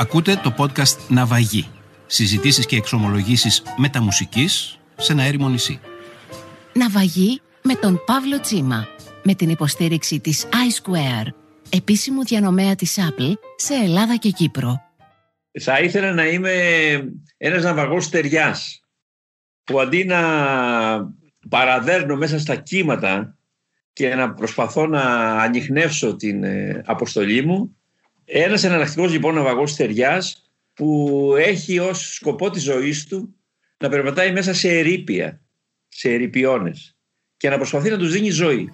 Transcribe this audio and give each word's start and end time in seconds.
Ακούτε 0.00 0.40
το 0.42 0.54
podcast 0.58 1.08
«Ναυαγή». 1.08 1.66
Συζητήσεις 2.06 2.66
και 2.66 2.76
εξομολογήσεις 2.76 3.62
μεταμουσικής 3.76 4.78
σε 4.96 5.12
ένα 5.12 5.22
έρημο 5.22 5.48
νησί. 5.48 5.80
Ναυαγή 6.72 7.40
με 7.62 7.74
τον 7.74 8.00
Παύλο 8.06 8.40
Τσίμα. 8.40 8.88
Με 9.22 9.34
την 9.34 9.48
υποστήριξη 9.48 10.20
της 10.20 10.46
iSquare, 10.50 11.26
επίσημου 11.68 12.24
διανομέα 12.24 12.74
της 12.74 12.98
Apple 13.00 13.32
σε 13.56 13.74
Ελλάδα 13.74 14.16
και 14.16 14.30
Κύπρο. 14.30 14.82
Θα 15.60 15.80
ήθελα 15.80 16.12
να 16.12 16.26
είμαι 16.26 16.52
ένας 17.36 17.62
ναυαγός 17.62 18.04
στεριάς 18.04 18.80
που 19.64 19.80
αντί 19.80 20.04
να 20.04 20.20
παραδέρνω 21.48 22.16
μέσα 22.16 22.38
στα 22.38 22.56
κύματα 22.56 23.38
και 23.92 24.14
να 24.14 24.34
προσπαθώ 24.34 24.86
να 24.86 25.02
ανοιχνεύσω 25.42 26.16
την 26.16 26.44
ε, 26.44 26.82
αποστολή 26.86 27.44
μου 27.44 27.74
ένας 28.32 28.64
εναλλακτικός 28.64 29.12
λοιπόν 29.12 29.34
ναυαγός 29.34 29.70
στεριάς 29.70 30.50
που 30.74 31.34
έχει 31.38 31.78
ως 31.78 32.14
σκοπό 32.14 32.50
της 32.50 32.62
ζωής 32.62 33.06
του 33.06 33.34
να 33.78 33.88
περπατάει 33.88 34.32
μέσα 34.32 34.54
σε 34.54 34.78
ερήπια, 34.78 35.40
σε 35.88 36.12
ερηπιώνες 36.12 36.96
και 37.36 37.48
να 37.48 37.56
προσπαθεί 37.56 37.90
να 37.90 37.98
τους 37.98 38.12
δίνει 38.12 38.30
ζωή. 38.30 38.72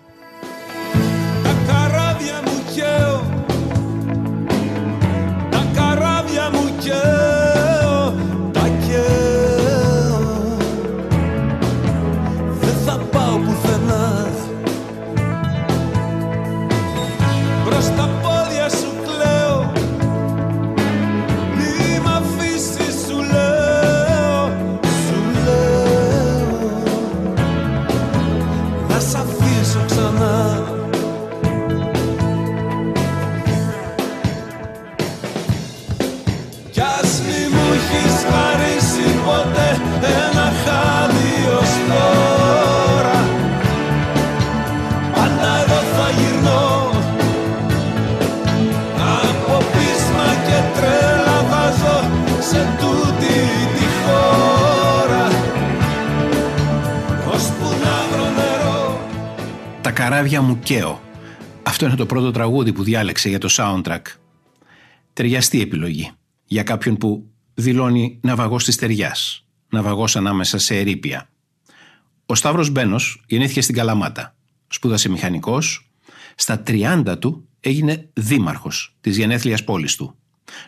Καράβια 60.08 60.42
μου 60.42 60.58
καίω. 60.58 61.02
Αυτό 61.62 61.86
είναι 61.86 61.94
το 61.94 62.06
πρώτο 62.06 62.30
τραγούδι 62.30 62.72
που 62.72 62.82
διάλεξε 62.82 63.28
για 63.28 63.38
το 63.38 63.48
soundtrack. 63.50 64.02
Ταιριαστή 65.12 65.60
επιλογή 65.60 66.10
για 66.44 66.62
κάποιον 66.62 66.96
που 66.96 67.30
δηλώνει 67.54 68.18
ναυαγός 68.22 68.64
της 68.64 68.76
ταιριάς, 68.76 69.46
ναυαγός 69.68 70.16
ανάμεσα 70.16 70.58
σε 70.58 70.76
ερήπια. 70.76 71.30
Ο 72.26 72.34
Σταύρος 72.34 72.70
Μπένος 72.70 73.24
γεννήθηκε 73.26 73.60
στην 73.60 73.74
Καλαμάτα. 73.74 74.36
Σπούδασε 74.68 75.08
μηχανικός. 75.08 75.90
Στα 76.34 76.62
30 76.66 77.16
του 77.18 77.48
έγινε 77.60 78.10
δήμαρχος 78.12 78.96
της 79.00 79.16
γενέθλιας 79.16 79.64
πόλης 79.64 79.96
του. 79.96 80.16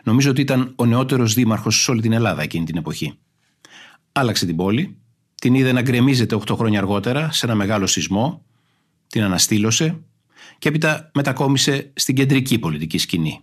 Νομίζω 0.04 0.30
ότι 0.30 0.40
ήταν 0.40 0.72
ο 0.76 0.86
νεότερος 0.86 1.34
δήμαρχος 1.34 1.82
σε 1.82 1.90
όλη 1.90 2.00
την 2.00 2.12
Ελλάδα 2.12 2.42
εκείνη 2.42 2.64
την 2.64 2.76
εποχή. 2.76 3.18
Άλλαξε 4.12 4.46
την 4.46 4.56
πόλη, 4.56 4.96
την 5.34 5.54
είδε 5.54 5.72
να 5.72 5.82
γκρεμίζεται 5.82 6.34
8 6.34 6.56
χρόνια 6.56 6.78
αργότερα 6.78 7.32
σε 7.32 7.46
ένα 7.46 7.54
μεγάλο 7.54 7.86
σεισμό 7.86 8.46
την 9.08 9.22
αναστήλωσε 9.22 10.02
και 10.58 10.68
έπειτα 10.68 11.10
μετακόμισε 11.14 11.92
στην 11.94 12.14
κεντρική 12.14 12.58
πολιτική 12.58 12.98
σκηνή. 12.98 13.40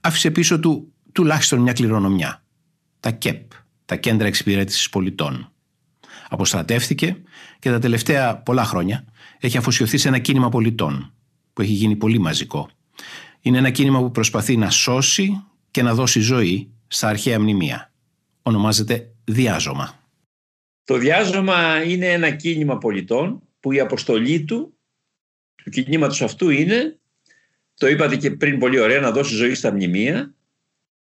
Άφησε 0.00 0.30
πίσω 0.30 0.60
του 0.60 0.92
τουλάχιστον 1.12 1.58
μια 1.58 1.72
κληρονομιά. 1.72 2.44
Τα 3.00 3.10
ΚΕΠ, 3.10 3.50
τα 3.84 3.96
Κέντρα 3.96 4.26
Εξυπηρέτησης 4.26 4.90
Πολιτών. 4.90 5.52
Αποστρατεύτηκε 6.28 7.16
και 7.58 7.70
τα 7.70 7.78
τελευταία 7.78 8.36
πολλά 8.36 8.64
χρόνια 8.64 9.04
έχει 9.38 9.56
αφοσιωθεί 9.56 9.98
σε 9.98 10.08
ένα 10.08 10.18
κίνημα 10.18 10.48
πολιτών 10.48 11.12
που 11.52 11.62
έχει 11.62 11.72
γίνει 11.72 11.96
πολύ 11.96 12.18
μαζικό. 12.18 12.68
Είναι 13.40 13.58
ένα 13.58 13.70
κίνημα 13.70 14.00
που 14.00 14.10
προσπαθεί 14.10 14.56
να 14.56 14.70
σώσει 14.70 15.44
και 15.70 15.82
να 15.82 15.94
δώσει 15.94 16.20
ζωή 16.20 16.70
στα 16.86 17.08
αρχαία 17.08 17.40
μνημεία. 17.40 17.92
Ονομάζεται 18.42 19.10
Διάζωμα. 19.24 20.00
Το 20.84 20.96
Διάζωμα 20.96 21.82
είναι 21.82 22.06
ένα 22.06 22.30
κίνημα 22.30 22.78
πολιτών 22.78 23.42
που 23.66 23.72
η 23.72 23.80
αποστολή 23.80 24.44
του, 24.44 24.78
του 25.64 25.70
κινήματος 25.70 26.22
αυτού 26.22 26.50
είναι, 26.50 26.98
το 27.74 27.86
είπατε 27.86 28.16
και 28.16 28.30
πριν 28.30 28.58
πολύ 28.58 28.78
ωραία, 28.78 29.00
να 29.00 29.10
δώσει 29.10 29.34
ζωή 29.34 29.54
στα 29.54 29.72
μνημεία. 29.72 30.34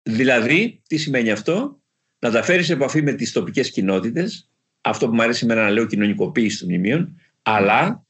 Δηλαδή, 0.03 0.83
τι 0.87 0.97
σημαίνει 0.97 1.31
αυτό, 1.31 1.81
να 2.19 2.31
τα 2.31 2.43
φέρεις 2.43 2.67
σε 2.67 2.73
επαφή 2.73 3.03
με 3.03 3.13
τις 3.13 3.33
τοπικές 3.33 3.71
κοινότητες, 3.71 4.51
αυτό 4.81 5.09
που 5.09 5.15
μου 5.15 5.23
αρέσει 5.23 5.45
εμένα 5.45 5.63
να 5.63 5.71
λέω 5.71 5.87
κοινωνικοποίηση 5.87 6.59
των 6.59 6.69
μνημείων, 6.69 7.21
αλλά 7.43 8.07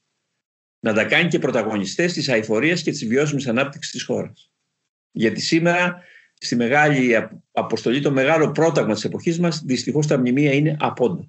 να 0.81 0.93
τα 0.93 1.05
κάνει 1.05 1.29
και 1.29 1.39
πρωταγωνιστές 1.39 2.13
της 2.13 2.29
αηφορίας 2.29 2.83
και 2.83 2.91
της 2.91 3.07
βιώσιμης 3.07 3.47
ανάπτυξης 3.47 3.93
της 3.93 4.03
χώρας. 4.03 4.51
Γιατί 5.11 5.41
σήμερα 5.41 6.03
στη 6.39 6.57
μεγάλη 6.57 7.29
αποστολή, 7.53 8.01
το 8.01 8.11
μεγάλο 8.11 8.51
πρόταγμα 8.51 8.95
της 8.95 9.05
εποχής 9.05 9.39
μας, 9.39 9.63
δυστυχώς 9.65 10.07
τα 10.07 10.19
μνημεία 10.19 10.53
είναι 10.53 10.77
απόντα. 10.81 11.29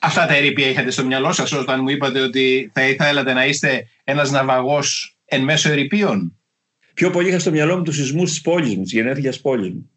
Αυτά 0.00 0.26
τα 0.26 0.34
ερήπια 0.34 0.68
είχατε 0.68 0.90
στο 0.90 1.04
μυαλό 1.04 1.32
σας 1.32 1.52
όταν 1.52 1.80
μου 1.82 1.88
είπατε 1.88 2.20
ότι 2.20 2.70
θα 2.74 2.88
ήθελατε 2.88 3.32
να 3.32 3.46
είστε 3.46 3.86
ένας 4.04 4.30
ναυαγός 4.30 5.18
εν 5.24 5.42
μέσω 5.42 5.70
ερηπίων; 5.70 6.38
Πιο 6.94 7.10
πολύ 7.10 7.28
είχα 7.28 7.38
στο 7.38 7.50
μυαλό 7.50 7.76
μου 7.76 7.82
τους 7.82 7.96
σεισμούς 7.96 8.30
της 8.30 8.40
πόλης 8.40 8.76
μου, 8.76 8.82
της 8.82 8.92
γενέθλιας 8.92 9.40
πόλης 9.40 9.70
μου. 9.70 9.90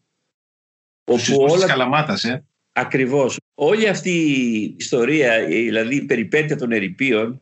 Όπου 1.03 1.45
όλα... 1.49 1.65
Καλαμάτας, 1.65 2.23
ε. 2.23 2.45
Ακριβώς. 2.71 3.37
Όλη 3.53 3.87
αυτή 3.87 4.09
η 4.09 4.75
ιστορία, 4.77 5.45
δηλαδή 5.45 5.95
η 5.95 6.05
περιπέτεια 6.05 6.57
των 6.57 6.71
ερηπείων, 6.71 7.41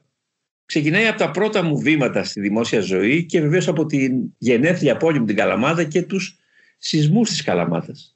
ξεκινάει 0.65 1.07
από 1.07 1.17
τα 1.17 1.31
πρώτα 1.31 1.63
μου 1.63 1.79
βήματα 1.79 2.23
στη 2.23 2.41
δημόσια 2.41 2.79
ζωή 2.81 3.25
και 3.25 3.41
βεβαίως 3.41 3.67
από 3.67 3.85
την 3.85 4.35
γενέθλια 4.37 4.97
πόλη 4.97 5.19
μου 5.19 5.25
την 5.25 5.35
Καλαμάτα 5.35 5.83
και 5.83 6.01
τους 6.01 6.37
σεισμούς 6.77 7.29
της 7.29 7.41
Καλαμάτας. 7.43 8.15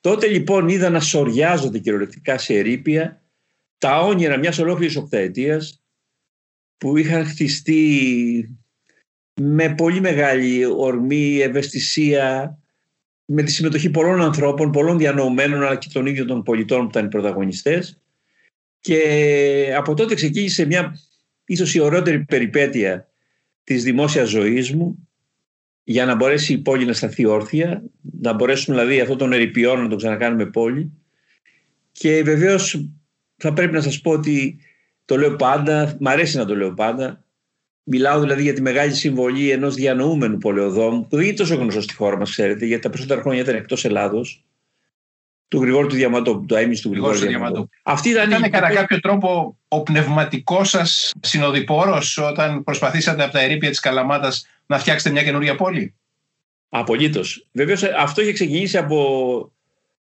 Τότε 0.00 0.26
λοιπόν 0.26 0.68
είδα 0.68 0.90
να 0.90 1.00
σοριάζονται 1.00 1.78
κυριολεκτικά 1.78 2.38
σε 2.38 2.54
ερήπια 2.54 3.22
τα 3.78 4.00
όνειρα 4.00 4.36
μιας 4.36 4.58
ολόκληρης 4.58 4.96
οκταετίας 4.96 5.82
που 6.78 6.96
είχαν 6.96 7.26
χτιστεί 7.26 8.58
με 9.40 9.74
πολύ 9.74 10.00
μεγάλη 10.00 10.64
ορμή, 10.64 11.40
ευαισθησία, 11.40 12.58
με 13.24 13.42
τη 13.42 13.50
συμμετοχή 13.50 13.90
πολλών 13.90 14.20
ανθρώπων, 14.20 14.70
πολλών 14.70 14.98
διανοωμένων 14.98 15.62
αλλά 15.62 15.76
και 15.76 15.88
των 15.92 16.06
ίδιων 16.06 16.26
των 16.26 16.42
πολιτών 16.42 16.82
που 16.82 16.88
ήταν 16.88 17.04
οι 17.04 17.08
πρωταγωνιστές. 17.08 18.00
Και 18.80 19.74
από 19.76 19.94
τότε 19.94 20.14
ξεκίνησε 20.14 20.64
μια 20.64 20.98
ίσως 21.44 21.74
η 21.74 21.80
ωραίτερη 21.80 22.24
περιπέτεια 22.24 23.08
της 23.64 23.82
δημόσιας 23.82 24.28
ζωής 24.28 24.72
μου 24.72 25.08
για 25.84 26.04
να 26.04 26.14
μπορέσει 26.14 26.52
η 26.52 26.58
πόλη 26.58 26.84
να 26.84 26.92
σταθεί 26.92 27.24
όρθια, 27.24 27.82
να 28.20 28.32
μπορέσουμε 28.32 28.76
δηλαδή 28.76 29.00
αυτό 29.00 29.16
τον 29.16 29.32
ερηπιών 29.32 29.82
να 29.82 29.88
τον 29.88 29.98
ξανακάνουμε 29.98 30.46
πόλη. 30.46 30.92
Και 31.92 32.22
βεβαίως 32.22 32.88
θα 33.38 33.52
πρέπει 33.52 33.72
να 33.72 33.80
σας 33.80 34.00
πω 34.00 34.10
ότι 34.10 34.58
το 35.04 35.16
λέω 35.16 35.36
πάντα, 35.36 35.96
μ' 36.00 36.08
αρέσει 36.08 36.36
να 36.36 36.44
το 36.44 36.56
λέω 36.56 36.74
πάντα. 36.74 37.24
Μιλάω 37.82 38.20
δηλαδή 38.20 38.42
για 38.42 38.52
τη 38.52 38.62
μεγάλη 38.62 38.94
συμβολή 38.94 39.50
ενός 39.50 39.74
διανοούμενου 39.74 40.38
πολεοδόμου 40.38 41.06
που 41.06 41.16
δεν 41.16 41.24
είναι 41.24 41.34
τόσο 41.34 41.54
γνωστό 41.54 41.80
στη 41.80 41.94
χώρα 41.94 42.16
μας, 42.16 42.30
ξέρετε, 42.30 42.66
γιατί 42.66 42.82
τα 42.82 42.90
περισσότερα 42.90 43.20
χρόνια 43.20 43.42
ήταν 43.42 43.54
εκτός 43.54 43.84
Ελλάδος, 43.84 44.44
του 45.48 45.60
Γρηγόρου 45.60 45.86
του 45.86 45.94
Διαμαντόπουλου, 45.94 46.46
του 46.46 46.54
αίμιση 46.54 46.82
του 46.82 46.90
Γρηγόρου 46.90 47.18
Διαμαντόπουλου. 47.18 47.68
Αυτή 47.82 48.08
ήταν, 48.08 48.28
ήταν 48.28 48.42
η... 48.42 48.50
κατά 48.50 48.72
κάποιο 48.72 49.00
τρόπο 49.00 49.58
ο 49.68 49.82
πνευματικός 49.82 50.68
σας 50.68 51.12
συνοδοιπόρος 51.20 52.18
όταν 52.18 52.64
προσπαθήσατε 52.64 53.22
από 53.22 53.32
τα 53.32 53.40
ερήπια 53.40 53.70
της 53.70 53.80
Καλαμάτας 53.80 54.46
να 54.66 54.78
φτιάξετε 54.78 55.10
μια 55.10 55.22
καινούρια 55.22 55.54
πόλη; 55.54 55.94
Απολύτως. 56.68 57.46
Βεβαίως 57.52 57.82
αυτό 57.82 58.22
είχε 58.22 58.32
ξεκινήσει 58.32 58.78
από 58.78 59.52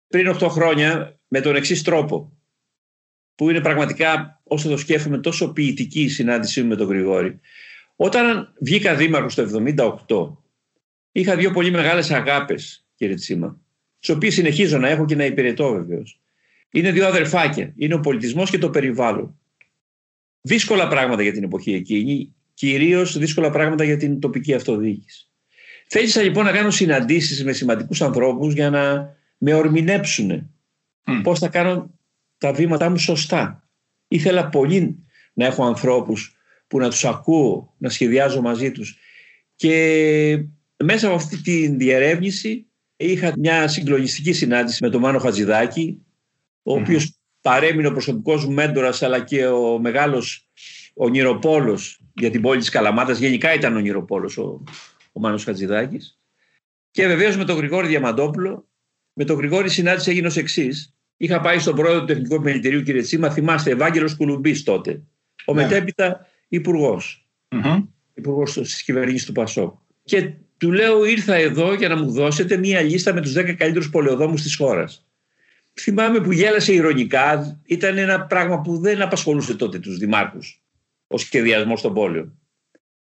πριν 0.08 0.36
8 0.40 0.48
χρόνια 0.50 1.18
με 1.28 1.42
τον 1.42 1.56
εξής 1.56 1.82
τρόπο 1.82 2.37
που 3.38 3.50
είναι 3.50 3.62
πραγματικά 3.62 4.42
όσο 4.44 4.70
το 4.70 4.78
σκέφτομαι 4.78 5.18
τόσο 5.18 5.54
ποιητική 5.54 6.02
η 6.02 6.10
συνάντησή 6.10 6.62
μου 6.62 6.68
με 6.68 6.76
τον 6.76 6.88
Γρηγόρη. 6.88 7.40
Όταν 7.96 8.54
βγήκα 8.60 8.96
δήμαρχος 8.96 9.36
το 9.36 9.64
1978 10.08 10.38
είχα 11.12 11.36
δύο 11.36 11.52
πολύ 11.52 11.72
μεγάλες 11.72 12.12
αγάπες 12.12 12.86
κύριε 12.96 13.16
Τσίμα 13.16 13.62
τις 14.00 14.10
οποίες 14.10 14.34
συνεχίζω 14.34 14.78
να 14.78 14.90
έχω 14.90 15.06
και 15.06 15.16
να 15.16 15.26
υπηρετώ 15.26 15.72
βεβαίως. 15.72 16.20
Είναι 16.72 16.92
δύο 16.92 17.08
αδερφάκια. 17.08 17.74
Είναι 17.76 17.94
ο 17.94 18.00
πολιτισμός 18.00 18.50
και 18.50 18.58
το 18.58 18.70
περιβάλλον. 18.70 19.40
Δύσκολα 20.42 20.88
πράγματα 20.88 21.22
για 21.22 21.32
την 21.32 21.44
εποχή 21.44 21.74
εκείνη, 21.74 22.36
κυρίως 22.54 23.18
δύσκολα 23.18 23.50
πράγματα 23.50 23.84
για 23.84 23.98
την 23.98 24.20
τοπική 24.20 24.54
αυτοδιοίκηση. 24.54 25.28
Θέλησα 25.88 26.22
λοιπόν 26.22 26.46
να 26.46 26.52
κάνω 26.52 26.72
συναντήσεις 26.72 27.44
με 27.44 27.52
σημαντικούς 27.52 28.02
ανθρώπους 28.02 28.54
για 28.54 28.70
να 28.70 29.16
με 29.38 29.54
ορμηνέψουν 29.54 30.52
mm. 31.08 31.20
πώς 31.24 31.40
θα 31.40 31.48
κάνω 31.48 31.97
τα 32.38 32.54
βήματά 32.54 32.90
μου 32.90 32.98
σωστά. 32.98 33.68
Ήθελα 34.08 34.50
πολύ 34.50 35.06
να 35.34 35.46
έχω 35.46 35.66
ανθρώπους 35.66 36.38
που 36.68 36.78
να 36.80 36.90
τους 36.90 37.06
ακούω, 37.06 37.76
να 37.78 37.90
σχεδιάζω 37.90 38.42
μαζί 38.42 38.72
τους. 38.72 38.98
Και 39.56 40.44
μέσα 40.84 41.08
από 41.08 41.16
αυτή 41.16 41.42
τη 41.42 41.68
διερεύνηση 41.68 42.68
είχα 42.98 43.34
μια 43.38 43.68
συγκλονιστική 43.68 44.34
συνάντηση 44.34 44.84
με 44.84 44.90
τον 44.90 45.02
Μάνο 45.02 45.20
Χατζηδάκη, 45.20 46.02
ο 46.64 46.74
οποίος 46.74 47.20
παρέμεινε 47.42 47.88
ο 47.88 47.92
προσωπικός 47.92 48.46
μου 48.46 48.52
μέντορας 48.52 49.02
αλλά 49.02 49.24
και 49.24 49.48
ο 49.48 49.80
μεγάλος 49.80 50.50
ονειροπόλος 50.94 52.00
για 52.14 52.32
την 52.32 52.42
πόλη 52.42 52.60
της 52.60 52.70
Καλαμάτας. 52.70 53.20
Γενικά 53.20 53.54
ήταν 53.54 53.76
ονειροπόλος 53.76 54.38
ο, 54.38 54.64
ο 55.12 55.20
Μάνος 55.20 55.44
Χατζηδάκης. 55.44 56.20
Και 56.92 57.08
βεβαίως 57.08 57.38
με 57.38 57.46
τον 57.46 57.58
Γρηγόρη 57.58 57.88
Διαμαντόπουλο. 57.88 58.68
Με 59.14 59.24
τον 59.26 59.38
Γρηγόρη 59.38 59.70
συνάντηση 59.70 60.10
έγινε 60.10 60.28
ως 60.28 60.38
εξής. 60.38 60.97
Είχα 61.18 61.42
πάει 61.42 61.60
στον 61.60 61.76
πρόεδρο 61.76 62.00
του 62.00 62.06
Τεχνικού 62.06 62.36
Επιμελητηρίου 62.36 62.82
κύριε 62.82 63.02
Τσίμα, 63.02 63.30
θυμάστε, 63.30 63.72
Ευάγγελος 63.72 64.16
Κουλουμπής 64.16 64.64
τότε. 64.64 65.02
Ο 65.46 65.54
ναι. 65.54 65.62
μετέπειτα 65.62 66.28
υπουργός. 66.48 67.28
Mm-hmm. 67.50 67.84
Υπουργός 68.14 68.54
της 68.54 68.84
κυβέρνησης 68.84 69.26
του 69.26 69.32
Πασό. 69.32 69.82
Και 70.04 70.32
του 70.58 70.72
λέω 70.72 71.06
ήρθα 71.06 71.36
εδώ 71.36 71.74
για 71.74 71.90
να 71.90 71.96
μου 71.96 72.12
δώσετε 72.12 72.58
μία 72.58 72.82
λίστα 72.82 73.14
με 73.14 73.22
τους 73.22 73.34
10 73.38 73.54
καλύτερους 73.54 73.90
πολεοδόμους 73.90 74.42
της 74.42 74.56
χώρας. 74.56 75.08
Θυμάμαι 75.80 76.20
που 76.20 76.32
γέλασε 76.32 76.74
ηρωνικά, 76.74 77.60
ήταν 77.66 77.98
ένα 77.98 78.26
πράγμα 78.26 78.62
που 78.62 78.78
δεν 78.78 79.02
απασχολούσε 79.02 79.56
τότε 79.56 79.80
τους 79.80 79.98
δημάρχους, 79.98 80.64
ο 81.08 81.18
σχεδιασμός 81.18 81.82
των 81.82 81.94
πόλεων. 81.94 82.40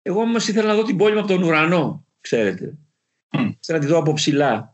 Εγώ 0.02 0.20
όμως 0.20 0.48
ήθελα 0.48 0.68
να 0.68 0.74
δω 0.74 0.82
την 0.82 0.96
πόλη 0.96 1.14
μου 1.14 1.18
από 1.18 1.28
τον 1.28 1.42
ουρανό, 1.42 2.06
ξέρετε. 2.20 2.78
Mm. 3.30 3.52
να 3.66 3.78
τη 3.78 3.86
δω 3.86 3.98
από 3.98 4.12
ψηλά. 4.12 4.71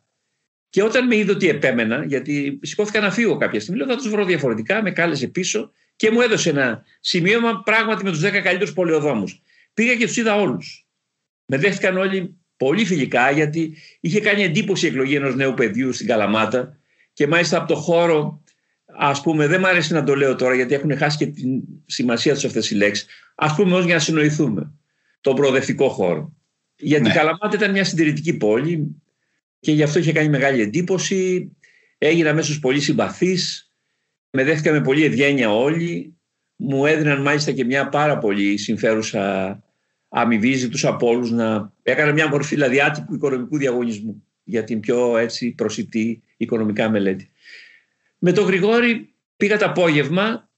Και 0.71 0.83
όταν 0.83 1.07
με 1.07 1.17
είδε 1.17 1.33
ότι 1.33 1.49
επέμενα, 1.49 2.05
γιατί 2.05 2.59
σηκώθηκα 2.63 3.01
να 3.01 3.11
φύγω 3.11 3.37
κάποια 3.37 3.61
στιγμή, 3.61 3.79
λέω 3.79 3.89
θα 3.89 3.97
τους 3.97 4.09
βρω 4.09 4.25
διαφορετικά, 4.25 4.83
με 4.83 4.91
κάλεσε 4.91 5.29
πίσω 5.29 5.73
και 5.97 6.11
μου 6.11 6.21
έδωσε 6.21 6.51
ένα 6.51 6.83
σημείωμα 7.01 7.63
πράγματι 7.65 8.05
με 8.05 8.11
τους 8.11 8.21
10 8.21 8.31
καλύτερους 8.31 8.73
πολεοδόμους. 8.73 9.43
Πήγα 9.75 9.95
και 9.97 10.07
τους 10.07 10.17
είδα 10.17 10.35
όλους. 10.35 10.87
Με 11.47 11.57
δέχτηκαν 11.57 11.97
όλοι 11.97 12.39
πολύ 12.59 12.85
φιλικά 12.85 13.31
γιατί 13.31 13.77
είχε 14.01 14.21
κάνει 14.21 14.43
εντύπωση 14.43 14.87
η 14.87 14.89
εκλογή 14.89 15.15
ενός 15.15 15.35
νέου 15.35 15.55
παιδιού 15.55 15.93
στην 15.93 16.07
Καλαμάτα 16.07 16.77
και 17.13 17.27
μάλιστα 17.27 17.57
από 17.57 17.69
το 17.69 17.75
χώρο 17.75 18.43
ας 18.85 19.21
πούμε 19.21 19.47
δεν 19.47 19.61
μου 19.61 19.67
αρέσει 19.67 19.93
να 19.93 20.05
το 20.05 20.15
λέω 20.15 20.35
τώρα 20.35 20.55
γιατί 20.55 20.75
έχουν 20.75 20.97
χάσει 20.97 21.17
και 21.17 21.27
τη 21.27 21.43
σημασία 21.87 22.35
τους 22.35 22.45
αυτές 22.45 22.71
οι 22.71 22.75
λέξεις 22.75 23.07
ας 23.35 23.55
πούμε 23.55 23.77
ως 23.77 23.85
για 23.85 23.95
να 23.95 24.01
συνοηθούμε 24.01 24.73
τον 25.21 25.35
προοδευτικό 25.35 25.89
χώρο 25.89 26.33
γιατί 26.77 27.03
ναι. 27.03 27.09
η 27.09 27.13
Καλαμάτα 27.13 27.51
ήταν 27.55 27.71
μια 27.71 27.85
συντηρητική 27.85 28.37
πόλη 28.37 29.03
και 29.61 29.73
γι' 29.73 29.83
αυτό 29.83 29.99
είχε 29.99 30.13
κάνει 30.13 30.29
μεγάλη 30.29 30.61
εντύπωση 30.61 31.51
έγινα 31.99 32.31
αμέσως 32.31 32.59
πολύ 32.59 32.81
συμπαθής 32.81 33.73
με 34.31 34.45
δέχτηκαν 34.45 34.75
με 34.75 34.83
πολύ 34.83 35.05
ευγένεια 35.05 35.55
όλοι 35.55 36.19
μου 36.57 36.87
έδιναν 36.87 37.23
μάλιστα 37.23 37.53
και 37.53 37.65
μια 37.65 37.89
πάρα 37.89 38.19
πολύ 38.19 38.57
συμφέρουσα 38.57 39.63
αμοιβή 40.09 40.69
του 40.69 40.89
από 40.89 41.09
όλους 41.09 41.31
να. 41.31 41.73
Έκανα 41.83 42.13
μια 42.13 42.29
μορφή 42.29 42.55
δηλαδή 42.55 42.81
άτυπου 42.81 43.15
οικονομικού 43.15 43.57
διαγωνισμού 43.59 44.25
για 44.45 44.65
την 44.65 44.81
πιο 44.81 45.17
έτσι 45.17 45.51
προσιτή 45.51 46.23
οικονομικά 46.37 46.91
μελέτη. 46.91 47.31
Με 48.19 48.33
τον 48.33 48.45
Γρηγόρη 48.47 49.15
πήγα 49.37 49.59
το 49.59 49.65
απόγευμα, 49.65 50.51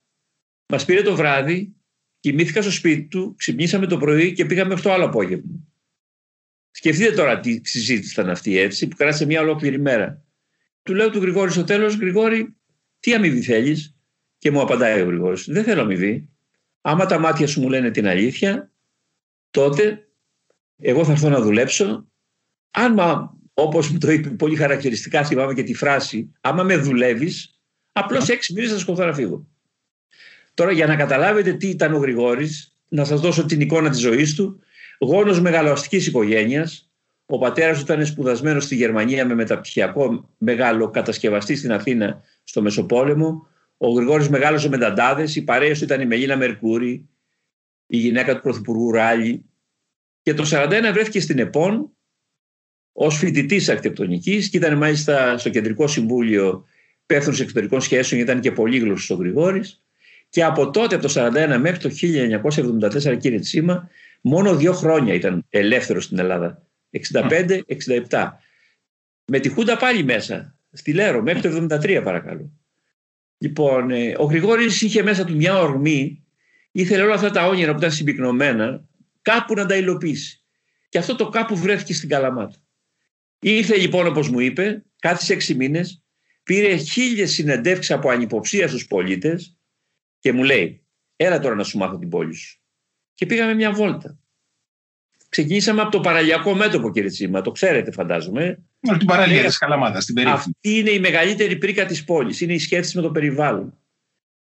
μας 0.65 0.85
πήρε 0.85 1.01
το 1.01 1.15
βράδυ, 1.15 1.75
κοιμήθηκα 2.19 2.61
στο 2.61 2.71
σπίτι 2.71 3.01
του, 3.01 3.35
ξυπνήσαμε 3.37 3.87
το 3.87 3.97
πρωί 3.97 4.33
και 4.33 4.45
πήγαμε 4.45 4.73
αυτό 4.73 4.91
άλλο 4.91 5.05
απόγευμα. 5.05 5.70
Σκεφτείτε 6.71 7.11
τώρα 7.11 7.39
τι 7.39 7.61
συζήτηση 7.63 8.11
ήταν 8.11 8.29
αυτή 8.29 8.57
έτσι, 8.57 8.87
που 8.87 8.95
κράτησε 8.95 9.25
μια 9.25 9.41
ολόκληρη 9.41 9.79
μέρα. 9.79 10.25
Του 10.83 10.93
λέω 10.93 11.09
του 11.09 11.19
Γρηγόρη 11.19 11.51
στο 11.51 11.63
τέλος, 11.63 11.95
Γρηγόρη, 11.95 12.55
τι 12.99 13.13
αμοιβή 13.13 13.41
θέλεις, 13.41 13.95
και 14.37 14.51
μου 14.51 14.61
απαντάει 14.61 15.01
ο 15.01 15.05
Γρηγόρης, 15.05 15.45
Δεν 15.47 15.63
θέλω 15.63 15.81
αμοιβή. 15.81 16.29
Άμα 16.81 17.05
τα 17.05 17.19
μάτια 17.19 17.47
σου 17.47 17.61
μου 17.61 17.69
λένε 17.69 17.91
την 17.91 18.07
αλήθεια, 18.07 18.71
τότε 19.51 20.07
εγώ 20.77 21.05
θα 21.05 21.11
έρθω 21.11 21.29
να 21.29 21.41
δουλέψω. 21.41 22.07
Αν 22.71 22.99
όπως 23.53 23.89
μου 23.89 23.97
το 23.97 24.11
είπε 24.11 24.29
πολύ 24.29 24.55
χαρακτηριστικά, 24.55 25.25
θυμάμαι 25.25 25.53
και 25.53 25.63
τη 25.63 25.73
φράση, 25.73 26.31
άμα 26.41 26.63
με 26.63 26.77
δουλεύεις, 26.77 27.61
απλώς 27.91 28.29
έξι 28.29 28.53
μήνες 28.53 28.71
θα 28.71 28.77
σκοτώ 28.77 29.05
να 29.05 29.13
φύγω. 29.13 29.47
Τώρα 30.53 30.71
για 30.71 30.87
να 30.87 30.95
καταλάβετε 30.95 31.53
τι 31.53 31.67
ήταν 31.67 31.93
ο 31.93 31.97
Γρηγόρης, 31.97 32.77
να 32.87 33.05
σας 33.05 33.19
δώσω 33.19 33.45
την 33.45 33.61
εικόνα 33.61 33.89
της 33.89 33.99
ζωής 33.99 34.35
του, 34.35 34.59
γόνος 35.05 35.41
μεγαλοαστικής 35.41 36.07
οικογένειας, 36.07 36.91
ο 37.25 37.37
πατέρας 37.37 37.77
του 37.77 37.83
ήταν 37.83 38.05
σπουδασμένος 38.05 38.63
στη 38.63 38.75
Γερμανία 38.75 39.25
με 39.25 39.35
μεταπτυχιακό 39.35 40.29
μεγάλο 40.37 40.89
κατασκευαστή 40.89 41.55
στην 41.55 41.71
Αθήνα 41.71 42.23
στο 42.43 42.61
Μεσοπόλεμο. 42.61 43.47
Ο 43.77 43.89
Γρηγόρης 43.89 44.29
μεγάλωσε 44.29 44.69
με 44.69 44.77
ταντάδες, 44.77 45.35
η 45.35 45.43
παρέα 45.43 45.73
του 45.73 45.83
ήταν 45.83 46.01
η 46.01 46.05
Μελίνα 46.05 46.37
Μερκούρη, 46.37 47.09
η 47.87 47.97
γυναίκα 47.97 48.35
του 48.35 48.41
Πρωθυπουργού 48.41 48.91
Ράλη 48.91 49.45
και 50.21 50.33
το 50.33 50.43
1941 50.43 50.91
βρέθηκε 50.93 51.19
στην 51.19 51.39
ΕΠΟΝ 51.39 51.91
ως 52.91 53.17
φοιτητής 53.17 53.69
αρχιτεκτονικής 53.69 54.49
και 54.49 54.57
ήταν 54.57 54.77
μάλιστα 54.77 55.37
στο 55.37 55.49
Κεντρικό 55.49 55.87
Συμβούλιο 55.87 56.65
Υπεύθυνο 57.03 57.35
Εξωτερικών 57.39 57.81
Σχέσεων, 57.81 58.21
ήταν 58.21 58.39
και 58.39 58.51
πολύγλωσσος 58.51 59.09
ο 59.09 59.15
Γρηγόρης. 59.15 59.83
Και 60.29 60.43
από 60.43 60.69
τότε, 60.69 60.95
από 60.95 61.07
το 61.07 61.29
1941 61.55 61.57
μέχρι 61.59 61.79
το 61.79 61.89
1974, 61.89 63.17
κύριε 63.17 63.39
Τσίμα, 63.39 63.89
μόνο 64.21 64.55
δύο 64.55 64.73
χρόνια 64.73 65.13
ήταν 65.13 65.45
ελεύθερος 65.49 66.03
στην 66.03 66.19
Ελλάδα. 66.19 66.67
65-67. 68.09 68.29
Με 69.25 69.39
τη 69.39 69.49
Χούντα 69.49 69.77
πάλι 69.77 70.03
μέσα, 70.03 70.55
στη 70.71 70.93
Λέρο, 70.93 71.21
μέχρι 71.21 71.41
το 71.41 71.67
73 71.75 72.01
παρακαλώ. 72.03 72.51
Λοιπόν, 73.37 73.91
ε, 73.91 74.15
ο 74.17 74.23
Γρηγόρης 74.23 74.81
είχε 74.81 75.03
μέσα 75.03 75.25
του 75.25 75.35
μια 75.35 75.59
ορμή 75.59 76.25
ήθελε 76.71 77.01
όλα 77.01 77.13
αυτά 77.13 77.31
τα 77.31 77.47
όνειρα 77.47 77.71
που 77.71 77.77
ήταν 77.77 77.91
συμπυκνωμένα 77.91 78.85
κάπου 79.21 79.53
να 79.53 79.65
τα 79.65 79.75
υλοποιήσει. 79.75 80.43
Και 80.89 80.97
αυτό 80.97 81.15
το 81.15 81.29
κάπου 81.29 81.57
βρέθηκε 81.57 81.93
στην 81.93 82.09
Καλαμάτα. 82.09 82.55
Ήρθε 83.39 83.77
λοιπόν 83.77 84.07
όπως 84.07 84.29
μου 84.29 84.39
είπε, 84.39 84.83
κάθισε 84.99 85.33
έξι 85.33 85.55
μήνες, 85.55 86.03
πήρε 86.43 86.75
χίλιες 86.75 87.31
συνεντεύξεις 87.31 87.91
από 87.91 88.09
ανυποψία 88.09 88.67
στους 88.67 88.87
πολίτες 88.87 89.57
και 90.19 90.31
μου 90.31 90.43
λέει 90.43 90.85
έλα 91.15 91.39
τώρα 91.39 91.55
να 91.55 91.63
σου 91.63 91.77
μάθω 91.77 91.97
την 91.97 92.09
πόλη 92.09 92.33
σου. 92.33 92.60
Και 93.13 93.25
πήγαμε 93.25 93.53
μια 93.53 93.71
βόλτα. 93.71 94.19
Ξεκινήσαμε 95.29 95.81
από 95.81 95.91
το 95.91 95.99
παραλιακό 95.99 96.53
μέτωπο 96.53 96.91
κύριε 96.91 97.09
Τσίμα, 97.09 97.41
το 97.41 97.51
ξέρετε 97.51 97.91
φαντάζομαι. 97.91 98.63
Την 98.97 99.07
παραλία 99.07 99.43
της 99.43 99.57
Καλαμάτας, 99.57 100.05
την 100.05 100.15
περίφημη. 100.15 100.39
Αυτή 100.39 100.77
είναι 100.77 100.89
η 100.89 100.99
μεγαλύτερη 100.99 101.57
πρίκα 101.57 101.85
της 101.85 102.03
πόλης, 102.03 102.41
είναι 102.41 102.53
η 102.53 102.59
σχέση 102.59 102.95
με 102.95 103.01
το 103.01 103.11
περιβάλλον 103.11 103.81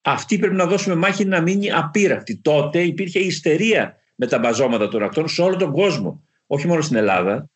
αυτή 0.09 0.39
πρέπει 0.39 0.55
να 0.55 0.67
δώσουμε 0.67 0.95
μάχη 0.95 1.25
να 1.25 1.41
μείνει 1.41 1.73
απείρακτη. 1.73 2.37
Τότε 2.37 2.83
υπήρχε 2.83 3.19
ιστερία 3.19 3.97
με 4.15 4.27
τα 4.27 4.39
μπαζώματα 4.39 4.89
των 4.89 5.03
ακτών 5.03 5.29
σε 5.29 5.43
όλο 5.43 5.57
τον 5.57 5.73
κόσμο, 5.73 6.25
όχι 6.47 6.67
μόνο 6.67 6.81
στην 6.81 6.97
Ελλάδα. 6.97 7.51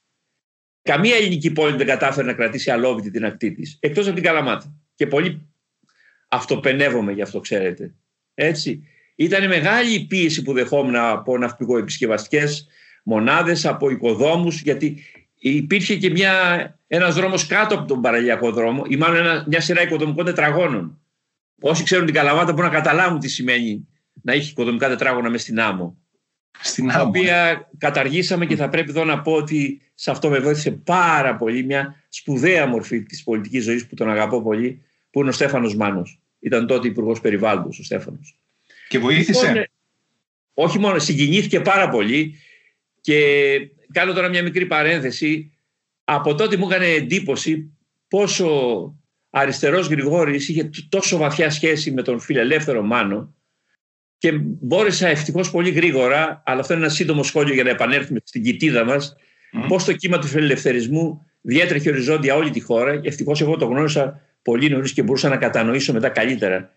Καμία 0.82 1.16
ελληνική 1.16 1.50
πόλη 1.50 1.76
δεν 1.76 1.86
κατάφερε 1.86 2.26
να 2.26 2.34
κρατήσει 2.34 2.70
αλόβητη 2.70 3.10
την 3.10 3.24
ακτή 3.24 3.52
της, 3.52 3.76
εκτός 3.80 4.06
από 4.06 4.14
την 4.14 4.24
Καλαμάτα. 4.24 4.74
Και 4.94 5.06
πολύ 5.06 5.48
αυτοπενεύομαι 6.28 7.12
γι' 7.12 7.22
αυτό, 7.22 7.40
ξέρετε. 7.40 7.94
Έτσι. 8.34 8.86
Ήταν 9.20 9.48
μεγάλη 9.48 9.94
η 9.94 10.06
πίεση 10.06 10.42
που 10.42 10.52
δεχόμουν 10.52 10.96
από 10.96 11.38
ναυπηγοεπισκευαστικές 11.38 12.66
μονάδες, 13.04 13.66
από 13.66 13.90
οικοδόμους, 13.90 14.60
γιατί 14.60 15.04
υπήρχε 15.34 15.96
και 15.96 16.10
μια, 16.10 16.34
ένας 16.86 17.14
δρόμος 17.14 17.46
κάτω 17.46 17.74
από 17.74 17.86
τον 17.86 18.00
παραλιακό 18.00 18.52
δρόμο, 18.52 18.84
ή 18.88 18.96
μάλλον 18.96 19.16
ένα, 19.16 19.44
μια 19.48 19.60
σειρά 19.60 19.82
οικοδομικών 19.82 20.24
τετραγώνων 20.24 21.00
Όσοι 21.60 21.82
ξέρουν 21.82 22.04
την 22.04 22.14
Καλαμάτα 22.14 22.52
μπορούν 22.52 22.70
να 22.70 22.76
καταλάβουν 22.76 23.18
τι 23.18 23.28
σημαίνει 23.28 23.88
να 24.22 24.32
έχει 24.32 24.50
οικοδομικά 24.50 24.88
τετράγωνα 24.88 25.30
μες 25.30 25.42
στην 25.42 25.60
άμμο. 25.60 25.96
Στην 26.60 26.90
άμμο. 26.90 27.02
Τα 27.02 27.08
οποία 27.08 27.68
καταργήσαμε 27.78 28.46
και 28.46 28.56
θα 28.56 28.68
πρέπει 28.68 28.90
εδώ 28.90 29.04
να 29.04 29.20
πω 29.20 29.32
ότι 29.32 29.80
σε 29.94 30.10
αυτό 30.10 30.28
με 30.28 30.38
βοήθησε 30.38 30.70
πάρα 30.70 31.36
πολύ 31.36 31.64
μια 31.64 32.04
σπουδαία 32.08 32.66
μορφή 32.66 33.02
της 33.02 33.22
πολιτικής 33.22 33.64
ζωής 33.64 33.86
που 33.86 33.94
τον 33.94 34.10
αγαπώ 34.10 34.42
πολύ, 34.42 34.82
που 35.10 35.20
είναι 35.20 35.28
ο 35.28 35.32
Στέφανος 35.32 35.76
Μάνος. 35.76 36.20
Ήταν 36.38 36.66
τότε 36.66 36.88
υπουργός 36.88 37.20
περιβάλλοντος 37.20 37.78
ο 37.78 37.84
Στέφανος. 37.84 38.40
Και 38.90 38.98
βοήθησε. 38.98 39.46
Λοιπόν, 39.46 39.64
όχι 40.54 40.78
μόνο, 40.78 40.98
συγκινήθηκε 40.98 41.60
πάρα 41.60 41.88
πολύ 41.88 42.34
και 43.00 43.16
κάνω 43.92 44.12
τώρα 44.12 44.28
μια 44.28 44.42
μικρή 44.42 44.66
παρένθεση. 44.66 45.52
Από 46.04 46.34
τότε 46.34 46.56
μου 46.56 46.66
έκανε 46.70 46.86
εντύπωση 46.86 47.72
πόσο 48.08 48.48
αριστερός 49.30 49.86
Γρηγόρης 49.86 50.48
είχε 50.48 50.70
τόσο 50.88 51.16
βαθιά 51.16 51.50
σχέση 51.50 51.92
με 51.92 52.02
τον 52.02 52.20
φιλελεύθερο 52.20 52.82
Μάνο 52.82 53.34
και 54.18 54.32
μπόρεσα 54.42 55.08
ευτυχώς 55.08 55.50
πολύ 55.50 55.70
γρήγορα, 55.70 56.42
αλλά 56.46 56.60
αυτό 56.60 56.74
είναι 56.74 56.82
ένα 56.82 56.92
σύντομο 56.92 57.22
σχόλιο 57.22 57.54
για 57.54 57.62
να 57.62 57.70
επανέλθουμε 57.70 58.20
στην 58.24 58.42
κοιτίδα 58.42 58.84
μας, 58.84 59.16
mm. 59.52 59.64
πώς 59.68 59.84
το 59.84 59.92
κύμα 59.92 60.18
του 60.18 60.26
φιλελευθερισμού 60.26 61.26
διέτρεχε 61.40 61.90
οριζόντια 61.90 62.34
όλη 62.34 62.50
τη 62.50 62.60
χώρα. 62.60 63.00
Ευτυχώς 63.04 63.40
εγώ 63.40 63.56
το 63.56 63.66
γνώρισα 63.66 64.20
πολύ 64.42 64.68
νωρίς 64.68 64.92
και 64.92 65.02
μπορούσα 65.02 65.28
να 65.28 65.36
κατανοήσω 65.36 65.92
μετά 65.92 66.08
καλύτερα 66.08 66.70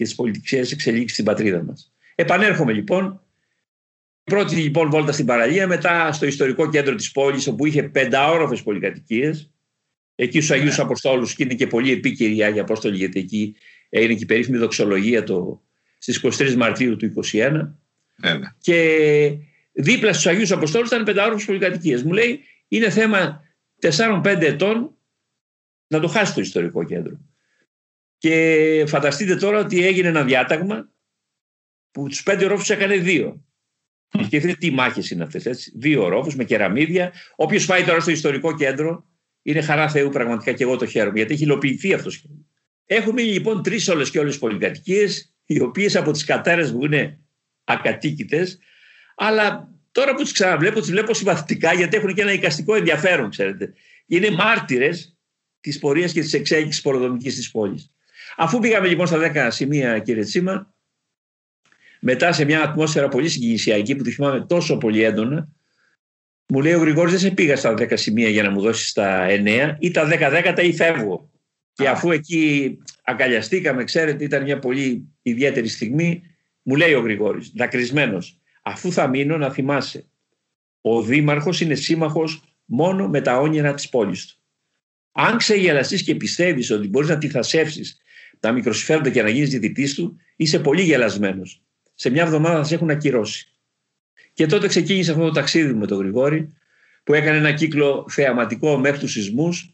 και 0.00 0.06
τις 0.06 0.14
πολιτικές 0.14 0.72
εξελίξεις 0.72 1.12
στην 1.12 1.24
πατρίδα 1.24 1.62
μας. 1.62 1.92
Επανέρχομαι 2.14 2.72
λοιπόν 2.72 3.20
Πρώτη 4.24 4.56
λοιπόν 4.56 4.90
βόλτα 4.90 5.12
στην 5.12 5.26
παραλία, 5.26 5.66
μετά 5.66 6.12
στο 6.12 6.26
ιστορικό 6.26 6.70
κέντρο 6.70 6.94
της 6.94 7.10
πόλης 7.10 7.46
όπου 7.46 7.66
είχε 7.66 7.82
πενταόροφες 7.82 8.62
πολυκατοικίες. 8.62 9.50
Εκεί 10.14 10.40
στους 10.40 10.50
Αγίους 10.56 10.76
ναι. 10.76 10.82
Αποστόλους 10.82 11.34
και 11.34 11.42
είναι 11.42 11.54
και 11.54 11.66
πολύ 11.66 11.92
επίκαιρη 11.92 12.36
η 12.36 12.42
Άγια 12.42 12.62
Απόστολη 12.62 12.96
γιατί 12.96 13.20
εκεί 13.20 13.56
έγινε 13.88 14.14
και 14.14 14.22
η 14.22 14.26
περίφημη 14.26 14.58
δοξολογία 14.58 15.22
το, 15.22 15.62
στις 15.98 16.20
23 16.22 16.54
Μαρτίου 16.54 16.96
του 16.96 17.12
2021. 17.32 17.72
Και 18.58 19.38
δίπλα 19.72 20.12
στους 20.12 20.26
Αγίους 20.26 20.52
Αποστόλους 20.52 20.88
ήταν 20.88 21.04
πενταόροφες 21.04 21.44
πολυκατοικίες. 21.44 22.02
Μου 22.02 22.12
λέει 22.12 22.40
είναι 22.68 22.90
θέμα 22.90 23.42
4-5 23.80 24.22
ετών 24.40 24.94
να 25.86 26.00
το 26.00 26.08
χάσει 26.08 26.34
το 26.34 26.40
ιστορικό 26.40 26.84
κέντρο. 26.84 27.29
Και 28.20 28.84
φανταστείτε 28.88 29.36
τώρα 29.36 29.58
ότι 29.58 29.86
έγινε 29.86 30.08
ένα 30.08 30.24
διάταγμα 30.24 30.88
που 31.90 32.08
τους 32.08 32.22
πέντε 32.22 32.44
ορόφους 32.44 32.70
έκανε 32.70 32.96
δύο. 32.96 33.44
Και 34.28 34.40
δείτε 34.40 34.54
τι 34.54 34.70
μάχες 34.70 35.10
είναι 35.10 35.22
αυτές, 35.22 35.46
έτσι; 35.46 35.72
Δύο 35.76 36.04
ορόφους 36.04 36.36
με 36.36 36.44
κεραμίδια. 36.44 37.12
Όποιος 37.36 37.66
πάει 37.66 37.84
τώρα 37.84 38.00
στο 38.00 38.10
ιστορικό 38.10 38.54
κέντρο, 38.54 39.06
είναι 39.42 39.60
χαρά 39.60 39.88
Θεού 39.88 40.10
πραγματικά 40.10 40.52
και 40.52 40.62
εγώ 40.62 40.76
το 40.76 40.86
χαίρομαι, 40.86 41.16
γιατί 41.16 41.32
έχει 41.32 41.42
υλοποιηθεί 41.42 41.94
αυτός 41.94 42.12
το 42.12 42.18
σχέδιο. 42.18 42.46
Έχουμε 42.86 43.22
λοιπόν 43.22 43.62
τρεις 43.62 43.88
όλες 43.88 44.10
και 44.10 44.18
όλες 44.18 44.38
πολυκατοικίες, 44.38 45.34
οι 45.46 45.60
οποίες 45.60 45.96
από 45.96 46.10
τις 46.10 46.24
κατάρες 46.24 46.72
μου 46.72 46.84
είναι 46.84 47.18
ακατοίκητες, 47.64 48.58
αλλά 49.16 49.68
τώρα 49.92 50.14
που 50.14 50.22
τις 50.22 50.32
ξαναβλέπω, 50.32 50.80
τις 50.80 50.90
βλέπω 50.90 51.14
συμπαθητικά 51.14 51.72
γιατί 51.72 51.96
έχουν 51.96 52.14
και 52.14 52.22
ένα 52.22 52.32
οικαστικό 52.32 52.74
ενδιαφέρον, 52.74 53.30
ξέρετε. 53.30 53.72
Είναι 54.06 54.30
μάρτυρες 54.30 55.16
της 55.60 55.78
πορείας 55.78 56.12
και 56.12 56.20
της 56.20 56.32
εξέλιξης 56.32 56.82
ποροδομικής 56.82 57.34
της 57.34 57.50
πόλης. 57.50 57.90
Αφού 58.42 58.58
πήγαμε 58.58 58.88
λοιπόν 58.88 59.06
στα 59.06 59.32
10 59.34 59.48
σημεία, 59.50 59.98
κύριε 59.98 60.22
Τσίμα, 60.22 60.74
μετά 62.00 62.32
σε 62.32 62.44
μια 62.44 62.62
ατμόσφαιρα 62.62 63.08
πολύ 63.08 63.28
συγκινησιακή 63.28 63.96
που 63.96 64.02
τη 64.02 64.10
θυμάμαι 64.10 64.46
τόσο 64.46 64.76
πολύ 64.76 65.02
έντονα, 65.02 65.48
μου 66.48 66.60
λέει 66.60 66.72
ο 66.72 66.78
Γρηγόρης 66.78 67.12
δεν 67.12 67.20
σε 67.20 67.30
πήγα 67.30 67.56
στα 67.56 67.72
10 67.72 67.92
σημεία 67.94 68.28
για 68.28 68.42
να 68.42 68.50
μου 68.50 68.60
δώσεις 68.60 68.92
τα 68.92 69.26
9 69.28 69.76
ή 69.78 69.90
τα 69.90 70.06
10 70.06 70.28
δέκατα 70.30 70.62
ή 70.62 70.72
φεύγω. 70.72 71.30
Και 71.72 71.88
αφού 71.88 72.10
εκεί 72.10 72.78
αγκαλιαστήκαμε, 73.04 73.84
ξέρετε, 73.84 74.24
ήταν 74.24 74.42
μια 74.42 74.58
πολύ 74.58 75.08
ιδιαίτερη 75.22 75.68
στιγμή, 75.68 76.22
μου 76.62 76.76
λέει 76.76 76.92
ο 76.92 77.00
Γρηγόρης, 77.00 77.52
δακρυσμένος, 77.54 78.40
αφού 78.62 78.92
θα 78.92 79.08
μείνω 79.08 79.36
να 79.36 79.50
θυμάσαι, 79.50 80.08
ο 80.80 81.02
Δήμαρχος 81.02 81.60
είναι 81.60 81.74
σύμμαχος 81.74 82.42
μόνο 82.64 83.08
με 83.08 83.20
τα 83.20 83.38
όνειρα 83.38 83.74
της 83.74 83.88
πόλης 83.88 84.26
του. 84.26 84.34
Αν 85.12 85.36
ξεγελαστείς 85.36 86.02
και 86.02 86.14
πιστεύεις 86.14 86.70
ότι 86.70 86.88
μπορείς 86.88 87.08
να 87.08 87.18
τυθασεύσεις 87.18 88.00
τα 88.40 88.52
μικροσυφέροντα 88.52 89.10
και 89.10 89.22
να 89.22 89.28
γίνεις 89.28 89.50
διδυτής 89.50 89.94
του, 89.94 90.16
είσαι 90.36 90.58
πολύ 90.58 90.82
γελασμένος. 90.82 91.62
Σε 91.94 92.10
μια 92.10 92.22
εβδομάδα 92.22 92.56
θα 92.56 92.64
σε 92.64 92.74
έχουν 92.74 92.90
ακυρώσει. 92.90 93.48
Και 94.32 94.46
τότε 94.46 94.66
ξεκίνησε 94.66 95.10
αυτό 95.10 95.24
το 95.24 95.30
ταξίδι 95.30 95.74
με 95.74 95.86
τον 95.86 95.98
Γρηγόρη 95.98 96.54
που 97.04 97.14
έκανε 97.14 97.36
ένα 97.36 97.52
κύκλο 97.52 98.06
θεαματικό 98.08 98.78
μέχρι 98.78 98.98
τους 98.98 99.12
σεισμούς 99.12 99.70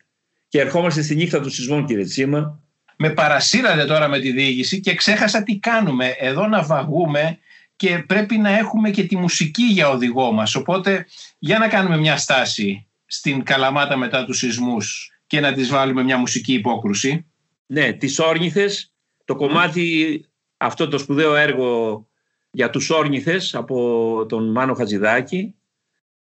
και 0.49 0.61
ερχόμαστε 0.61 1.03
στη 1.03 1.15
νύχτα 1.15 1.41
του 1.41 1.51
σεισμών 1.51 1.87
κύριε 1.87 2.05
Τσίμα. 2.05 2.61
Με 2.97 3.11
παρασύρατε 3.11 3.85
τώρα 3.85 4.09
με 4.09 4.21
τη 4.21 4.33
διοίκηση 4.33 4.81
και 4.81 4.95
ξέχασα 4.95 5.43
τι 5.43 5.59
κάνουμε. 5.59 6.15
Εδώ 6.19 6.47
να 6.47 6.63
βαγούμε 6.63 7.39
και 7.77 8.05
πρέπει 8.07 8.39
να 8.39 8.59
έχουμε 8.59 8.91
και 8.91 9.05
τη 9.05 9.17
μουσική 9.17 9.63
για 9.63 9.89
οδηγό 9.89 10.33
μας. 10.33 10.55
Οπότε 10.55 11.07
για 11.39 11.59
να 11.59 11.69
κάνουμε 11.69 11.97
μια 11.97 12.17
στάση 12.17 12.87
στην 13.07 13.43
Καλαμάτα 13.43 13.97
μετά 13.97 14.25
τους 14.25 14.39
σεισμούς 14.39 15.11
και 15.27 15.41
να 15.41 15.53
τις 15.53 15.69
βάλουμε 15.69 16.03
μια 16.03 16.17
μουσική 16.17 16.53
υπόκρουση. 16.53 17.27
Ναι, 17.67 17.93
τις 17.93 18.19
Όρνηθες, 18.19 18.93
το 19.25 19.37
κομμάτι, 19.37 20.25
αυτό 20.57 20.89
το 20.89 20.99
σπουδαίο 20.99 21.35
έργο 21.35 22.07
για 22.51 22.71
τους 22.71 22.91
όρνηθες 22.91 23.55
από 23.55 24.27
τον 24.29 24.51
Μάνο 24.51 24.75
Χατζηδάκη. 24.75 25.55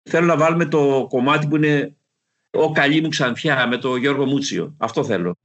Θέλω 0.02 0.26
να 0.26 0.36
βάλουμε 0.36 0.66
το 0.66 1.06
κομμάτι 1.08 1.46
που 1.46 1.56
είναι 1.56 1.96
«Ο 2.50 2.72
καλή 2.72 3.00
μου 3.00 3.08
ξανθιά» 3.08 3.66
με 3.66 3.76
τον 3.76 3.98
Γιώργο 3.98 4.26
Μούτσιο. 4.26 4.74
Αυτό 4.78 5.04
θέλω. 5.04 5.36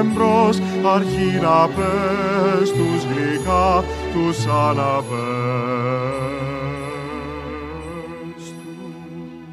Εμπρός 0.00 0.58
αρχή 0.84 1.40
να 1.42 1.68
πες 1.68 2.70
τους 2.70 3.04
γλυκά 3.04 3.84
τους 4.12 4.46
άλλα 4.46 5.04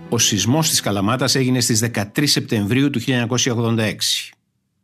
Ο 0.09 0.17
σεισμός 0.17 0.69
της 0.69 0.81
Καλαμάτας 0.81 1.35
έγινε 1.35 1.59
στις 1.59 1.79
13 1.93 2.03
Σεπτεμβρίου 2.23 2.89
του 2.89 2.99
1986. 2.99 3.95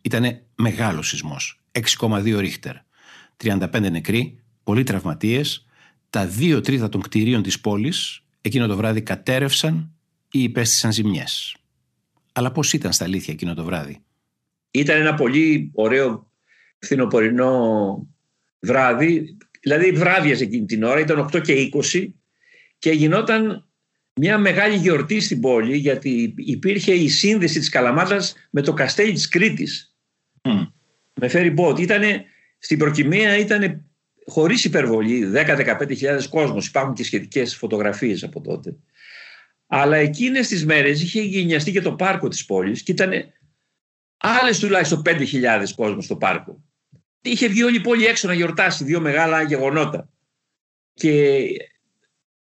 Ήτανε 0.02 0.44
μεγάλος 0.56 1.08
σεισμός, 1.08 1.62
6,2 1.72 2.40
ρίχτερ. 2.40 2.76
35 3.38 3.90
νεκροί, 3.92 4.40
πολλοί 4.64 4.84
τραυματίες, 4.84 5.66
τα 6.10 6.26
δύο 6.26 6.62
τρίτα 6.62 6.90
των 6.90 7.02
κτηρίων 7.02 7.44
της 7.44 7.60
πόλης 7.60 8.24
εκείνο 8.42 8.68
το 8.68 8.76
βράδυ 8.76 9.02
κατέρευσαν 9.02 9.92
ή 10.32 10.44
υπέστησαν 10.44 10.92
ζημιές. 10.92 11.56
Αλλά 12.34 12.52
πώς 12.52 12.74
ήταν 12.74 12.94
στα 12.94 13.06
αλήθεια 13.06 13.34
εκείνο 13.34 13.54
το 13.54 13.64
βράδυ; 13.64 14.02
Ήταν 14.74 15.00
ένα 15.00 15.14
πολύ 15.14 15.72
ωραίο 15.74 16.32
φθινοπορεινό 16.80 18.08
βράδυ, 18.60 19.38
δηλαδή 19.62 19.92
βράδιαζε 19.92 20.44
εκείνη 20.44 20.66
την 20.66 20.84
ώρα, 20.84 21.00
ήταν 21.00 21.30
8 21.34 21.42
και 21.42 21.70
20 21.94 22.08
και 22.80 22.92
γινόταν 22.92 23.68
μια 24.16 24.38
μεγάλη 24.38 24.76
γιορτή 24.76 25.20
στην 25.20 25.40
πόλη 25.40 25.78
γιατί 25.78 26.34
υπήρχε 26.38 26.94
η 26.94 27.10
σύνδεση 27.10 27.60
της 27.60 27.70
Καλαμάτας 27.70 28.36
με 28.50 28.62
το 28.62 28.74
καστέλι 28.74 29.12
της 29.12 29.28
Κρήτης. 29.28 29.96
Mm. 30.42 30.68
Με 31.14 31.28
φέρει 31.28 31.50
μπότ. 31.50 31.80
Ήτανε, 31.80 32.26
στην 32.60 32.78
προκυμαία 32.78 33.38
ήταν 33.38 33.86
χωρίς 34.26 34.64
υπερβολή 34.64 35.32
10-15 35.34 36.28
κόσμος. 36.30 36.68
Υπάρχουν 36.68 36.94
και 36.94 37.04
σχετικές 37.04 37.56
φωτογραφίες 37.56 38.24
από 38.24 38.42
τότε. 38.42 38.76
Αλλά 39.68 39.96
εκείνες 39.96 40.48
τις 40.48 40.66
μέρες 40.66 41.02
είχε 41.02 41.22
γενιαστεί 41.22 41.72
και 41.72 41.82
το 41.82 41.94
πάρκο 41.94 42.28
της 42.28 42.46
πόλης 42.46 42.84
και 42.84 42.92
ήταν 42.92 43.12
άλλες 44.26 44.60
τουλάχιστον 44.60 45.02
5.000 45.06 45.64
κόσμος 45.76 46.06
στο 46.06 46.16
πάρκο. 46.16 46.64
Είχε 47.22 47.48
βγει 47.48 47.64
όλη 47.64 47.76
η 47.76 47.82
πόλη 47.82 48.06
έξω 48.06 48.28
να 48.28 48.34
γιορτάσει 48.34 48.84
δύο 48.84 49.00
μεγάλα 49.00 49.42
γεγονότα. 49.42 50.10
Και 50.94 51.46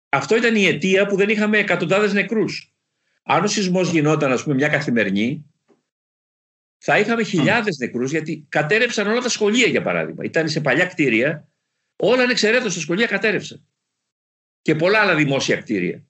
αυτό 0.08 0.36
ήταν 0.36 0.56
η 0.56 0.66
αιτία 0.66 1.06
που 1.06 1.16
δεν 1.16 1.28
είχαμε 1.28 1.58
εκατοντάδες 1.58 2.12
νεκρούς. 2.12 2.74
Αν 3.22 3.44
ο 3.44 3.46
σεισμός 3.46 3.90
γινόταν 3.90 4.32
ας 4.32 4.42
πούμε 4.42 4.54
μια 4.54 4.68
καθημερινή, 4.68 5.44
θα 6.78 6.98
είχαμε 6.98 7.22
χιλιάδες 7.22 7.76
mm. 7.76 7.78
νεκρούς 7.78 8.10
γιατί 8.10 8.46
κατέρευσαν 8.48 9.06
όλα 9.06 9.20
τα 9.20 9.28
σχολεία 9.28 9.66
για 9.66 9.82
παράδειγμα. 9.82 10.24
Ήταν 10.24 10.48
σε 10.48 10.60
παλιά 10.60 10.86
κτίρια, 10.86 11.48
όλα 11.96 12.22
ανεξαιρέτως 12.22 12.74
τα 12.74 12.80
σχολεία 12.80 13.06
κατέρευσαν. 13.06 13.66
Και 14.62 14.74
πολλά 14.74 15.00
άλλα 15.00 15.14
δημόσια 15.14 15.56
κτίρια 15.56 16.04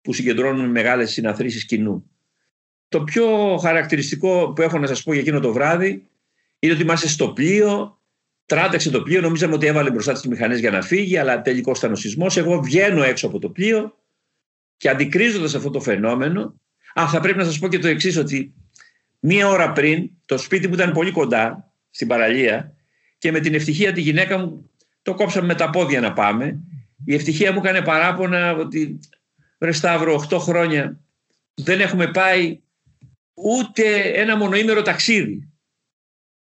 που 0.00 0.12
συγκεντρώνουν 0.12 0.70
μεγάλες 0.70 1.10
συναθρήσεις 1.12 1.64
κοινού. 1.64 2.10
Το 2.88 3.04
πιο 3.04 3.56
χαρακτηριστικό 3.62 4.52
που 4.52 4.62
έχω 4.62 4.78
να 4.78 4.86
σας 4.86 5.02
πω 5.02 5.12
για 5.12 5.20
εκείνο 5.20 5.40
το 5.40 5.52
βράδυ 5.52 6.06
είναι 6.58 6.72
ότι 6.72 6.82
είμαστε 6.82 7.08
στο 7.08 7.28
πλοίο, 7.28 7.98
Τράταξε 8.48 8.90
το 8.90 9.02
πλοίο, 9.02 9.20
νομίζαμε 9.20 9.54
ότι 9.54 9.66
έβαλε 9.66 9.90
μπροστά 9.90 10.12
τι 10.12 10.28
μηχανές 10.28 10.58
για 10.58 10.70
να 10.70 10.82
φύγει, 10.82 11.16
αλλά 11.16 11.42
τελικώ 11.42 11.72
ήταν 11.76 11.92
ο 11.92 11.94
σεισμός. 11.94 12.36
Εγώ 12.36 12.60
βγαίνω 12.60 13.02
έξω 13.02 13.26
από 13.26 13.38
το 13.38 13.48
πλοίο 13.48 13.96
και 14.76 14.88
αντικρίζοντας 14.88 15.54
αυτό 15.54 15.70
το 15.70 15.80
φαινόμενο. 15.80 16.60
Α, 17.00 17.08
θα 17.08 17.20
πρέπει 17.20 17.38
να 17.38 17.44
σας 17.44 17.58
πω 17.58 17.68
και 17.68 17.78
το 17.78 17.88
εξής, 17.88 18.16
ότι 18.16 18.54
μία 19.18 19.48
ώρα 19.48 19.72
πριν 19.72 20.10
το 20.26 20.38
σπίτι 20.38 20.68
μου 20.68 20.74
ήταν 20.74 20.92
πολύ 20.92 21.10
κοντά 21.10 21.72
στην 21.90 22.08
παραλία 22.08 22.72
και 23.18 23.32
με 23.32 23.40
την 23.40 23.54
ευτυχία 23.54 23.92
τη 23.92 24.00
γυναίκα 24.00 24.38
μου 24.38 24.70
το 25.02 25.14
κόψαμε 25.14 25.46
με 25.46 25.54
τα 25.54 25.70
πόδια 25.70 26.00
να 26.00 26.12
πάμε. 26.12 26.58
Η 27.04 27.14
ευτυχία 27.14 27.52
μου 27.52 27.58
έκανε 27.58 27.82
παράπονα 27.82 28.52
ότι 28.52 28.98
ρε 29.58 29.72
Σταύρο 29.72 30.26
8 30.30 30.38
χρόνια 30.38 31.00
δεν 31.54 31.80
έχουμε 31.80 32.10
πάει 32.10 32.60
ούτε 33.44 34.00
ένα 34.00 34.36
μονοήμερο 34.36 34.82
ταξίδι. 34.82 35.52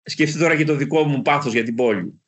Σκεφτείτε 0.02 0.38
τώρα 0.38 0.56
και 0.56 0.64
το 0.64 0.74
δικό 0.74 1.04
μου 1.04 1.22
πάθος 1.22 1.52
για 1.52 1.64
την 1.64 1.74
πόλη. 1.74 2.22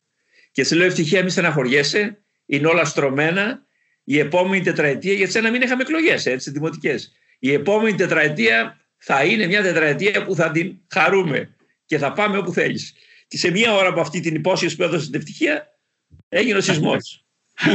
Και 0.51 0.65
σε 0.65 0.75
λέω 0.75 0.87
ευτυχία 0.87 1.25
μη 1.25 1.31
στεναχωριέσαι, 1.31 2.23
είναι 2.47 2.67
όλα 2.67 2.85
στρωμένα. 2.85 3.65
Η 4.05 4.19
επόμενη 4.19 4.63
τετραετία, 4.63 5.13
γιατί 5.13 5.33
σε 5.33 5.41
να 5.41 5.51
μην 5.51 5.63
είχαμε 5.63 5.83
εκλογές, 5.83 6.27
έτσι, 6.27 6.51
δημοτικές. 6.51 7.13
Η 7.39 7.53
επόμενη 7.53 7.97
τετραετία 7.97 8.81
θα 8.97 9.25
είναι 9.25 9.47
μια 9.47 9.63
τετραετία 9.63 10.25
που 10.25 10.35
θα 10.35 10.51
την 10.51 10.77
χαρούμε 10.89 11.57
και 11.85 11.99
θα 11.99 12.13
πάμε 12.13 12.39
όπου 12.39 12.53
θέλεις. 12.53 12.95
Και 13.29 13.37
σε 13.37 13.51
μία 13.51 13.75
ώρα 13.75 13.89
από 13.89 14.01
αυτή 14.01 14.21
την 14.21 14.35
υπόσχεση 14.35 14.77
που 14.77 14.83
έδωσε 14.83 15.11
την 15.11 15.15
ευτυχία, 15.21 15.79
έγινε 16.29 16.59
ο 16.59 16.61
σεισμός. 16.61 17.25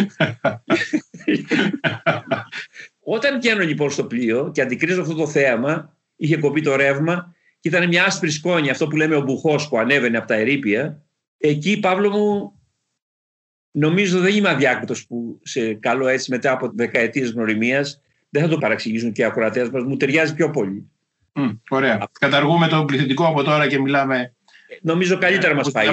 Όταν 3.15 3.39
βγαίνω 3.39 3.63
λοιπόν 3.63 3.91
στο 3.91 4.05
πλοίο 4.05 4.51
και 4.53 4.61
αντικρίζω 4.61 5.01
αυτό 5.01 5.13
το 5.13 5.27
θέαμα, 5.27 5.94
είχε 6.15 6.37
κοπεί 6.37 6.61
το 6.61 6.75
ρεύμα 6.75 7.35
και 7.59 7.69
ήταν 7.69 7.87
μια 7.87 8.05
άσπρη 8.05 8.29
σκόνη, 8.29 8.69
αυτό 8.69 8.87
που 8.87 8.95
λέμε 8.95 9.15
ο 9.15 9.21
μπουχός 9.21 9.67
που 9.67 9.77
ανέβαινε 9.77 10.17
από 10.17 10.27
τα 10.27 10.35
ερήπια. 10.35 11.01
Εκεί, 11.37 11.79
Παύλο 11.79 12.09
μου, 12.09 12.59
νομίζω 13.71 14.19
δεν 14.19 14.35
είμαι 14.35 14.49
αδιάκριτος 14.49 15.07
που 15.07 15.39
σε 15.43 15.73
καλό 15.73 16.07
έτσι 16.07 16.31
μετά 16.31 16.51
από 16.51 16.71
δεκαετίες 16.75 17.31
γνωριμίας, 17.31 18.01
δεν 18.29 18.41
θα 18.43 18.49
το 18.49 18.57
παραξηγήσουν 18.57 19.11
και 19.11 19.21
οι 19.21 19.25
ακροατές 19.25 19.69
μας, 19.69 19.83
μου 19.83 19.97
ταιριάζει 19.97 20.35
πιο 20.35 20.49
πολύ. 20.49 20.89
Mm, 21.33 21.57
ωραία. 21.69 22.07
Καταργούμε 22.19 22.67
το 22.67 22.85
πληθυντικό 22.85 23.27
από 23.27 23.43
τώρα 23.43 23.67
και 23.67 23.79
μιλάμε. 23.79 24.35
Νομίζω 24.81 25.17
καλύτερα 25.17 25.51
ε, 25.51 25.55
μα 25.55 25.61
πάει. 25.71 25.87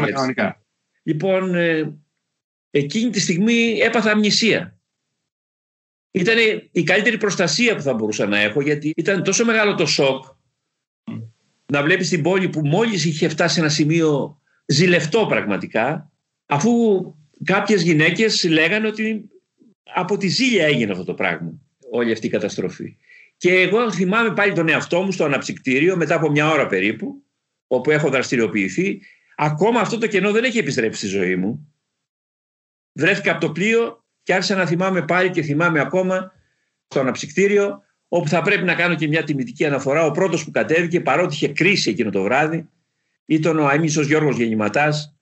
Λοιπόν, 1.02 1.54
ε, 1.54 1.94
εκείνη 2.70 3.10
τη 3.10 3.20
στιγμή 3.20 3.78
έπαθα 3.78 4.10
αμνησία. 4.10 4.76
Ήταν 6.12 6.36
η 6.72 6.82
καλύτερη 6.82 7.18
προστασία 7.18 7.76
που 7.76 7.82
θα 7.82 7.94
μπορούσα 7.94 8.26
να 8.26 8.40
έχω 8.40 8.60
γιατί 8.60 8.92
ήταν 8.96 9.22
τόσο 9.22 9.44
μεγάλο 9.44 9.74
το 9.74 9.86
σοκ 9.86 10.24
να 11.72 11.82
βλέπεις 11.82 12.08
την 12.08 12.22
πόλη 12.22 12.48
που 12.48 12.66
μόλις 12.66 13.04
είχε 13.04 13.28
φτάσει 13.28 13.54
σε 13.54 13.60
ένα 13.60 13.68
σημείο 13.68 14.40
ζηλευτό 14.66 15.26
πραγματικά 15.26 16.12
αφού 16.46 16.70
κάποιες 17.44 17.82
γυναίκες 17.82 18.44
λέγανε 18.44 18.86
ότι 18.86 19.30
από 19.94 20.16
τη 20.16 20.28
ζήλια 20.28 20.64
έγινε 20.64 20.92
αυτό 20.92 21.04
το 21.04 21.14
πράγμα 21.14 21.52
όλη 21.90 22.12
αυτή 22.12 22.26
η 22.26 22.30
καταστροφή. 22.30 22.96
Και 23.36 23.60
εγώ 23.60 23.92
θυμάμαι 23.92 24.34
πάλι 24.34 24.52
τον 24.52 24.68
εαυτό 24.68 25.02
μου 25.02 25.12
στο 25.12 25.24
αναψυκτήριο 25.24 25.96
μετά 25.96 26.14
από 26.14 26.30
μια 26.30 26.50
ώρα 26.50 26.66
περίπου 26.66 27.24
όπου 27.66 27.90
έχω 27.90 28.10
δραστηριοποιηθεί 28.10 29.00
ακόμα 29.36 29.80
αυτό 29.80 29.98
το 29.98 30.06
κενό 30.06 30.32
δεν 30.32 30.44
έχει 30.44 30.58
επιστρέψει 30.58 30.98
στη 30.98 31.16
ζωή 31.16 31.36
μου. 31.36 31.74
Βρέθηκα 32.92 33.30
από 33.30 33.40
το 33.40 33.52
πλοίο 33.52 34.01
και 34.22 34.34
άρχισα 34.34 34.54
να 34.54 34.66
θυμάμαι 34.66 35.02
πάλι 35.02 35.30
και 35.30 35.42
θυμάμαι 35.42 35.80
ακόμα 35.80 36.32
στο 36.88 37.00
αναψυκτήριο 37.00 37.82
όπου 38.08 38.28
θα 38.28 38.42
πρέπει 38.42 38.64
να 38.64 38.74
κάνω 38.74 38.94
και 38.94 39.08
μια 39.08 39.24
τιμητική 39.24 39.64
αναφορά. 39.64 40.04
Ο 40.04 40.10
πρώτος 40.10 40.44
που 40.44 40.50
κατέβηκε, 40.50 41.00
παρότι 41.00 41.34
είχε 41.34 41.48
κρίση 41.48 41.90
εκείνο 41.90 42.10
το 42.10 42.22
βράδυ, 42.22 42.68
ήταν 43.26 43.58
ο 43.58 43.70
Αίμισο 43.70 44.02
Γιώργος 44.02 44.36
Γεννηματάς, 44.36 45.14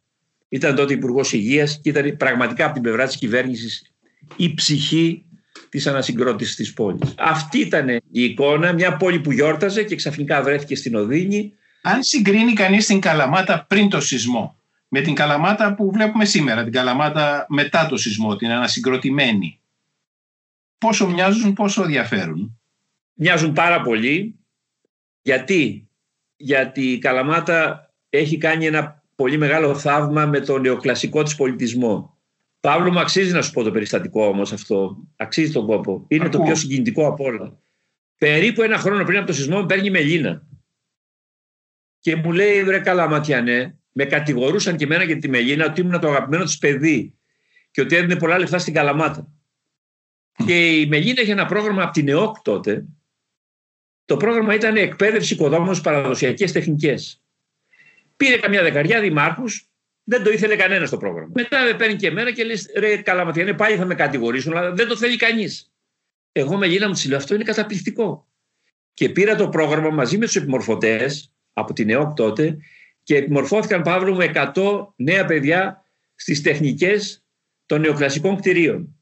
ήταν 0.48 0.74
τότε 0.74 0.92
Υπουργός 0.92 1.32
Υγείας 1.32 1.80
και 1.82 1.88
ήταν 1.88 2.16
πραγματικά 2.16 2.64
από 2.64 2.72
την 2.72 2.82
πλευρά 2.82 3.06
της 3.06 3.16
κυβέρνησης 3.16 3.92
η 4.36 4.54
ψυχή 4.54 5.24
της 5.68 5.86
ανασυγκρότησης 5.86 6.56
της 6.56 6.72
πόλης. 6.72 7.14
Αυτή 7.18 7.58
ήταν 7.58 7.88
η 7.88 8.00
εικόνα, 8.10 8.72
μια 8.72 8.96
πόλη 8.96 9.20
που 9.20 9.32
γιόρταζε 9.32 9.82
και 9.82 9.94
ξαφνικά 9.94 10.42
βρέθηκε 10.42 10.76
στην 10.76 10.94
Οδύνη. 10.94 11.52
Αν 11.82 12.02
συγκρίνει 12.02 12.52
κανείς 12.52 12.86
την 12.86 13.00
Καλαμάτα 13.00 13.64
πριν 13.68 13.88
το 13.88 14.00
σεισμό 14.00 14.59
με 14.92 15.00
την 15.00 15.14
Καλαμάτα 15.14 15.74
που 15.74 15.90
βλέπουμε 15.92 16.24
σήμερα, 16.24 16.62
την 16.62 16.72
Καλαμάτα 16.72 17.46
μετά 17.48 17.86
το 17.86 17.96
σεισμό, 17.96 18.36
την 18.36 18.50
ανασυγκροτημένη, 18.50 19.60
πόσο 20.78 21.08
μοιάζουν, 21.08 21.52
πόσο 21.52 21.84
διαφέρουν; 21.84 22.60
Μοιάζουν 23.22 23.52
πάρα 23.52 23.80
πολύ. 23.80 24.34
Γιατί, 25.22 25.88
Γιατί 26.36 26.92
η 26.92 26.98
Καλαμάτα 26.98 27.90
έχει 28.10 28.36
κάνει 28.36 28.66
ένα 28.66 29.02
πολύ 29.14 29.38
μεγάλο 29.38 29.74
θαύμα 29.74 30.26
με 30.26 30.40
το 30.40 30.58
νεοκλασικό 30.58 31.22
της 31.22 31.34
πολιτισμό. 31.34 32.18
Παύλο 32.60 32.92
μου 32.92 33.00
αξίζει 33.00 33.32
να 33.32 33.42
σου 33.42 33.52
πω 33.52 33.62
το 33.62 33.70
περιστατικό 33.70 34.26
όμως 34.26 34.52
αυτό. 34.52 34.96
Αξίζει 35.16 35.52
τον 35.52 35.66
κόπο. 35.66 36.04
Είναι 36.08 36.28
το 36.28 36.40
πιο 36.42 36.54
συγκινητικό 36.54 37.06
από 37.06 37.24
όλα. 37.24 37.58
Περίπου 38.18 38.62
ένα 38.62 38.78
χρόνο 38.78 39.04
πριν 39.04 39.18
από 39.18 39.26
το 39.26 39.32
σεισμό 39.32 39.60
με 39.60 39.66
παίρνει 39.66 39.86
η 39.86 39.90
Μελίνα. 39.90 40.46
Και 42.00 42.16
μου 42.16 42.32
λέει 42.32 42.64
βρε 42.64 42.78
Καλαματιανέ, 42.78 43.79
με 44.00 44.06
κατηγορούσαν 44.06 44.76
και 44.76 44.84
εμένα 44.84 45.06
και 45.06 45.16
τη 45.16 45.28
Μελίνα 45.28 45.66
ότι 45.66 45.80
ήμουν 45.80 46.00
το 46.00 46.08
αγαπημένο 46.08 46.44
της 46.44 46.58
παιδί 46.58 47.14
και 47.70 47.80
ότι 47.80 47.96
έδινε 47.96 48.16
πολλά 48.16 48.38
λεφτά 48.38 48.58
στην 48.58 48.74
Καλαμάτα. 48.74 49.28
Και 50.46 50.80
η 50.80 50.86
Μελίνα 50.86 51.22
είχε 51.22 51.32
ένα 51.32 51.46
πρόγραμμα 51.46 51.82
από 51.82 51.92
την 51.92 52.08
ΕΟΚ 52.08 52.36
τότε 52.42 52.84
το 54.04 54.16
πρόγραμμα 54.16 54.54
ήταν 54.54 54.76
εκπαίδευση 54.76 55.34
οικοδόμων 55.34 55.80
παραδοσιακές 55.80 56.52
τεχνικές. 56.52 57.22
Πήρε 58.16 58.36
καμιά 58.36 58.62
δεκαριά 58.62 59.00
δημάρχου, 59.00 59.44
δεν 60.04 60.22
το 60.22 60.30
ήθελε 60.30 60.56
κανένας 60.56 60.90
το 60.90 60.96
πρόγραμμα. 60.96 61.30
Μετά 61.34 61.64
με 61.64 61.74
παίρνει 61.74 61.96
και 61.96 62.06
εμένα 62.06 62.32
και 62.32 62.44
λέει: 62.44 62.56
Ρε, 62.76 62.96
Καλαματιανέ, 62.96 63.54
πάλι 63.54 63.76
θα 63.76 63.84
με 63.84 63.94
κατηγορήσουν, 63.94 64.56
αλλά 64.56 64.72
δεν 64.72 64.88
το 64.88 64.96
θέλει 64.96 65.16
κανείς. 65.16 65.72
Εγώ 66.32 66.56
με 66.56 66.66
γίνα 66.66 66.86
μου 66.86 66.92
της 66.92 67.06
λέω: 67.06 67.16
Αυτό 67.16 67.34
είναι 67.34 67.44
καταπληκτικό. 67.44 68.28
Και 68.94 69.08
πήρα 69.08 69.36
το 69.36 69.48
πρόγραμμα 69.48 69.90
μαζί 69.90 70.18
με 70.18 70.26
τους 70.26 70.36
επιμορφωτές 70.36 71.32
από 71.52 71.72
την 71.72 71.90
ΕΟΚ 71.90 72.14
τότε 72.14 72.56
και 73.10 73.16
επιμορφώθηκαν 73.16 73.82
Παύλο 73.82 74.14
με 74.14 74.32
100 74.54 74.86
νέα 74.96 75.24
παιδιά 75.24 75.84
στις 76.14 76.42
τεχνικές 76.42 77.24
των 77.66 77.80
νεοκλασικών 77.80 78.36
κτηρίων. 78.36 79.00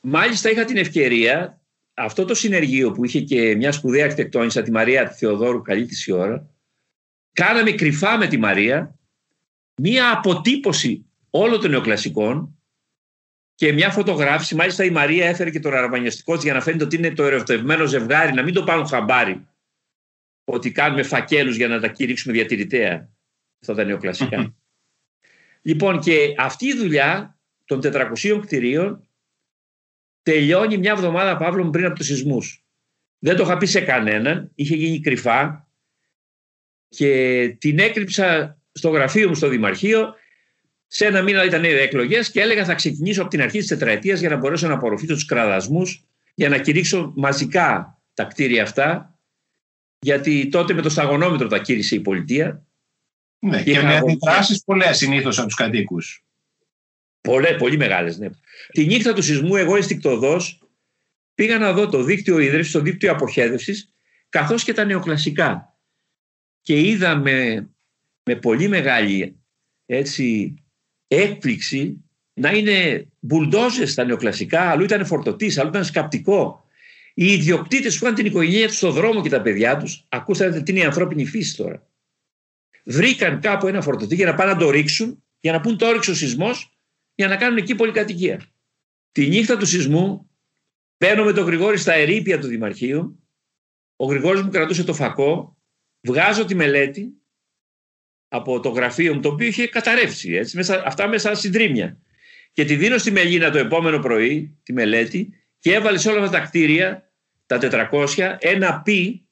Μάλιστα 0.00 0.50
είχα 0.50 0.64
την 0.64 0.76
ευκαιρία 0.76 1.60
αυτό 1.94 2.24
το 2.24 2.34
συνεργείο 2.34 2.92
που 2.92 3.04
είχε 3.04 3.20
και 3.20 3.54
μια 3.54 3.72
σπουδαία 3.72 4.04
αρχιτεκτόνισσα, 4.04 4.62
τη 4.62 4.70
Μαρία 4.70 5.10
Θεοδόρου, 5.10 5.62
καλή 5.62 5.86
της 5.86 6.06
η 6.06 6.12
ώρα, 6.12 6.50
κάναμε 7.32 7.72
κρυφά 7.72 8.16
με 8.16 8.26
τη 8.26 8.36
Μαρία 8.36 8.98
μία 9.74 10.12
αποτύπωση 10.12 11.06
όλων 11.30 11.60
των 11.60 11.70
νεοκλασικών 11.70 12.58
και 13.54 13.72
μια 13.72 13.90
φωτογράφηση. 13.90 14.54
Μάλιστα 14.54 14.84
η 14.84 14.90
Μαρία 14.90 15.26
έφερε 15.26 15.50
και 15.50 15.60
το 15.60 15.68
ραραβανιαστικό 15.68 16.34
για 16.34 16.52
να 16.54 16.60
φαίνεται 16.60 16.84
ότι 16.84 16.96
είναι 16.96 17.12
το 17.12 17.24
ερωτευμένο 17.24 17.86
ζευγάρι, 17.86 18.32
να 18.32 18.42
μην 18.42 18.54
το 18.54 18.64
πάρουν 18.64 18.86
χαμπάρι. 18.86 19.46
Ότι 20.44 20.72
κάνουμε 20.72 21.02
φακέλους 21.02 21.56
για 21.56 21.68
να 21.68 21.80
τα 21.80 21.88
κηρύξουμε 21.88 22.34
διατηρητέα. 22.34 23.08
Αυτά 23.60 23.74
τα 23.74 23.84
νεοκλασικά. 23.84 24.54
λοιπόν, 25.62 26.00
και 26.00 26.34
αυτή 26.38 26.66
η 26.66 26.76
δουλειά 26.76 27.38
των 27.64 27.80
400 27.82 28.40
κτηρίων 28.40 29.08
τελειώνει 30.22 30.78
μια 30.78 30.92
εβδομάδα 30.92 31.36
Παύλο 31.36 31.70
πριν 31.70 31.84
από 31.84 31.94
τους 31.94 32.06
σεισμούς. 32.06 32.64
Δεν 33.18 33.36
το 33.36 33.42
είχα 33.42 33.56
πει 33.56 33.66
σε 33.66 33.80
κανέναν, 33.80 34.50
είχε 34.54 34.76
γίνει 34.76 35.00
κρυφά 35.00 35.68
και 36.88 37.48
την 37.58 37.78
έκρυψα 37.78 38.58
στο 38.72 38.88
γραφείο 38.88 39.28
μου 39.28 39.34
στο 39.34 39.48
Δημαρχείο. 39.48 40.14
Σε 40.86 41.06
ένα 41.06 41.22
μήνα 41.22 41.44
ήταν 41.44 41.64
οι 41.64 41.68
εκλογές 41.68 42.30
και 42.30 42.40
έλεγα 42.40 42.64
θα 42.64 42.74
ξεκινήσω 42.74 43.20
από 43.20 43.30
την 43.30 43.42
αρχή 43.42 43.58
της 43.58 43.66
τετραετίας 43.66 44.20
για 44.20 44.28
να 44.28 44.36
μπορέσω 44.36 44.68
να 44.68 44.74
απορροφήσω 44.74 45.14
τους 45.14 45.24
κραδασμούς, 45.24 46.04
για 46.34 46.48
να 46.48 46.58
κηρύξω 46.58 47.12
μαζικά 47.16 47.98
τα 48.14 48.24
κτίρια 48.24 48.62
αυτά. 48.62 49.13
Γιατί 50.04 50.48
τότε 50.48 50.74
με 50.74 50.82
το 50.82 50.88
σταγονόμετρο 50.88 51.48
τα 51.48 51.58
κήρυσε 51.58 51.94
η 51.94 52.00
πολιτεία. 52.00 52.66
Ναι, 53.38 53.62
και, 53.62 53.72
και 53.72 53.82
με 53.82 53.96
αντιδράσεις 53.96 54.64
πολλές 54.64 54.96
συνήθως 54.96 55.38
από 55.38 55.46
τους 55.46 55.56
κατοίκους. 55.56 56.24
Πολλές, 57.20 57.56
πολύ 57.56 57.76
μεγάλες, 57.76 58.18
ναι. 58.18 58.28
Τη 58.72 58.86
νύχτα 58.86 59.12
του 59.12 59.22
σεισμού, 59.22 59.56
εγώ 59.56 59.76
αισθηκτοδός 59.76 60.62
πήγα 61.34 61.58
να 61.58 61.72
δω 61.72 61.88
το 61.88 62.02
δίκτυο 62.02 62.38
ίδρυυση, 62.38 62.72
το 62.72 62.80
δίκτυο 62.80 63.12
αποχέδευσης, 63.12 63.92
καθώς 64.28 64.64
και 64.64 64.72
τα 64.72 64.84
νεοκλασικά. 64.84 65.78
Και 66.60 66.80
είδα 66.80 67.16
με, 67.16 67.68
με 68.22 68.36
πολύ 68.36 68.68
μεγάλη 68.68 69.36
έτσι, 69.86 70.54
έκπληξη 71.08 72.04
να 72.34 72.50
είναι 72.50 73.06
μπουλντόζες 73.20 73.94
τα 73.94 74.04
νεοκλασικά, 74.04 74.60
αλλού 74.60 74.84
ήταν 74.84 75.06
φορτωτής, 75.06 75.58
αλλού 75.58 75.68
ήταν 75.68 75.84
σκαπτικό. 75.84 76.63
Οι 77.14 77.32
ιδιοκτήτες 77.32 77.98
που 77.98 78.04
είχαν 78.04 78.16
την 78.16 78.26
οικογένεια 78.26 78.66
τους 78.66 78.76
στον 78.76 78.92
δρόμο 78.92 79.22
και 79.22 79.28
τα 79.28 79.42
παιδιά 79.42 79.76
τους, 79.76 80.04
ακούσατε 80.08 80.62
τι 80.62 80.72
είναι 80.72 80.80
η 80.80 80.84
ανθρώπινη 80.84 81.24
φύση 81.26 81.56
τώρα. 81.56 81.88
Βρήκαν 82.84 83.40
κάπου 83.40 83.68
ένα 83.68 83.82
φορτωτή 83.82 84.14
για 84.14 84.26
να 84.26 84.34
πάνε 84.34 84.52
να 84.52 84.58
το 84.58 84.70
ρίξουν, 84.70 85.22
για 85.40 85.52
να 85.52 85.60
πούν 85.60 85.78
το 85.78 85.86
όριξε 85.86 86.10
ο 86.10 86.14
σεισμός 86.14 86.78
για 87.14 87.28
να 87.28 87.36
κάνουν 87.36 87.56
εκεί 87.56 87.74
πολυκατοικία. 87.74 88.40
Τη 89.12 89.28
νύχτα 89.28 89.56
του 89.56 89.66
σεισμού 89.66 90.30
μπαίνω 90.98 91.24
με 91.24 91.32
τον 91.32 91.44
Γρηγόρη 91.44 91.78
στα 91.78 91.92
ερήπια 91.92 92.38
του 92.38 92.46
Δημαρχείου. 92.46 93.22
Ο 93.96 94.06
Γρηγόρης 94.06 94.42
μου 94.42 94.50
κρατούσε 94.50 94.84
το 94.84 94.94
φακό. 94.94 95.56
Βγάζω 96.00 96.44
τη 96.44 96.54
μελέτη 96.54 97.12
από 98.28 98.60
το 98.60 98.68
γραφείο 98.68 99.14
μου, 99.14 99.20
το 99.20 99.28
οποίο 99.28 99.46
είχε 99.46 99.66
καταρρεύσει. 99.66 100.32
Έτσι, 100.32 100.56
μέσα, 100.56 100.82
αυτά 100.86 101.08
μέσα 101.08 101.34
συντρίμια. 101.34 101.98
Και 102.52 102.64
τη 102.64 102.76
δίνω 102.76 102.98
στη 102.98 103.10
Μελίνα 103.10 103.50
το 103.50 103.58
επόμενο 103.58 103.98
πρωί, 103.98 104.58
τη 104.62 104.72
μελέτη, 104.72 105.32
και 105.58 105.74
έβαλε 105.74 105.98
σε 105.98 106.08
όλα 106.10 106.24
αυτά 106.24 106.38
τα 106.38 106.44
κτίρια, 106.44 107.03
τα 107.46 107.58
400, 107.92 108.36
ένα 108.38 108.82
πι 108.82 109.28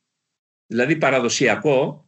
δηλαδή 0.67 0.97
παραδοσιακό 0.97 2.07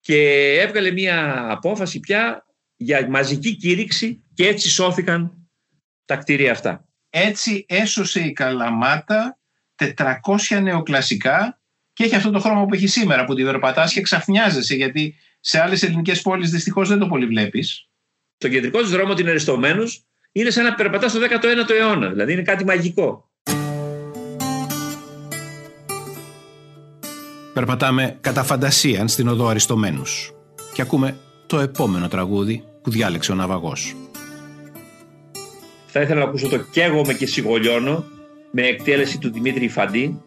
και 0.00 0.50
έβγαλε 0.60 0.90
μια 0.90 1.46
απόφαση 1.50 2.00
πια 2.00 2.46
για 2.76 3.08
μαζική 3.10 3.56
κήρυξη 3.56 4.24
και 4.34 4.46
έτσι 4.46 4.68
σώθηκαν 4.68 5.48
τα 6.04 6.16
κτίρια 6.16 6.50
αυτά. 6.50 6.88
Έτσι 7.10 7.64
έσωσε 7.68 8.20
η 8.20 8.32
Καλαμάτα 8.32 9.38
400 9.76 10.60
νεοκλασικά 10.62 11.60
και 11.92 12.04
έχει 12.04 12.14
αυτό 12.14 12.30
το 12.30 12.40
χρώμα 12.40 12.66
που 12.66 12.74
έχει 12.74 12.86
σήμερα 12.86 13.24
που 13.24 13.34
τη 13.34 13.42
περπατάς 13.42 13.92
και 13.92 14.00
ξαφνιάζεσαι 14.00 14.74
γιατί 14.74 15.14
σε 15.40 15.60
άλλες 15.60 15.82
ελληνικές 15.82 16.22
πόλεις 16.22 16.50
δυστυχώς 16.50 16.88
δεν 16.88 16.98
το 16.98 17.06
πολύ 17.06 17.26
βλέπεις. 17.26 17.88
Το 18.36 18.48
κεντρικό 18.48 18.80
της 18.80 18.90
δρόμο 18.90 19.14
την 19.14 19.28
Αριστομένους 19.28 20.04
είναι 20.32 20.50
σαν 20.50 20.64
να 20.64 20.74
περπατάς 20.74 21.10
στο 21.10 21.20
19ο 21.20 21.70
αιώνα, 21.70 22.08
δηλαδή 22.08 22.32
είναι 22.32 22.42
κάτι 22.42 22.64
μαγικό. 22.64 23.33
Περπατάμε 27.54 28.16
κατά 28.20 28.42
φαντασίαν 28.42 29.08
στην 29.08 29.28
οδό 29.28 29.46
Αριστομένους 29.46 30.32
και 30.72 30.82
ακούμε 30.82 31.16
το 31.46 31.58
επόμενο 31.58 32.08
τραγούδι 32.08 32.64
που 32.82 32.90
διάλεξε 32.90 33.32
ο 33.32 33.34
Ναυαγός. 33.34 33.96
Θα 35.86 36.00
ήθελα 36.00 36.20
να 36.20 36.26
ακούσω 36.26 36.48
το 36.48 36.58
«Καίγομαι 36.58 37.14
και 37.14 37.26
σιγολιώνω» 37.26 38.04
με 38.50 38.62
εκτέλεση 38.62 39.18
του 39.18 39.32
Δημήτρη 39.32 39.68
Φαντή 39.68 40.22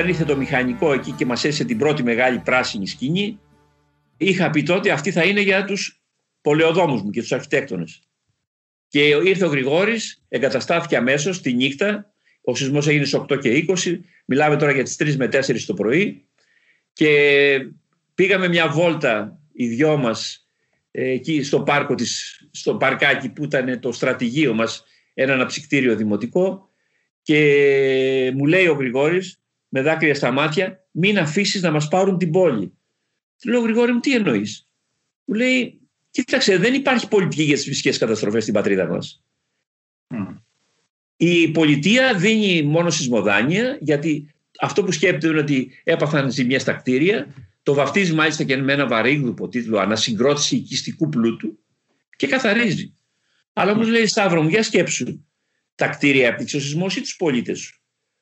όταν 0.00 0.12
ήρθε 0.12 0.24
το 0.24 0.36
μηχανικό 0.36 0.92
εκεί 0.92 1.12
και 1.12 1.26
μας 1.26 1.44
έσε 1.44 1.64
την 1.64 1.78
πρώτη 1.78 2.02
μεγάλη 2.02 2.38
πράσινη 2.38 2.86
σκηνή, 2.86 3.40
είχα 4.16 4.50
πει 4.50 4.62
τότε 4.62 4.90
αυτή 4.90 5.12
θα 5.12 5.24
είναι 5.24 5.40
για 5.40 5.64
τους 5.64 6.02
πολεοδόμους 6.40 7.02
μου 7.02 7.10
και 7.10 7.20
τους 7.20 7.32
αρχιτέκτονες. 7.32 8.02
Και 8.88 9.08
ήρθε 9.08 9.44
ο 9.44 9.48
Γρηγόρης, 9.48 10.22
εγκαταστάθηκε 10.28 10.96
αμέσως 10.96 11.40
τη 11.40 11.52
νύχτα, 11.52 12.12
ο 12.40 12.54
σεισμός 12.54 12.86
έγινε 12.88 13.04
στις 13.04 13.20
8 13.20 13.38
και 13.38 13.50
20, 13.50 14.00
μιλάμε 14.24 14.56
τώρα 14.56 14.72
για 14.72 14.82
τις 14.82 14.96
3 14.96 15.16
με 15.16 15.26
4 15.26 15.64
το 15.66 15.74
πρωί 15.74 16.24
και 16.92 17.70
πήγαμε 18.14 18.48
μια 18.48 18.68
βόλτα 18.68 19.38
οι 19.52 19.66
δυο 19.66 19.96
μας 19.96 20.48
εκεί 20.90 21.42
στο, 21.42 21.62
πάρκο 21.62 21.94
της, 21.94 22.42
στο 22.50 22.76
παρκάκι 22.76 23.28
που 23.28 23.44
ήταν 23.44 23.80
το 23.80 23.92
στρατηγείο 23.92 24.54
μας, 24.54 24.84
ένα 25.14 25.32
αναψυκτήριο 25.32 25.96
δημοτικό 25.96 26.70
και 27.22 28.32
μου 28.34 28.46
λέει 28.46 28.66
ο 28.66 28.74
Γρηγόρης 28.74 29.39
με 29.70 29.82
δάκρυα 29.82 30.14
στα 30.14 30.30
μάτια, 30.30 30.86
μην 30.90 31.18
αφήσεις 31.18 31.62
να 31.62 31.70
μας 31.70 31.88
πάρουν 31.88 32.18
την 32.18 32.30
πόλη. 32.30 32.72
Του 33.40 33.48
λέω, 33.48 33.60
Γρηγόρη 33.60 33.92
μου, 33.92 34.00
τι 34.00 34.14
εννοείς; 34.14 34.66
Μου 35.24 35.34
λέει, 35.34 35.80
κοίταξε, 36.10 36.56
δεν 36.56 36.74
υπάρχει 36.74 37.08
πολιτική 37.08 37.42
για 37.42 37.56
τι 37.56 37.62
φυσικές 37.62 37.98
καταστροφές 37.98 38.42
στην 38.42 38.54
πατρίδα 38.54 38.86
μας. 38.86 39.22
Η 41.16 41.50
πολιτεία 41.50 42.14
δίνει 42.14 42.62
μόνο 42.62 42.90
σεισμοδάνεια, 42.90 43.78
γιατί 43.80 44.30
αυτό 44.60 44.84
που 44.84 44.92
σκέπτεται 44.92 45.26
είναι 45.26 45.38
ότι 45.38 45.70
έπαθαν 45.84 46.30
ζημιές 46.30 46.62
στα 46.62 46.72
κτίρια, 46.72 47.34
το 47.62 47.74
βαφτίζει 47.74 48.12
μάλιστα 48.12 48.44
και 48.44 48.56
με 48.56 48.72
ένα 48.72 48.86
βαρύγδουπο 48.86 49.48
τίτλο 49.48 49.78
Ανασυγκρότηση 49.78 50.56
οικιστικού 50.56 51.08
πλούτου 51.08 51.58
και 52.16 52.26
καθαρίζει. 52.26 52.94
Αλλά 53.52 53.72
όμως 53.72 53.88
λέει 53.88 54.06
Σταύρο 54.06 54.42
μου, 54.42 54.48
για 54.48 54.62
σκέψου 54.62 55.24
τα 55.74 55.88
κτίρια 55.88 56.26
έπτυξε 56.26 56.56
ο 56.56 56.60
σεισμός 56.60 56.96
ή 56.96 57.00
τους 57.00 57.16
πολίτες 57.16 57.58
σου; 57.58 57.79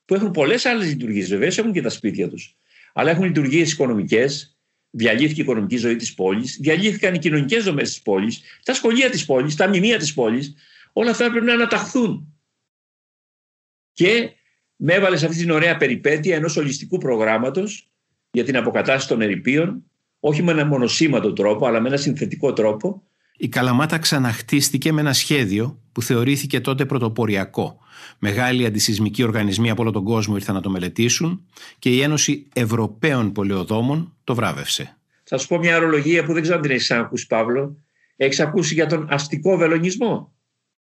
Που 0.08 0.14
έχουν 0.14 0.30
πολλές 0.30 0.66
άλλες 0.66 0.86
λειτουργίες. 0.86 1.28
Βεβαίως 1.28 1.58
έχουν 1.58 1.72
και 1.72 1.82
τα 1.82 1.88
σπίτια 1.88 2.28
τους. 2.28 2.56
Αλλά 2.92 3.10
έχουν 3.10 3.24
λειτουργίες 3.24 3.72
οικονομικές, 3.72 4.58
διαλύθηκε 4.90 5.40
η 5.40 5.44
οικονομική 5.44 5.76
ζωή 5.76 5.96
της 5.96 6.14
πόλης, 6.14 6.58
διαλύθηκαν 6.60 7.14
οι 7.14 7.18
κοινωνικές 7.18 7.64
δομές 7.64 7.88
της 7.88 8.02
πόλης, 8.02 8.42
τα 8.64 8.74
σχολεία 8.74 9.10
της 9.10 9.24
πόλης, 9.24 9.54
τα 9.54 9.68
μνημεία 9.68 9.98
της 9.98 10.14
πόλης. 10.14 10.54
Όλα 10.92 11.10
αυτά 11.10 11.30
πρέπει 11.30 11.46
να 11.46 11.52
αναταχθούν. 11.52 12.34
Και 13.92 14.32
με 14.76 14.94
έβαλες 14.94 15.20
σε 15.20 15.26
αυτή 15.26 15.38
την 15.38 15.50
ωραία 15.50 15.76
περιπέτεια 15.76 16.36
ενός 16.36 16.56
ολιστικού 16.56 16.98
προγράμματος 16.98 17.90
για 18.30 18.44
την 18.44 18.56
αποκατάσταση 18.56 19.08
των 19.08 19.20
ερηπείων, 19.20 19.84
όχι 20.20 20.42
με 20.42 20.52
ένα 20.52 20.66
μονοσήματο 20.66 21.32
τρόπο, 21.32 21.66
αλλά 21.66 21.80
με 21.80 21.88
ένα 21.88 21.96
συνθετικό 21.96 22.52
τρόπο. 22.52 23.07
Η 23.40 23.48
Καλαμάτα 23.48 23.98
ξαναχτίστηκε 23.98 24.92
με 24.92 25.00
ένα 25.00 25.12
σχέδιο 25.12 25.82
που 25.92 26.02
θεωρήθηκε 26.02 26.60
τότε 26.60 26.86
πρωτοποριακό 26.86 27.80
Μεγάλοι 28.18 28.66
αντισυσμικοί 28.66 29.22
οργανισμοί 29.22 29.70
από 29.70 29.82
όλο 29.82 29.90
τον 29.90 30.04
κόσμο 30.04 30.36
ήρθαν 30.36 30.54
να 30.54 30.60
το 30.60 30.70
μελετήσουν 30.70 31.46
και 31.78 31.90
η 31.90 32.00
Ένωση 32.02 32.48
Ευρωπαίων 32.52 33.32
Πολεοδόμων 33.32 34.16
το 34.24 34.34
βράβευσε. 34.34 34.96
Θα 35.24 35.38
σου 35.38 35.48
πω 35.48 35.58
μια 35.58 35.76
ορολογία 35.76 36.24
που 36.24 36.32
δεν 36.32 36.42
ξέρω 36.42 36.56
αν 36.56 36.62
την 36.62 36.70
έχεις 36.70 36.90
ακούσει, 36.90 37.26
Παύλο. 37.26 37.76
Έχεις 38.16 38.40
ακούσει 38.40 38.74
για 38.74 38.86
τον 38.86 39.06
αστικό 39.10 39.56
βελονισμό; 39.56 40.34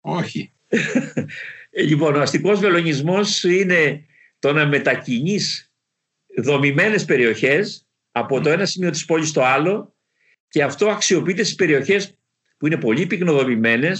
Όχι. 0.00 0.52
λοιπόν, 1.88 2.14
ο 2.14 2.20
αστικός 2.20 2.60
βελονισμός 2.60 3.44
είναι 3.44 4.04
το 4.38 4.52
να 4.52 4.66
μετακινείς 4.66 5.72
δομημένες 6.36 7.04
περιοχές 7.04 7.86
από 8.12 8.40
το 8.40 8.50
ένα 8.50 8.64
σημείο 8.64 8.90
της 8.90 9.04
πόλης 9.04 9.28
στο 9.28 9.42
άλλο 9.42 9.94
και 10.48 10.62
αυτό 10.62 10.88
αξιοποιείται 10.88 11.42
στις 11.42 11.54
περιοχές 11.54 12.18
που 12.56 12.66
είναι 12.66 12.76
πολύ 12.76 13.06
πυκνοδομημένε. 13.06 13.92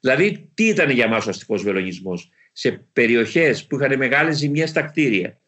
Δηλαδή, 0.00 0.50
τι 0.54 0.64
ήταν 0.64 0.90
για 0.90 1.08
μας 1.08 1.26
ο 1.26 1.30
αστικός 1.30 1.62
βελονισμός; 1.62 2.30
Σε 2.52 2.70
περιοχές 2.92 3.66
που 3.66 3.76
είχαν 3.76 3.98
μεγάλες 3.98 4.36
ζημιές 4.36 4.68
στα 4.68 4.82
κτίρια 4.82 5.40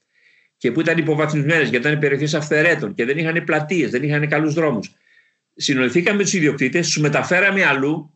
και 0.57 0.73
που 0.73 0.81
ήταν 0.81 0.99
υποβαθμισμένες 0.99 1.69
γιατί 1.69 1.89
ήταν 1.89 1.99
περιοχές 1.99 2.35
αυθερέτων 2.35 2.95
και 2.95 3.05
δεν 3.05 3.19
είχαν 3.19 3.45
πλατείες, 3.45 3.91
δεν 3.91 4.03
είχαν 4.03 4.29
καλούς 4.29 4.55
δρόμους. 4.55 4.91
Συνοηθήκαμε 5.57 6.17
με 6.17 6.23
τους 6.23 6.33
ιδιοκτήτες, 6.33 6.87
τους 6.87 6.99
μεταφέραμε 6.99 7.65
αλλού 7.65 8.15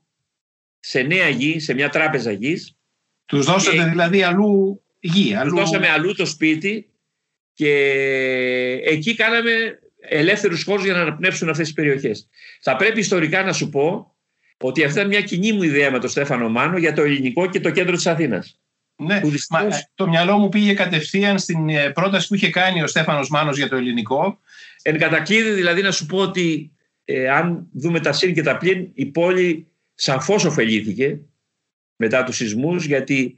σε 0.80 1.02
νέα 1.02 1.28
γη, 1.28 1.61
σε 1.61 1.74
μια 1.74 1.88
τράπεζα 1.88 2.32
γης. 2.32 2.76
Τους 3.26 3.46
δώσατε 3.46 3.84
δηλαδή 3.84 4.22
αλλού 4.22 4.82
γη. 5.00 5.34
Αλλού... 5.34 5.50
Τους 5.50 5.61
δώσαμε 5.61 5.88
αλλού 5.88 6.14
το 6.14 6.26
σπίτι 6.26 6.90
και 7.52 7.72
εκεί 8.84 9.14
κάναμε 9.14 9.78
ελεύθερους 10.00 10.64
χώρους 10.64 10.84
για 10.84 10.92
να 10.92 11.00
αναπνεύσουν 11.00 11.48
αυτές 11.48 11.66
τις 11.66 11.74
περιοχές. 11.74 12.28
Θα 12.61 12.76
πρέπει 12.76 13.00
ιστορικά 13.00 13.42
να 13.42 13.52
σου 13.52 13.68
πω 13.68 14.16
ότι 14.64 14.85
αυτή 14.85 14.99
ήταν 14.99 15.09
μια 15.09 15.23
κοινή 15.23 15.53
μου 15.53 15.62
ιδέα 15.62 15.90
με 15.90 15.99
τον 15.99 16.11
Στέφανο 16.11 16.49
Μάνο 16.49 16.79
για 16.79 16.92
το 16.92 17.03
ελληνικό 17.03 17.47
και 17.47 17.61
το 17.61 17.71
κέντρο 17.71 17.97
της 17.97 18.07
Αθήνας. 18.07 18.61
Ναι, 18.97 19.21
μα, 19.51 19.61
ε, 19.61 19.68
το 19.94 20.09
μυαλό 20.09 20.38
μου 20.38 20.49
πήγε 20.49 20.75
κατευθείαν 20.75 21.38
στην 21.38 21.68
ε, 21.68 21.90
πρόταση 21.90 22.29
που 22.29 22.35
είχε 22.35 22.51
κάνει 22.51 22.83
ο 22.83 22.87
Στέφανος 22.87 23.29
Μάνος 23.31 23.57
για 23.57 23.68
το 23.68 23.77
ελληνικό. 23.77 24.40
Εν 24.83 24.99
κατακλείδη 24.99 25.51
δηλαδή 25.51 25.83
να 25.83 25.90
σου 25.90 26.07
πω 26.07 26.18
ότι 26.18 26.73
ε, 27.05 27.31
αν 27.31 27.68
δούμε 27.73 28.01
τα 28.01 28.12
συν 28.12 28.35
και 28.35 28.42
τα 28.42 28.57
πλήν 28.57 28.88
η 28.94 29.07
πόλη 29.07 29.66
σαφώς 29.94 30.44
ωφελήθηκε 30.44 31.21
μετά 31.97 32.25
τους 32.25 32.37
σεισμούς 32.37 32.85
γιατί 32.85 33.37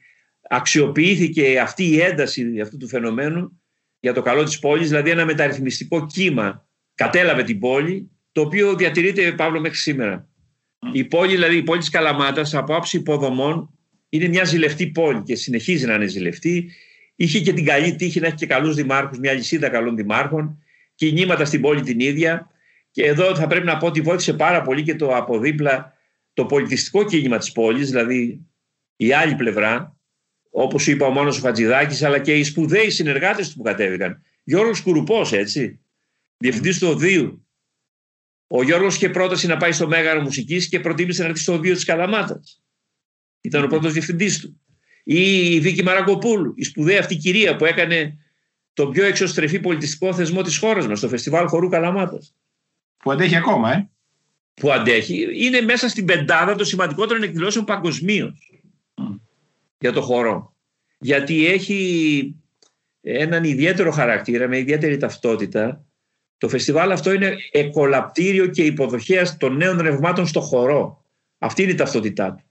αξιοποιήθηκε 0.49 1.61
αυτή 1.61 1.85
η 1.85 2.01
ένταση 2.01 2.61
αυτού 2.61 2.77
του 2.77 2.89
φαινομένου 2.89 3.61
για 4.01 4.13
το 4.13 4.23
καλό 4.23 4.45
της 4.45 4.59
πόλης, 4.59 4.89
δηλαδή 4.89 5.11
ένα 5.11 5.25
μεταρρυθμιστικό 5.25 6.07
κύμα 6.07 6.69
κατέλαβε 6.95 7.43
την 7.43 7.59
πόλη, 7.59 8.11
το 8.33 8.41
οποίο 8.41 8.75
διατηρείται, 8.75 9.33
Παύλο, 9.33 9.61
μέχρι 9.61 9.77
σήμερα. 9.77 10.29
Η 10.93 11.05
πόλη, 11.05 11.33
δηλαδή 11.33 11.57
η 11.57 11.63
πόλη 11.63 11.81
της 11.81 11.89
Καλαμάτας, 11.89 12.55
από 12.55 12.75
άψη 12.75 12.97
υποδομών, 12.97 13.79
είναι 14.09 14.29
μια 14.29 14.45
ζηλευτή 14.45 14.87
πόλη 14.87 15.23
και 15.23 15.35
συνεχίζει 15.35 15.87
να 15.87 15.95
είναι 15.95 16.07
ζηλευτή. 16.07 16.71
Είχε 17.17 17.41
και 17.41 17.53
την 17.53 17.65
καλή 17.65 17.97
τύχη 17.97 18.21
να 18.21 18.27
έχει 18.27 18.37
και 18.37 18.47
καλούς 18.47 18.75
δημάρχους, 18.75 19.19
μια 19.19 19.33
λυσίδα 19.33 19.69
καλών 19.69 19.97
δημάρχων, 19.97 20.63
κινήματα 20.95 21.45
στην 21.45 21.61
πόλη 21.61 21.81
την 21.81 22.01
ίδια. 22.01 22.51
Και 22.91 23.05
εδώ 23.05 23.37
θα 23.37 23.47
πρέπει 23.47 23.67
να 23.67 23.77
πω 23.77 23.87
ότι 23.87 24.01
βοήθησε 24.01 24.33
πάρα 24.33 24.63
πολύ 24.63 24.83
και 24.83 24.95
το 24.95 25.17
από 25.17 25.39
δίπλα 25.39 25.93
το 26.33 26.47
πολιτιστικό 26.47 27.05
κίνημα 27.05 27.39
της 27.39 27.53
πόλης, 27.53 27.91
δηλαδή 27.91 28.47
η 28.97 29.13
άλλη 29.13 29.35
πλευρά, 29.35 29.97
όπως 30.51 30.87
είπα 30.87 31.07
ο 31.07 31.11
Μόνος 31.11 31.39
ο 31.39 31.41
Χατζηδάκης, 31.41 32.03
αλλά 32.03 32.19
και 32.19 32.35
οι 32.35 32.45
σπουδαίοι 32.45 32.91
συνεργάτες 32.91 33.51
του 33.51 33.57
που 33.57 33.63
κατέβηκαν. 33.63 34.23
Γιώργος 34.45 34.81
Κουρουπός, 34.81 35.33
έτσι, 35.33 35.81
διευθυντής 36.37 36.79
του 36.79 36.89
Οδείου. 36.89 37.47
Ο 38.53 38.63
Γιώργος 38.63 38.95
είχε 38.95 39.09
πρόταση 39.09 39.47
να 39.47 39.57
πάει 39.57 39.73
στο 39.73 39.87
Μέγαρο 39.87 40.21
Μουσικής 40.21 40.69
και 40.69 40.81
προτίμησε 40.81 41.23
να 41.23 41.29
έρθει 41.29 41.41
στο 41.41 41.53
Οδείο 41.53 41.75
της 41.75 41.85
Καλαμάτας. 41.85 42.63
Ήταν 43.41 43.65
ο 43.65 43.67
πρώτος 43.67 43.93
διευθυντής 43.93 44.41
του. 44.41 44.61
Ή 45.05 45.55
η 45.55 45.61
Βίκη 45.61 45.83
Μαραγκοπούλου, 45.83 46.53
η 46.57 46.65
σπουδαία 46.65 46.99
αυτή 46.99 47.17
κυρία 47.17 47.57
που 47.57 47.65
έκανε 47.65 48.19
τον 48.73 48.93
πιο 48.93 49.05
εξωστρεφή 49.05 49.61
πολιτιστικό 49.61 50.15
θεσμό 50.15 50.43
της 50.43 50.59
χώρας 50.59 50.87
μας, 50.87 51.01
το 51.01 51.09
Φεστιβάλ 51.09 51.47
Χορού 51.47 51.69
Καλαμάτας. 51.69 52.35
Που 52.97 53.11
αντέχει 53.11 53.37
ακόμα, 53.37 53.73
ε. 53.73 53.91
Που 54.55 54.73
αντέχει. 54.73 55.47
Είναι 55.47 55.61
μέσα 55.61 55.89
στην 55.89 56.05
πεντάδα 56.05 56.55
των 56.55 56.67
σημαντικότερων 56.67 57.23
εκδηλώσεων 57.23 57.65
παγκοσμίως 57.65 58.51
για 59.79 59.93
το 59.93 60.03
χώρο. 60.03 60.55
Γιατί 60.99 61.47
έχει 61.47 62.35
έναν 63.01 63.45
ιδιαίτερο 63.45 63.91
χαρακτήρα, 63.91 64.49
με 64.49 64.59
ιδιαίτερη 64.59 64.97
ταυτότητα. 64.97 65.85
Το 66.41 66.49
φεστιβάλ 66.49 66.91
αυτό 66.91 67.13
είναι 67.13 67.37
εκολαπτήριο 67.51 68.47
και 68.47 68.65
υποδοχέας 68.65 69.37
των 69.37 69.57
νέων 69.57 69.81
ρευμάτων 69.81 70.27
στο 70.27 70.41
χώρο. 70.41 71.05
Αυτή 71.39 71.63
είναι 71.63 71.73
η 71.73 71.75
ταυτότητά 71.75 72.35
του. 72.35 72.45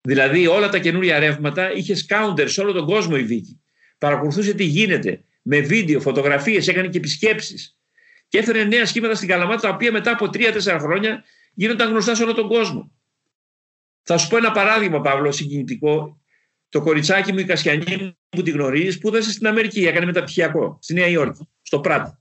Δηλαδή 0.00 0.46
όλα 0.46 0.68
τα 0.68 0.78
καινούρια 0.78 1.18
ρεύματα 1.18 1.72
είχε 1.72 1.94
σκάουντερ 1.94 2.48
σε 2.48 2.60
όλο 2.60 2.72
τον 2.72 2.86
κόσμο 2.86 3.16
η 3.18 3.22
Βίκη. 3.22 3.60
Παρακολουθούσε 3.98 4.54
τι 4.54 4.64
γίνεται 4.64 5.24
με 5.42 5.60
βίντεο, 5.60 6.00
φωτογραφίες, 6.00 6.68
έκανε 6.68 6.88
και 6.88 6.98
επισκέψεις. 6.98 7.78
Και 8.28 8.38
έφερε 8.38 8.64
νέα 8.64 8.86
σχήματα 8.86 9.14
στην 9.14 9.28
Καλαμάτα 9.28 9.60
τα 9.60 9.68
οποία 9.68 9.92
μετά 9.92 10.10
από 10.10 10.28
τρία-τέσσερα 10.30 10.78
χρόνια 10.78 11.24
γίνονταν 11.54 11.90
γνωστά 11.90 12.14
σε 12.14 12.22
όλο 12.22 12.34
τον 12.34 12.48
κόσμο. 12.48 12.92
Θα 14.02 14.18
σου 14.18 14.28
πω 14.28 14.36
ένα 14.36 14.52
παράδειγμα, 14.52 15.00
Παύλο, 15.00 15.32
συγκινητικό. 15.32 16.20
Το 16.68 16.82
κοριτσάκι 16.82 17.32
μου, 17.32 17.38
η 17.38 17.44
Κασιανή 17.44 18.18
που 18.28 18.42
τη 18.42 18.50
γνωρίζεις, 18.50 18.94
σπούδασε 18.94 19.32
στην 19.32 19.46
Αμερική, 19.46 19.86
έκανε 19.86 20.06
μεταπτυχιακό, 20.06 20.78
στη 20.80 20.94
Νέα 20.94 21.06
Υόρκη, 21.06 21.48
στο 21.62 21.80
Πράτ. 21.80 22.17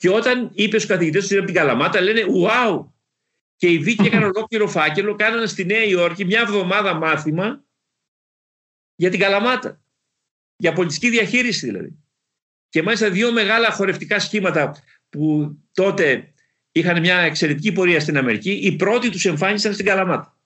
Και 0.00 0.10
όταν 0.10 0.50
είπε 0.52 0.78
στους 0.78 0.90
καθηγητές 0.90 1.26
του 1.26 1.36
από 1.36 1.44
την 1.44 1.54
Καλαμάτα, 1.54 2.00
λένε 2.00 2.20
Wow! 2.44 2.86
Και 3.56 3.66
η 3.66 3.78
Βίκη 3.78 4.06
έκανε 4.06 4.24
ολόκληρο 4.24 4.68
φάκελο, 4.68 5.14
κάνανε 5.14 5.46
στη 5.46 5.64
Νέα 5.64 5.84
Υόρκη 5.84 6.24
μια 6.24 6.40
εβδομάδα 6.40 6.94
μάθημα 6.94 7.64
για 8.94 9.10
την 9.10 9.20
Καλαμάτα. 9.20 9.80
Για 10.56 10.72
πολιτική 10.72 11.10
διαχείριση 11.10 11.66
δηλαδή. 11.66 11.98
Και 12.68 12.82
μάλιστα 12.82 13.10
δύο 13.10 13.32
μεγάλα 13.32 13.70
χορευτικά 13.70 14.18
σχήματα 14.18 14.76
που 15.08 15.56
τότε 15.72 16.32
είχαν 16.72 17.00
μια 17.00 17.18
εξαιρετική 17.18 17.72
πορεία 17.72 18.00
στην 18.00 18.16
Αμερική, 18.16 18.50
οι 18.50 18.76
πρώτοι 18.76 19.10
τους 19.10 19.24
εμφάνισαν 19.24 19.72
στην 19.72 19.84
Καλαμάτα. 19.84 20.38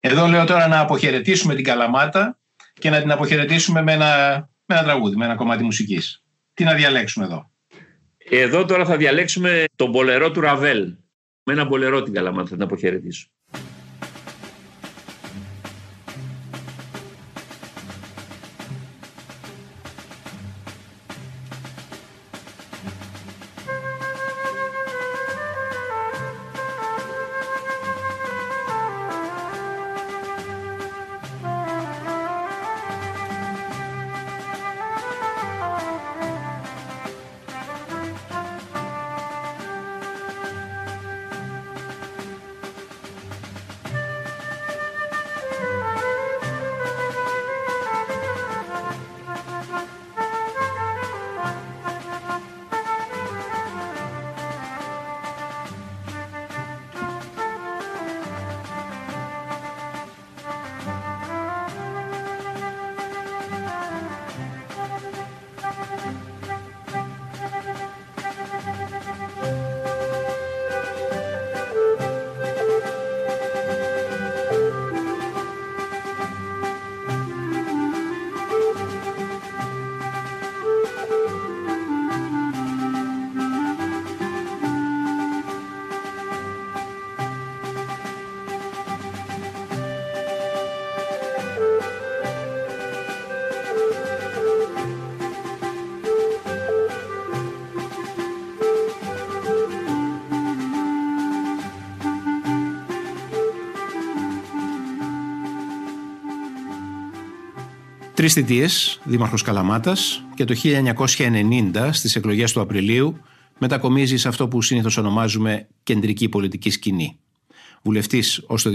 Εδώ 0.00 0.26
λέω 0.26 0.44
τώρα 0.44 0.66
να 0.68 0.80
αποχαιρετήσουμε 0.80 1.54
την 1.54 1.64
Καλαμάτα 1.64 2.38
και 2.74 2.90
να 2.90 3.00
την 3.00 3.10
αποχαιρετήσουμε 3.10 3.82
με 3.82 3.92
ένα, 3.92 4.36
με 4.64 4.74
ένα 4.74 4.84
τραγούδι, 4.84 5.16
με 5.16 5.24
ένα 5.24 5.34
κομμάτι 5.34 5.62
μουσικής. 5.62 6.24
Τι 6.54 6.64
να 6.64 6.74
διαλέξουμε 6.74 7.24
εδώ; 7.24 7.51
Εδώ 8.34 8.64
τώρα 8.64 8.84
θα 8.84 8.96
διαλέξουμε 8.96 9.64
τον 9.76 9.90
μπολερό 9.90 10.30
του 10.30 10.40
Ραβέλ. 10.40 10.96
Με 11.44 11.52
ένα 11.52 11.64
μπολερό 11.64 12.02
την 12.02 12.12
Καλαμάτα 12.12 12.48
θα 12.48 12.54
την 12.54 12.62
αποχαιρετήσω. 12.62 13.28
Τρεις 108.22 108.34
θητείες, 108.34 109.00
δήμαρχος 109.04 109.42
Καλαμάτας 109.42 110.24
και 110.34 110.44
το 110.44 110.54
1990 110.54 111.88
στις 111.92 112.16
εκλογές 112.16 112.52
του 112.52 112.60
Απριλίου 112.60 113.20
μετακομίζει 113.58 114.16
σε 114.16 114.28
αυτό 114.28 114.48
που 114.48 114.62
συνήθως 114.62 114.96
ονομάζουμε 114.96 115.68
κεντρική 115.82 116.28
πολιτική 116.28 116.70
σκηνή. 116.70 117.18
Βουλευτής 117.82 118.44
ως 118.46 118.62
το 118.62 118.70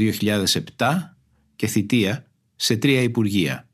2007 0.77 1.15
και 1.55 1.67
θητεία 1.67 2.25
σε 2.55 2.77
τρία 2.77 3.01
υπουργεία. 3.01 3.67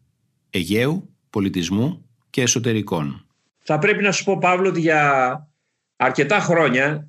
Αιγαίου, 0.49 1.09
Πολιτισμού 1.29 2.05
και 2.29 2.41
Εσωτερικών. 2.41 3.25
Θα 3.63 3.79
πρέπει 3.79 4.03
να 4.03 4.11
σου 4.11 4.23
πω 4.23 4.37
Παύλο 4.37 4.69
ότι 4.69 4.79
για 4.79 5.47
αρκετά 5.95 6.39
χρόνια 6.39 7.07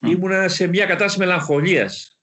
mm. 0.00 0.10
ήμουνα 0.10 0.48
σε 0.48 0.66
μια 0.66 0.86
κατάσταση 0.86 1.18
μελαγχολίας. 1.18 2.20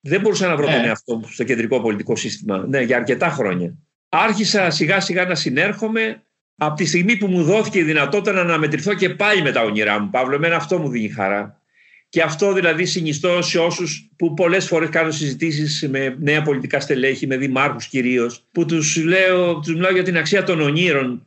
Δεν 0.00 0.20
μπορούσα 0.20 0.48
να 0.48 0.56
βρω 0.56 0.66
τον 0.66 0.74
ε. 0.74 0.86
εαυτό 0.86 1.16
μου 1.16 1.28
στο 1.28 1.44
κεντρικό 1.44 1.80
πολιτικό 1.80 2.16
σύστημα. 2.16 2.66
Ναι, 2.66 2.80
για 2.80 2.96
αρκετά 2.96 3.28
χρόνια 3.28 3.78
άρχισα 4.16 4.70
σιγά 4.70 5.00
σιγά 5.00 5.24
να 5.24 5.34
συνέρχομαι 5.34 6.22
από 6.56 6.74
τη 6.74 6.84
στιγμή 6.84 7.16
που 7.16 7.26
μου 7.26 7.42
δόθηκε 7.42 7.78
η 7.78 7.82
δυνατότητα 7.82 8.32
να 8.32 8.40
αναμετρηθώ 8.40 8.94
και 8.94 9.10
πάλι 9.10 9.42
με 9.42 9.52
τα 9.52 9.62
όνειρά 9.62 10.00
μου. 10.00 10.10
Παύλο, 10.10 10.34
εμένα 10.34 10.56
αυτό 10.56 10.78
μου 10.78 10.88
δίνει 10.88 11.08
χαρά. 11.08 11.62
Και 12.08 12.22
αυτό 12.22 12.52
δηλαδή 12.52 12.84
συνιστώ 12.84 13.42
σε 13.42 13.58
όσους 13.58 14.10
που 14.16 14.34
πολλές 14.34 14.66
φορές 14.66 14.88
κάνω 14.88 15.10
συζητήσεις 15.10 15.88
με 15.88 16.16
νέα 16.20 16.42
πολιτικά 16.42 16.80
στελέχη, 16.80 17.26
με 17.26 17.36
δημάρχους 17.36 17.86
κυρίως, 17.86 18.44
που 18.52 18.64
τους 18.64 18.96
λέω, 18.96 19.58
τους 19.58 19.74
μιλάω 19.74 19.92
για 19.92 20.02
την 20.02 20.16
αξία 20.16 20.42
των 20.42 20.60
ονείρων. 20.60 21.26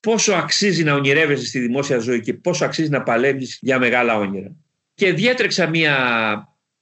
Πόσο 0.00 0.32
αξίζει 0.32 0.84
να 0.84 0.94
ονειρεύεσαι 0.94 1.46
στη 1.46 1.58
δημόσια 1.58 1.98
ζωή 1.98 2.20
και 2.20 2.34
πόσο 2.34 2.64
αξίζει 2.64 2.88
να 2.88 3.02
παλεύεις 3.02 3.58
για 3.60 3.78
μεγάλα 3.78 4.16
όνειρα. 4.16 4.56
Και 4.94 5.12
διέτρεξα 5.12 5.66
μια 5.68 5.96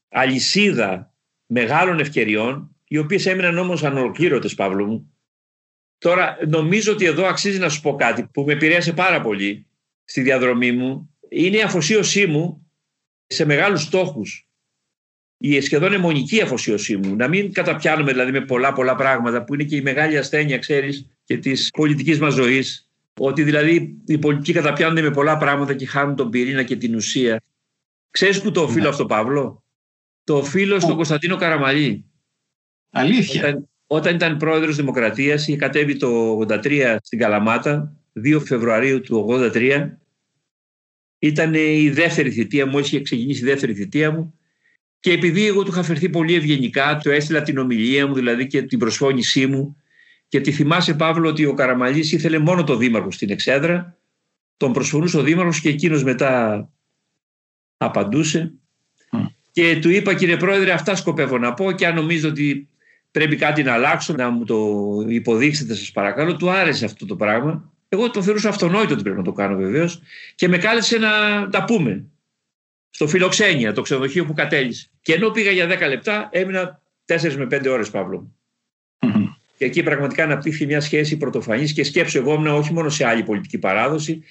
αλυσίδα 0.09 1.15
μεγάλων 1.47 2.01
ευκαιριών, 2.01 2.77
οι 2.89 2.99
οποίες 2.99 3.27
έμειναν 3.27 3.59
όμως 3.59 3.85
ανολοκλήρωτες, 3.85 4.55
Παύλο 4.55 4.87
μου, 4.87 5.15
Τώρα 6.01 6.39
νομίζω 6.47 6.93
ότι 6.93 7.05
εδώ 7.05 7.27
αξίζει 7.27 7.59
να 7.59 7.69
σου 7.69 7.81
πω 7.81 7.95
κάτι 7.95 8.23
που 8.33 8.43
με 8.43 8.53
επηρέασε 8.53 8.93
πάρα 8.93 9.21
πολύ 9.21 9.67
στη 10.05 10.21
διαδρομή 10.21 10.73
μου. 10.73 11.15
Είναι 11.29 11.57
η 11.57 11.63
αφοσίωσή 11.63 12.27
μου 12.27 12.71
σε 13.27 13.45
μεγάλους 13.45 13.83
στόχους. 13.83 14.49
Η 15.37 15.61
σχεδόν 15.61 15.93
αιμονική 15.93 16.41
αφοσίωσή 16.41 16.97
μου. 16.97 17.17
Να 17.17 17.29
μην 17.29 17.53
καταπιάνουμε 17.53 18.13
δηλαδή 18.13 18.33
με 18.33 18.41
πολλά 18.41 18.73
πολλά 18.73 18.95
πράγματα 18.95 19.45
που 19.45 19.55
είναι 19.55 19.65
και 19.65 19.77
η 19.77 19.83
μεγάλη 19.83 20.19
ασθένεια 20.19 20.59
ξέρεις 20.59 21.07
και 21.25 21.39
της 21.39 21.71
πολιτικής 21.71 22.19
μας 22.19 22.35
ζωής. 22.35 22.89
Ότι 23.19 23.43
δηλαδή 23.43 23.97
οι 24.07 24.19
πολιτικοί 24.19 24.53
καταπιάνονται 24.53 25.03
με 25.03 25.11
πολλά 25.11 25.37
πράγματα 25.37 25.75
και 25.75 25.87
χάνουν 25.87 26.17
τον 26.17 26.31
πυρήνα 26.31 26.63
και 26.63 26.77
την 26.77 26.95
ουσία. 26.95 27.43
Ξέρεις 28.11 28.43
που 28.43 28.51
το 28.51 28.63
οφείλω 28.63 28.83
ναι. 28.83 28.89
αυτό 28.89 29.07
Παύλο; 29.07 29.65
Το 30.25 30.37
οφείλω 30.37 30.81
στον 30.81 30.97
Κωνσταντίνο 30.97 31.37
Καραμαλή. 31.37 32.05
Αλήθεια. 32.91 33.49
Όταν, 33.49 33.71
όταν 33.93 34.15
ήταν 34.15 34.37
πρόεδρος 34.37 34.77
Δημοκρατίας 34.77 35.47
είχε 35.47 35.57
κατέβει 35.57 35.97
το 35.97 36.39
83 36.49 36.97
στην 37.03 37.19
Καλαμάτα 37.19 37.97
2 38.25 38.41
Φεβρουαρίου 38.45 39.01
του 39.01 39.27
83 39.31 39.91
ήταν 41.19 41.55
η 41.55 41.91
δεύτερη 41.91 42.31
θητεία 42.31 42.67
μου, 42.67 42.79
είχε 42.79 43.01
ξεκινήσει 43.01 43.43
η 43.43 43.45
δεύτερη 43.45 43.75
θητεία 43.75 44.11
μου. 44.11 44.39
Και 45.01 45.13
επειδή 45.13 45.47
εγώ 45.47 45.63
του 45.63 45.71
είχα 45.71 45.83
φερθεί 45.83 46.09
πολύ 46.09 46.35
ευγενικά, 46.35 46.99
του 47.03 47.11
έστειλα 47.11 47.43
την 47.43 47.59
ομιλία 47.59 48.07
μου 48.07 48.15
δηλαδή 48.15 48.47
και 48.47 48.63
την 48.63 48.79
προσφώνησή 48.79 49.47
μου. 49.47 49.77
Και 50.29 50.41
τη 50.41 50.53
θυμάσαι 50.53 50.95
Παύλο 50.95 51.29
ότι 51.29 51.45
ο 51.45 51.55
Καραμαλής 51.55 52.13
ήθελε 52.13 52.39
μόνο 52.39 52.65
το 52.65 52.77
δήμαρχο 52.77 53.11
στην 53.11 53.31
Εξέδρα, 53.31 53.99
τον 54.57 54.73
προσφωνούσε 54.73 55.19
ο 55.19 55.23
δήμαρχος 55.23 55.61
και 55.61 55.69
εκείνος 55.69 56.05
μετά 56.05 56.69
απαντούσε. 57.77 58.53
Και 59.51 59.79
του 59.81 59.91
είπα 59.91 60.15
κύριε 60.15 60.37
πρόεδρε 60.37 60.73
αυτά 60.73 60.95
σκοπεύω 60.95 61.39
να 61.39 61.55
πω 61.55 61.73
και 61.73 61.87
αν 61.87 61.95
νομίζω 61.95 62.29
ότι 62.29 62.70
πρέπει 63.11 63.37
κάτι 63.37 63.63
να 63.63 63.73
αλλάξω 63.73 64.13
να 64.13 64.31
μου 64.31 64.45
το 64.45 64.79
υποδείξετε 65.09 65.75
σας 65.75 65.91
παρακαλώ 65.91 66.37
του 66.37 66.51
άρεσε 66.51 66.85
αυτό 66.85 67.07
το 67.07 67.17
πράγμα 67.17 67.73
εγώ 67.93 68.11
το 68.11 68.23
θεωρούσα 68.23 68.49
αυτονόητο 68.49 68.93
ότι 68.95 69.03
πρέπει 69.03 69.17
να 69.17 69.25
το 69.25 69.33
κάνω 69.33 69.57
βεβαίως 69.57 70.01
και 70.35 70.49
με 70.49 70.59
κάλεσε 70.59 70.99
να 70.99 71.09
τα 71.49 71.65
πούμε 71.65 72.05
στο 72.91 73.09
Φιλοξένια, 73.09 73.73
το 73.73 73.83
ξενοδοχείο 73.83 74.25
που 74.25 74.33
κατέλησε. 74.33 74.91
Και 75.01 75.13
ενώ 75.13 75.31
πήγα 75.31 75.51
για 75.51 75.67
10 75.67 75.89
λεπτά, 75.89 76.29
έμεινα 76.33 76.83
4 77.07 77.35
με 77.37 77.47
5 77.47 77.67
ώρες, 77.71 77.91
Παύλο. 77.91 78.35
Και 79.57 79.65
εκεί 79.65 79.83
πραγματικά 79.83 80.25
αναπτύχθηκε 80.25 80.67
μια 80.67 80.81
σχέση 80.81 81.17
πρωτοφανής 81.17 81.73
και 81.73 81.85
σκέψω 81.85 82.19
εγώ 82.19 82.35
ήμουν 82.35 82.47
όχι 82.47 82.73
μόνο 82.73 82.89
σε 82.89 83.05
άλλη 83.05 83.23
πολιτική 83.23 83.59
παράδοση. 83.59 84.23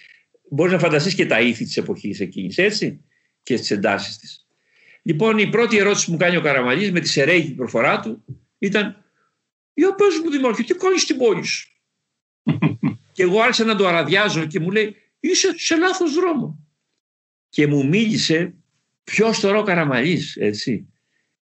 Μπορείς 0.49 0.73
να 0.73 0.79
φανταστείς 0.79 1.13
και 1.13 1.25
τα 1.25 1.41
ήθη 1.41 1.63
της 1.63 1.77
εποχής 1.77 2.19
εκείνης, 2.19 2.57
έτσι, 2.57 3.03
και 3.43 3.55
τις 3.55 3.71
εντάσεις 3.71 4.17
της. 4.17 4.47
Λοιπόν, 5.01 5.37
η 5.37 5.49
πρώτη 5.49 5.77
ερώτηση 5.77 6.05
που 6.05 6.11
μου 6.11 6.17
κάνει 6.17 6.35
ο 6.35 6.41
Καραμαλής 6.41 6.91
με 6.91 6.99
τη 6.99 7.07
σερέγγι 7.07 7.51
προφορά 7.51 7.99
του 7.99 8.23
ήταν: 8.59 9.05
Για 9.73 9.95
πες 9.95 10.19
μου, 10.23 10.29
Δημάρχη, 10.29 10.63
τι 10.63 10.75
κάνεις 10.75 11.01
στην 11.01 11.17
πόλη 11.17 11.43
σου; 11.43 11.67
και 13.13 13.23
εγώ 13.23 13.41
άρχισα 13.41 13.63
να 13.63 13.75
το 13.75 13.87
αραδιάζω 13.87 14.45
και 14.45 14.59
μου 14.59 14.71
λέει: 14.71 14.95
Είσαι 15.19 15.53
σε 15.57 15.77
λάθος 15.77 16.13
δρόμο 16.13 16.69
και 17.49 17.67
μου 17.67 17.87
μίλησε 17.87 18.53
ποιος 19.03 19.39
τώρα 19.39 19.57
ο 19.57 19.63
Καραμαλής, 19.63 20.35
έτσι, 20.35 20.93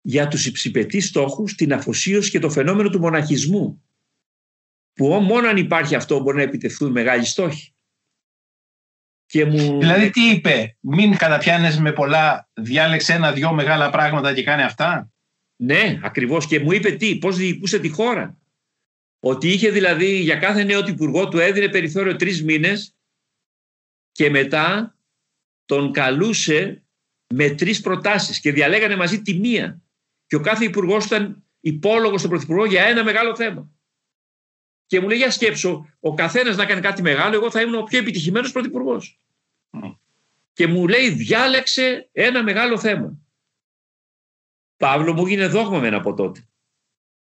για 0.00 0.28
τους 0.28 0.46
υψηπετείς 0.46 1.06
στόχους, 1.06 1.54
την 1.54 1.72
αφοσίωση 1.72 2.30
και 2.30 2.38
το 2.38 2.50
φαινόμενο 2.50 2.88
του 2.88 2.98
μοναχισμού. 2.98 3.82
Που 4.92 5.08
μόνο 5.08 5.48
αν 5.48 5.56
υπάρχει 5.56 5.94
αυτό 5.94 6.20
μπορεί 6.20 6.36
να 6.36 6.42
επιτευχθούν 6.42 6.90
μεγάλοι 6.90 7.24
στόχοι. 7.24 7.74
Και 9.26 9.44
μου... 9.44 9.78
Δηλαδή 9.78 10.10
τι 10.10 10.30
είπε, 10.30 10.76
μην 10.80 11.16
καταπιάνες 11.16 11.78
με 11.78 11.92
πολλά, 11.92 12.48
διάλεξε 12.52 13.12
ένα-δυο 13.12 13.52
μεγάλα 13.52 13.90
πράγματα 13.90 14.34
και 14.34 14.42
κάνει 14.42 14.62
αυτά. 14.62 15.12
Ναι, 15.62 16.00
ακριβώς. 16.02 16.46
Και 16.46 16.60
μου 16.60 16.72
είπε 16.72 16.90
τι, 16.90 17.18
πώς 17.18 17.36
διοικούσε 17.36 17.78
τη 17.78 17.88
χώρα. 17.88 18.38
Ότι 19.20 19.48
είχε 19.48 19.70
δηλαδή 19.70 20.20
για 20.20 20.36
κάθε 20.36 20.64
νέο 20.64 20.86
υπουργό 20.86 21.28
του 21.28 21.38
έδινε 21.38 21.68
περιθώριο 21.68 22.16
τρεις 22.16 22.42
μήνες 22.42 22.96
και 24.12 24.30
μετά 24.30 24.96
τον 25.64 25.92
καλούσε 25.92 26.84
με 27.34 27.50
τρεις 27.50 27.80
προτάσεις 27.80 28.40
και 28.40 28.52
διαλέγανε 28.52 28.96
μαζί 28.96 29.22
τη 29.22 29.34
μία. 29.34 29.80
Και 30.26 30.36
ο 30.36 30.40
κάθε 30.40 30.64
υπουργός 30.64 31.04
ήταν 31.04 31.44
υπόλογος 31.60 32.18
στον 32.18 32.30
Πρωθυπουργό 32.30 32.64
για 32.64 32.82
ένα 32.82 33.04
μεγάλο 33.04 33.36
θέμα. 33.36 33.70
Και 34.86 35.00
μου 35.00 35.08
λέει 35.08 35.18
για 35.18 35.30
σκέψω, 35.30 35.96
ο 36.00 36.14
καθένας 36.14 36.56
να 36.56 36.66
κάνει 36.66 36.80
κάτι 36.80 37.02
μεγάλο, 37.02 37.34
εγώ 37.34 37.50
θα 37.50 37.60
ήμουν 37.60 37.74
ο 37.74 37.82
πιο 37.82 37.98
επιτυχημένος 37.98 38.52
Πρωθυπουργός. 38.52 39.20
Και 40.52 40.66
μου 40.66 40.88
λέει 40.88 41.10
διάλεξε 41.10 42.08
ένα 42.12 42.42
μεγάλο 42.42 42.78
θέμα. 42.78 43.21
Παύλο 44.82 45.12
μου 45.12 45.26
έγινε 45.26 45.46
δόγμα 45.46 45.78
μένα 45.78 45.96
από 45.96 46.14
τότε. 46.14 46.48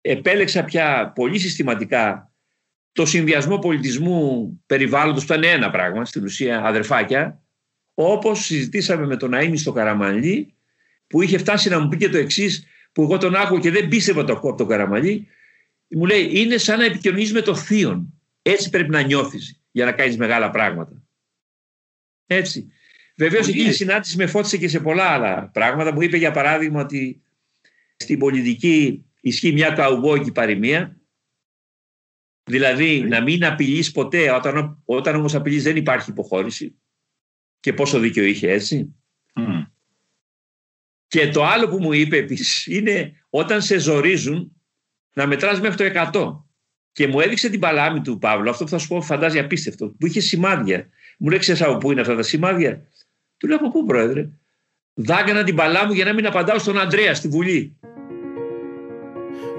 Επέλεξα 0.00 0.64
πια 0.64 1.12
πολύ 1.14 1.38
συστηματικά 1.38 2.32
το 2.92 3.06
συνδυασμό 3.06 3.58
πολιτισμού 3.58 4.50
περιβάλλοντος 4.66 5.24
που 5.24 5.32
ήταν 5.32 5.44
ένα 5.44 5.70
πράγμα, 5.70 6.04
στην 6.04 6.24
ουσία 6.24 6.64
αδερφάκια, 6.64 7.42
όπως 7.94 8.44
συζητήσαμε 8.44 9.06
με 9.06 9.16
τον 9.16 9.32
Αΐμι 9.34 9.56
στο 9.56 9.72
Καραμαλί 9.72 10.54
που 11.06 11.22
είχε 11.22 11.38
φτάσει 11.38 11.68
να 11.68 11.80
μου 11.80 11.88
πει 11.88 11.96
και 11.96 12.08
το 12.08 12.18
εξής 12.18 12.66
που 12.92 13.02
εγώ 13.02 13.18
τον 13.18 13.34
άκουγα 13.34 13.60
και 13.60 13.70
δεν 13.70 13.88
πίστευα 13.88 14.24
το 14.24 14.32
ακούω 14.32 14.50
από 14.50 14.58
τον 14.58 14.68
Καραμαλί 14.68 15.28
μου 15.88 16.06
λέει 16.06 16.30
είναι 16.32 16.56
σαν 16.56 16.78
να 16.78 16.84
επικοινωνείς 16.84 17.32
με 17.32 17.40
το 17.40 17.54
θείον 17.54 18.20
έτσι 18.42 18.70
πρέπει 18.70 18.90
να 18.90 19.00
νιώθεις 19.00 19.60
για 19.70 19.84
να 19.84 19.92
κάνεις 19.92 20.16
μεγάλα 20.16 20.50
πράγματα 20.50 21.02
έτσι 22.26 22.72
Βεβαίως 23.16 23.48
εκείνη 23.48 23.68
η 23.68 23.72
συνάντηση 23.72 24.16
με 24.16 24.26
φώτισε 24.26 24.56
και 24.56 24.68
σε 24.68 24.80
πολλά 24.80 25.04
άλλα 25.04 25.50
πράγματα. 25.52 25.92
Μου 25.92 26.02
είπε 26.02 26.16
για 26.16 26.30
παράδειγμα 26.30 26.80
ότι 26.80 27.22
στην 27.98 28.18
πολιτική 28.18 29.04
ισχύει 29.20 29.52
μια 29.52 29.70
καουμπόικη 29.70 30.32
παροιμία. 30.32 30.96
Δηλαδή 32.44 33.00
να 33.00 33.22
μην 33.22 33.44
απειλείς 33.44 33.92
ποτέ, 33.92 34.30
όταν, 34.30 34.82
όταν 34.84 35.14
όμως 35.14 35.34
απειλείς 35.34 35.62
δεν 35.62 35.76
υπάρχει 35.76 36.10
υποχώρηση 36.10 36.78
και 37.60 37.72
πόσο 37.72 37.98
δίκιο 37.98 38.24
είχε 38.24 38.50
έτσι. 38.50 38.94
Και 41.06 41.28
το 41.28 41.44
άλλο 41.44 41.68
που 41.68 41.78
μου 41.78 41.92
είπε 41.92 42.16
επίσης 42.16 42.66
είναι 42.66 43.12
όταν 43.30 43.62
σε 43.62 43.78
ζορίζουν 43.78 44.52
να 45.14 45.26
μετράς 45.26 45.60
μέχρι 45.60 45.90
το 45.90 46.10
100. 46.12 46.42
Και 46.92 47.06
μου 47.06 47.20
έδειξε 47.20 47.48
την 47.48 47.60
παλάμη 47.60 48.00
του 48.00 48.18
Παύλου, 48.18 48.50
αυτό 48.50 48.64
που 48.64 48.70
θα 48.70 48.78
σου 48.78 48.88
πω 48.88 49.00
φαντάζει 49.00 49.38
απίστευτο, 49.38 49.88
που 49.98 50.06
είχε 50.06 50.20
σημάδια. 50.20 50.88
Μου 51.18 51.28
λέει, 51.28 51.38
ξέρεις 51.38 51.62
από 51.62 51.78
πού 51.78 51.92
είναι 51.92 52.00
αυτά 52.00 52.16
τα 52.16 52.22
σημάδια; 52.22 52.88
Του 53.36 53.46
λέω, 53.46 53.56
από 53.56 53.70
πού 53.70 53.84
πρόεδρε; 53.84 54.30
Δάγκανα 54.94 55.44
την 55.44 55.54
παλάμη 55.54 55.94
για 55.94 56.04
να 56.04 56.12
μην 56.12 56.26
απαντάω 56.26 56.58
στον 56.58 56.78
Αντρέα 56.78 57.14
στη 57.14 57.28
Βουλή. 57.28 57.77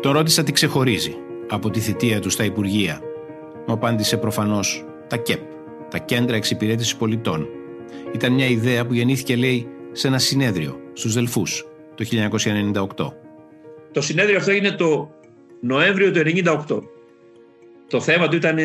Το 0.02 0.12
ρώτησα 0.12 0.44
τι 0.44 0.52
ξεχωρίζει 0.52 1.16
από 1.50 1.70
τη 1.70 1.80
θητεία 1.80 2.20
του 2.20 2.30
στα 2.30 2.44
Υπουργεία. 2.44 3.02
Μου 3.68 3.74
απάντησε 3.74 4.18
προφανώς 4.18 4.86
τα 5.08 5.18
ΚΕΠ, 5.18 5.40
τα 5.90 5.98
Κέντρα 5.98 6.36
Εξυπηρέτησης 6.36 6.96
Πολιτών, 6.96 7.48
ήταν 8.14 8.34
μια 8.34 8.46
ιδέα 8.46 8.86
που 8.86 8.94
γεννήθηκε, 8.94 9.36
λέει, 9.36 9.68
σε 9.92 10.08
ένα 10.08 10.20
συνέδριο 10.20 10.80
στους 10.94 11.14
Δελφούς 11.14 11.66
το 11.96 12.04
1998. 12.04 13.14
Το 13.92 14.02
συνέδριο 14.02 14.38
αυτό 14.38 14.52
είναι 14.52 14.72
το 14.72 15.10
Νοέμβριο 15.62 16.12
του 16.12 16.20
1998. 16.20 16.82
Το 17.88 18.02
θέμα 18.02 18.28
του 18.28 18.36
ήταν 18.36 18.58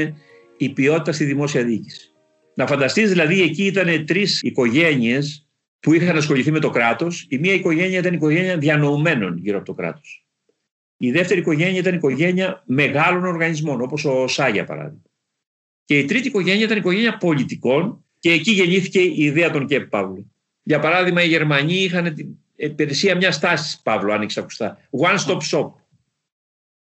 η 0.57 0.68
ποιότητα 0.68 1.12
στη 1.12 1.25
δημόσια 1.25 1.64
διοίκηση. 1.64 2.12
Να 2.55 2.66
φανταστείς 2.66 3.09
δηλαδή 3.09 3.42
εκεί 3.42 3.64
ήταν 3.64 4.07
τρεις 4.07 4.40
οικογένειες 4.42 5.47
που 5.81 5.94
είχαν 5.94 6.16
ασχοληθεί 6.16 6.51
με 6.51 6.59
το 6.59 6.70
κράτος. 6.70 7.27
Η 7.29 7.38
μία 7.38 7.53
οικογένεια 7.53 7.99
ήταν 7.99 8.12
η 8.12 8.16
οικογένεια 8.16 8.59
διανοουμένων 8.59 9.38
γύρω 9.38 9.57
από 9.57 9.66
το 9.66 9.75
κράτος. 9.75 10.23
Η 10.96 11.11
δεύτερη 11.11 11.40
οικογένεια 11.40 11.78
ήταν 11.78 11.92
η 11.92 11.96
οικογένεια 11.96 12.62
μεγάλων 12.66 13.24
οργανισμών 13.24 13.80
όπως 13.80 14.04
ο 14.04 14.26
ΣΑ 14.26 14.48
για 14.48 14.64
παράδειγμα. 14.64 15.02
Και 15.85 15.98
η 15.98 16.04
τρίτη 16.04 16.28
οικογένεια 16.28 16.64
ήταν 16.64 16.76
η 16.76 16.80
οικογένεια 16.80 17.16
πολιτικών 17.16 18.04
και 18.18 18.30
εκεί 18.30 18.50
γεννήθηκε 18.50 19.00
η 19.00 19.22
ιδέα 19.22 19.50
των 19.50 19.66
ΚΕΠ 19.66 19.88
Παύλου. 19.88 20.33
Για 20.62 20.78
παράδειγμα, 20.78 21.22
οι 21.22 21.28
Γερμανοί 21.28 21.74
είχαν 21.74 22.14
την 22.14 22.28
υπηρεσία 22.57 23.16
μιας 23.16 23.38
τάσης, 23.38 23.80
Παύλο, 23.83 24.12
αν 24.12 24.22
έχει 24.22 24.38
ακουστά. 24.38 24.78
One 24.90 25.18
stop 25.18 25.38
shop. 25.50 25.72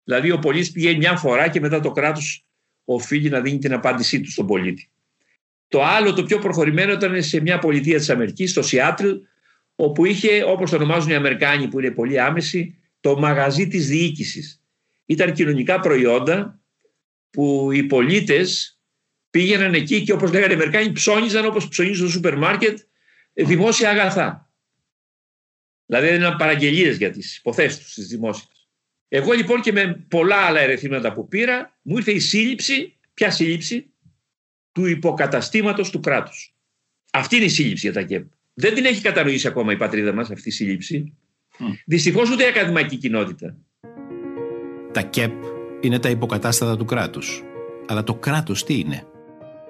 Δηλαδή, 0.04 0.30
ο 0.30 0.38
πολίτης 0.38 0.72
πηγαίνει 0.72 0.96
μια 0.96 1.16
φορά 1.16 1.48
και 1.48 1.60
μετά 1.60 1.80
το 1.80 1.92
κράτος 1.92 2.46
οφείλει 2.84 3.28
να 3.28 3.40
δίνει 3.40 3.58
την 3.58 3.72
απάντησή 3.72 4.20
του 4.20 4.30
στον 4.30 4.46
πολίτη. 4.46 4.90
Το 5.68 5.84
άλλο, 5.84 6.12
το 6.12 6.22
πιο 6.22 6.38
προχωρημένο, 6.38 6.92
ήταν 6.92 7.22
σε 7.22 7.40
μια 7.40 7.58
πολιτεία 7.58 7.98
της 7.98 8.10
Αμερικής, 8.10 8.50
στο 8.50 8.62
Σιάτλ, 8.62 9.08
όπου 9.74 10.04
είχε, 10.04 10.42
όπως 10.42 10.70
το 10.70 10.76
ονομάζουν 10.76 11.10
οι 11.10 11.14
Αμερικάνοι, 11.14 11.68
που 11.68 11.78
είναι 11.78 11.90
πολύ 11.90 12.20
άμεση, 12.20 12.79
το 13.00 13.18
μαγαζί 13.18 13.68
της 13.68 13.88
διοίκησης. 13.88 14.62
Ήταν 15.06 15.32
κοινωνικά 15.32 15.80
προϊόντα 15.80 16.60
που 17.30 17.70
οι 17.72 17.82
πολίτες 17.82 18.78
πήγαιναν 19.30 19.74
εκεί 19.74 20.02
και 20.02 20.12
όπως 20.12 20.32
λέγανε 20.32 20.52
οι 20.52 20.54
Αμερικάνοι 20.54 20.92
ψώνιζαν 20.92 21.44
όπως 21.44 21.68
ψωνίζουν 21.68 21.96
στο 21.96 22.08
σούπερ 22.08 22.36
μάρκετ 22.36 22.78
δημόσια 23.32 23.90
αγαθά. 23.90 24.50
Δηλαδή 25.86 26.06
έδιναν 26.08 26.36
παραγγελίες 26.36 26.96
για 26.96 27.10
τις 27.10 27.36
υποθέσεις 27.36 27.78
τους 27.78 27.94
τις 27.94 28.06
δημόσιες. 28.06 28.68
Εγώ 29.08 29.32
λοιπόν 29.32 29.60
και 29.60 29.72
με 29.72 30.06
πολλά 30.08 30.36
άλλα 30.36 30.60
ερεθίματα 30.60 31.12
που 31.12 31.28
πήρα 31.28 31.78
μου 31.82 31.96
ήρθε 31.96 32.12
η 32.12 32.18
σύλληψη, 32.18 32.98
ποια 33.14 33.30
σύλληψη, 33.30 33.90
του 34.72 34.86
υποκαταστήματος 34.86 35.90
του 35.90 36.00
κράτους. 36.00 36.54
Αυτή 37.12 37.36
είναι 37.36 37.44
η 37.44 37.48
σύλληψη 37.48 37.90
για 37.90 37.92
τα 37.92 38.02
ΚΕΠ. 38.02 38.30
Δεν 38.54 38.74
την 38.74 38.84
έχει 38.84 39.00
κατανοήσει 39.00 39.46
ακόμα 39.46 39.72
η 39.72 39.76
πατρίδα 39.76 40.12
μας 40.12 40.30
αυτή 40.30 40.48
η 40.48 40.52
σύλληψη. 40.52 41.16
Mm. 41.60 41.74
Δυστυχώς 41.86 42.30
ούτε 42.30 42.44
η 42.44 42.46
ακαδημαϊκή 42.46 42.96
κοινότητα. 42.96 43.56
Τα 44.92 45.02
ΚΕΠ 45.02 45.32
είναι 45.80 45.98
τα 45.98 46.08
υποκατάστατα 46.08 46.76
του 46.76 46.84
κράτους. 46.84 47.42
Αλλά 47.86 48.02
το 48.02 48.14
κράτος 48.14 48.64
τι 48.64 48.78
είναι; 48.78 49.06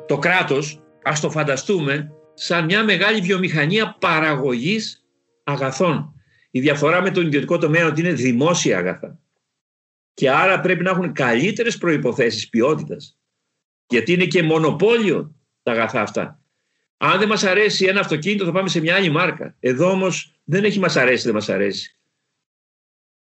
Το 0.06 0.18
κράτος, 0.18 0.82
ας 1.02 1.20
το 1.20 1.30
φανταστούμε, 1.30 2.12
σαν 2.34 2.64
μια 2.64 2.84
μεγάλη 2.84 3.20
βιομηχανία 3.20 3.96
παραγωγής 4.00 5.04
αγαθών. 5.44 6.14
Η 6.50 6.60
διαφορά 6.60 7.02
με 7.02 7.10
τον 7.10 7.26
ιδιωτικό 7.26 7.58
τομέα 7.58 7.80
είναι 7.80 7.90
ότι 7.90 8.00
είναι 8.00 8.12
δημόσια 8.12 8.78
αγαθά. 8.78 9.18
Και 10.14 10.30
άρα 10.30 10.60
πρέπει 10.60 10.82
να 10.82 10.90
έχουν 10.90 11.12
καλύτερες 11.12 11.78
προϋποθέσεις 11.78 12.48
ποιότητας 12.48 13.18
Γιατί 13.86 14.12
είναι 14.12 14.24
και 14.24 14.42
μονοπόλιο 14.42 15.34
τα 15.62 15.72
αγαθά 15.72 16.00
αυτά. 16.00 16.39
Αν 17.02 17.18
δεν 17.18 17.28
μας 17.28 17.44
αρέσει 17.44 17.84
ένα 17.84 18.00
αυτοκίνητο 18.00 18.44
θα 18.44 18.52
πάμε 18.52 18.68
σε 18.68 18.80
μια 18.80 18.94
άλλη 18.94 19.10
μάρκα. 19.10 19.56
Εδώ 19.60 19.90
όμως 19.90 20.40
δεν 20.44 20.64
έχει 20.64 20.78
μας 20.78 20.96
αρέσει, 20.96 21.24
δεν 21.24 21.34
μας 21.34 21.48
αρέσει. 21.48 21.98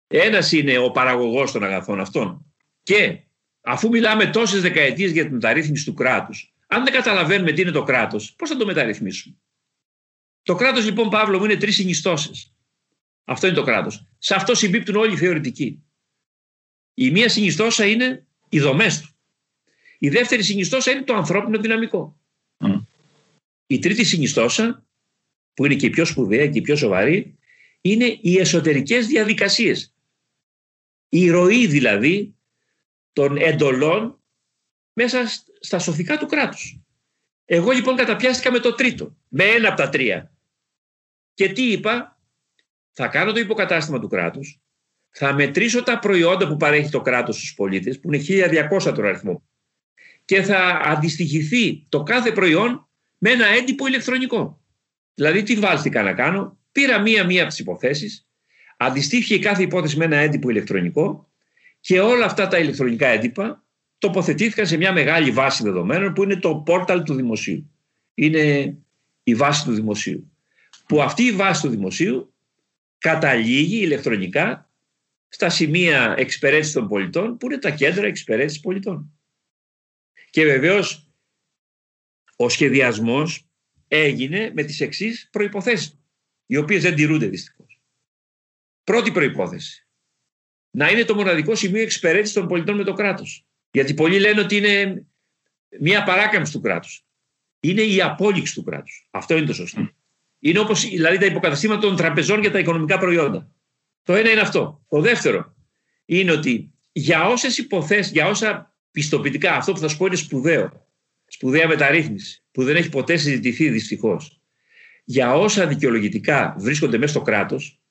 Ένας 0.07 0.51
είναι 0.51 0.77
ο 0.77 0.91
παραγωγός 0.91 1.51
των 1.51 1.63
αγαθών 1.63 1.99
αυτών. 1.99 2.53
Και 2.83 3.19
αφού 3.61 3.87
μιλάμε 3.89 4.25
τόσες 4.25 4.61
δεκαετίες 4.61 5.11
για 5.11 5.23
την 5.23 5.33
μεταρρύθμιση 5.33 5.85
του 5.85 5.93
κράτους, 5.93 6.53
αν 6.67 6.83
δεν 6.83 6.93
καταλαβαίνουμε 6.93 7.51
τι 7.51 7.61
είναι 7.61 7.71
το 7.71 7.83
κράτος, 7.83 8.33
πώς 8.35 8.49
θα 8.49 8.57
το 8.57 8.65
μεταρρυθμίσουμε; 8.65 9.35
Το 10.43 10.55
κράτος 10.55 10.85
λοιπόν, 10.85 11.09
Παύλο 11.09 11.37
μου, 11.37 11.43
είναι 11.43 11.57
τρεις 11.57 11.75
συνιστώσεις. 11.75 12.55
Αυτό 13.23 13.47
είναι 13.47 13.55
το 13.55 13.63
κράτος. 13.63 14.07
Σε 14.17 14.35
αυτό 14.35 14.55
συμπίπτουν 14.55 14.95
όλοι 14.95 15.13
οι 15.13 15.17
θεωρητικοί. 15.17 15.83
Η 16.93 17.11
μία 17.11 17.29
συνιστόσα 17.29 17.85
είναι 17.85 18.27
οι 18.49 18.59
δομές 18.59 19.01
του. 19.01 19.09
Η 19.99 20.09
δεύτερη 20.09 20.43
συνιστόσα 20.43 20.91
είναι 20.91 21.01
το 21.03 21.13
ανθρώπινο 21.13 21.59
δυναμικό. 21.59 22.17
Η 23.67 23.79
τρίτη 23.79 24.03
συνιστόσα, 24.03 24.85
που 25.53 25.65
είναι 25.65 25.75
και 25.75 25.85
η 25.85 25.89
πιο 25.89 26.05
σπουδαία 26.05 26.47
και 26.47 26.57
η 26.57 26.61
πιο 26.61 26.75
σοβαρή, 26.75 27.37
είναι 27.81 28.17
οι 28.21 28.39
εσωτερικές 28.39 29.07
διαδικασίες. 29.07 29.93
Η 31.09 31.29
ροή 31.29 31.67
δηλαδή 31.67 32.35
των 33.13 33.37
εντολών 33.37 34.21
μέσα 34.93 35.25
στα 35.59 35.79
σωθικά 35.79 36.17
του 36.17 36.25
κράτους. 36.25 36.79
Εγώ 37.45 37.71
λοιπόν 37.71 37.95
καταπιάστηκα 37.95 38.51
με 38.51 38.59
το 38.59 38.73
τρίτο, 38.73 39.17
με 39.27 39.43
ένα 39.43 39.67
από 39.67 39.77
τα 39.77 39.89
τρία. 39.89 40.33
Και 41.33 41.51
τι 41.51 41.71
είπα, 41.71 42.21
θα 42.91 43.07
κάνω 43.07 43.31
το 43.31 43.39
υποκατάστημα 43.39 43.99
του 43.99 44.07
κράτους, 44.07 44.59
θα 45.09 45.33
μετρήσω 45.33 45.83
τα 45.83 45.99
προϊόντα 45.99 46.47
που 46.47 46.57
παρέχει 46.57 46.89
το 46.89 47.01
κράτος 47.01 47.37
στους 47.37 47.53
πολίτες, 47.53 47.99
που 47.99 48.13
είναι 48.13 48.23
1200 48.23 48.93
τον 48.93 49.05
αριθμό, 49.05 49.43
και 50.25 50.41
θα 50.41 50.81
αντιστοιχηθεί 50.85 51.85
το 51.89 52.03
κάθε 52.03 52.31
προϊόν 52.31 52.89
με 53.25 53.31
ένα 53.31 53.47
έντυπο 53.47 53.87
ηλεκτρονικό. 53.87 54.61
Δηλαδή 55.13 55.43
τι 55.43 55.55
βάλθηκα 55.55 56.03
να 56.03 56.13
κάνω, 56.13 56.57
πήρα 56.71 56.99
μία-μία 56.99 57.41
από 57.41 57.49
τις 57.49 57.59
υποθέσεις, 57.59 58.27
αντιστοίχθηκε 58.77 59.39
κάθε 59.39 59.63
υπόθεση 59.63 59.97
με 59.97 60.05
ένα 60.05 60.15
έντυπο 60.15 60.49
ηλεκτρονικό 60.49 61.31
και 61.79 61.99
όλα 61.99 62.25
αυτά 62.25 62.47
τα 62.47 62.59
ηλεκτρονικά 62.59 63.07
έντυπα 63.07 63.63
τοποθετήθηκαν 63.97 64.67
σε 64.67 64.77
μια 64.77 64.91
μεγάλη 64.91 65.31
βάση 65.31 65.63
δεδομένων 65.63 66.13
που 66.13 66.23
είναι 66.23 66.35
το 66.35 66.55
πόρταλ 66.55 67.03
του 67.03 67.13
δημοσίου. 67.13 67.71
Είναι 68.13 68.75
η 69.23 69.35
βάση 69.35 69.63
του 69.63 69.73
δημοσίου. 69.73 70.31
Που 70.87 71.01
αυτή 71.01 71.23
η 71.23 71.31
βάση 71.31 71.61
του 71.61 71.69
δημοσίου 71.69 72.33
καταλήγει 72.97 73.83
ηλεκτρονικά 73.83 74.69
στα 75.27 75.49
σημεία 75.49 76.15
εξυπηρέτησης 76.17 76.73
των 76.73 76.87
πολιτών 76.87 77.37
που 77.37 77.45
είναι 77.45 77.57
τα 77.57 77.69
κέντρα 77.69 78.05
εξυπηρέτησης 78.05 78.59
πολιτών. 78.59 79.11
Και 80.29 80.45
βεβαίως 80.45 81.12
ο 82.35 82.49
σχεδιασμός 82.49 83.47
έγινε 83.87 84.51
με 84.53 84.63
τις 84.63 84.81
εξής 84.81 85.29
προϋποθέσεις, 85.31 85.99
οι 86.45 86.57
οποίες 86.57 86.81
δεν 86.81 86.95
τηρούνται 86.95 87.25
δυστυχώς. 87.25 87.81
Πρώτη 88.83 89.11
προϋπόθεση. 89.11 89.87
Να 90.69 90.89
είναι 90.89 91.03
το 91.03 91.15
μοναδικό 91.15 91.55
σημείο 91.55 91.81
εξυπηρέτησης 91.81 92.33
των 92.33 92.47
πολιτών 92.47 92.75
με 92.75 92.83
το 92.83 92.93
κράτος. 92.93 93.45
Γιατί 93.71 93.93
πολλοί 93.93 94.19
λένε 94.19 94.41
ότι 94.41 94.55
είναι 94.55 95.05
μια 95.79 96.03
παράκαμψη 96.03 96.51
του 96.51 96.61
κράτους. 96.61 97.05
Είναι 97.59 97.81
η 97.81 98.01
απόλυξη 98.01 98.53
του 98.53 98.63
κράτους. 98.63 99.07
Αυτό 99.11 99.37
είναι 99.37 99.45
το 99.45 99.53
σωστό. 99.53 99.89
Είναι 100.39 100.59
όπως 100.59 100.87
δηλαδή 100.87 101.17
τα 101.17 101.25
υποκαταστήματα 101.25 101.81
των 101.81 101.95
τραπεζών 101.95 102.39
για 102.41 102.51
τα 102.51 102.59
οικονομικά 102.59 102.97
προϊόντα. 102.97 103.51
Το 104.03 104.13
ένα 104.15 104.31
είναι 104.31 104.41
αυτό. 104.41 104.85
Το 104.89 105.01
δεύτερο 105.01 105.55
είναι 106.05 106.31
ότι 106.31 106.73
για 106.91 107.25
όσες 107.25 107.57
υποθέσεις, 107.57 108.11
για 108.11 108.27
όσα 108.27 108.75
πιστοποιητικά, 108.91 109.55
αυτό 109.55 109.73
που 109.73 109.79
θα 109.79 109.87
σου 109.87 109.97
πω 109.97 110.05
είναι 110.05 110.15
σπουδαίο, 110.15 110.82
σπουδαία 111.33 111.67
μεταρρύθμιση, 111.67 112.43
που 112.51 112.63
δεν 112.63 112.75
έχει 112.75 112.89
ποτέ 112.89 113.17
συζητηθεί 113.17 113.69
δυστυχώς. 113.69 114.41
Για 115.03 115.33
όσα 115.33 115.67
δικαιολογητικά 115.67 116.55
βρίσκονται 116.57 116.97
μέσα 116.97 117.11
στο 117.11 117.21
κράτος, 117.21 117.81